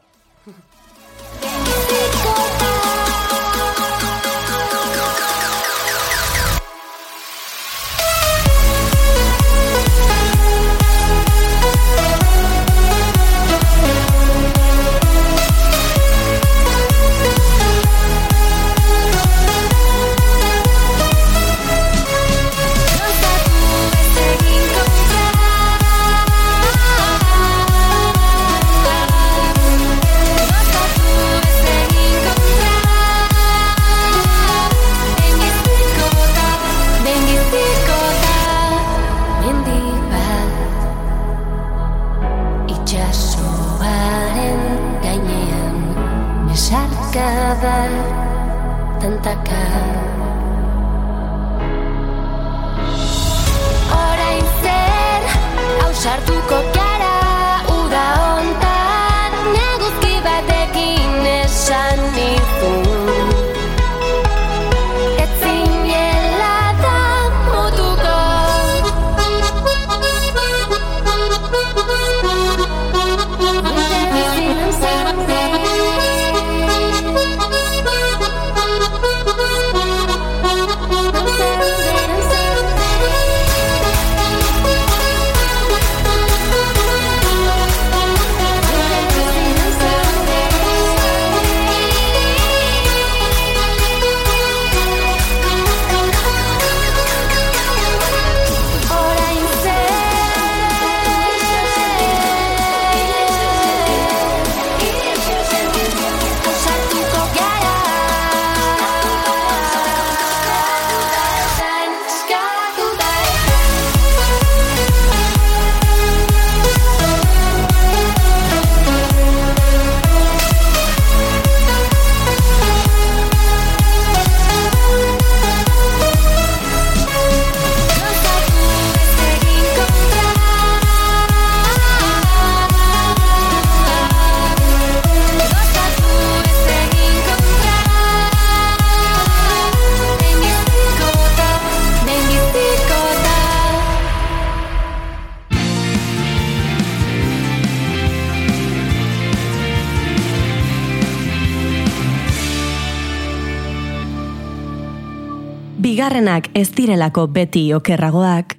Ez 156.57 156.71
direlako 156.73 157.27
beti 157.29 157.67
okerragoak, 157.75 158.55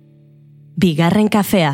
bigarren 0.78 1.26
kafea. 1.34 1.72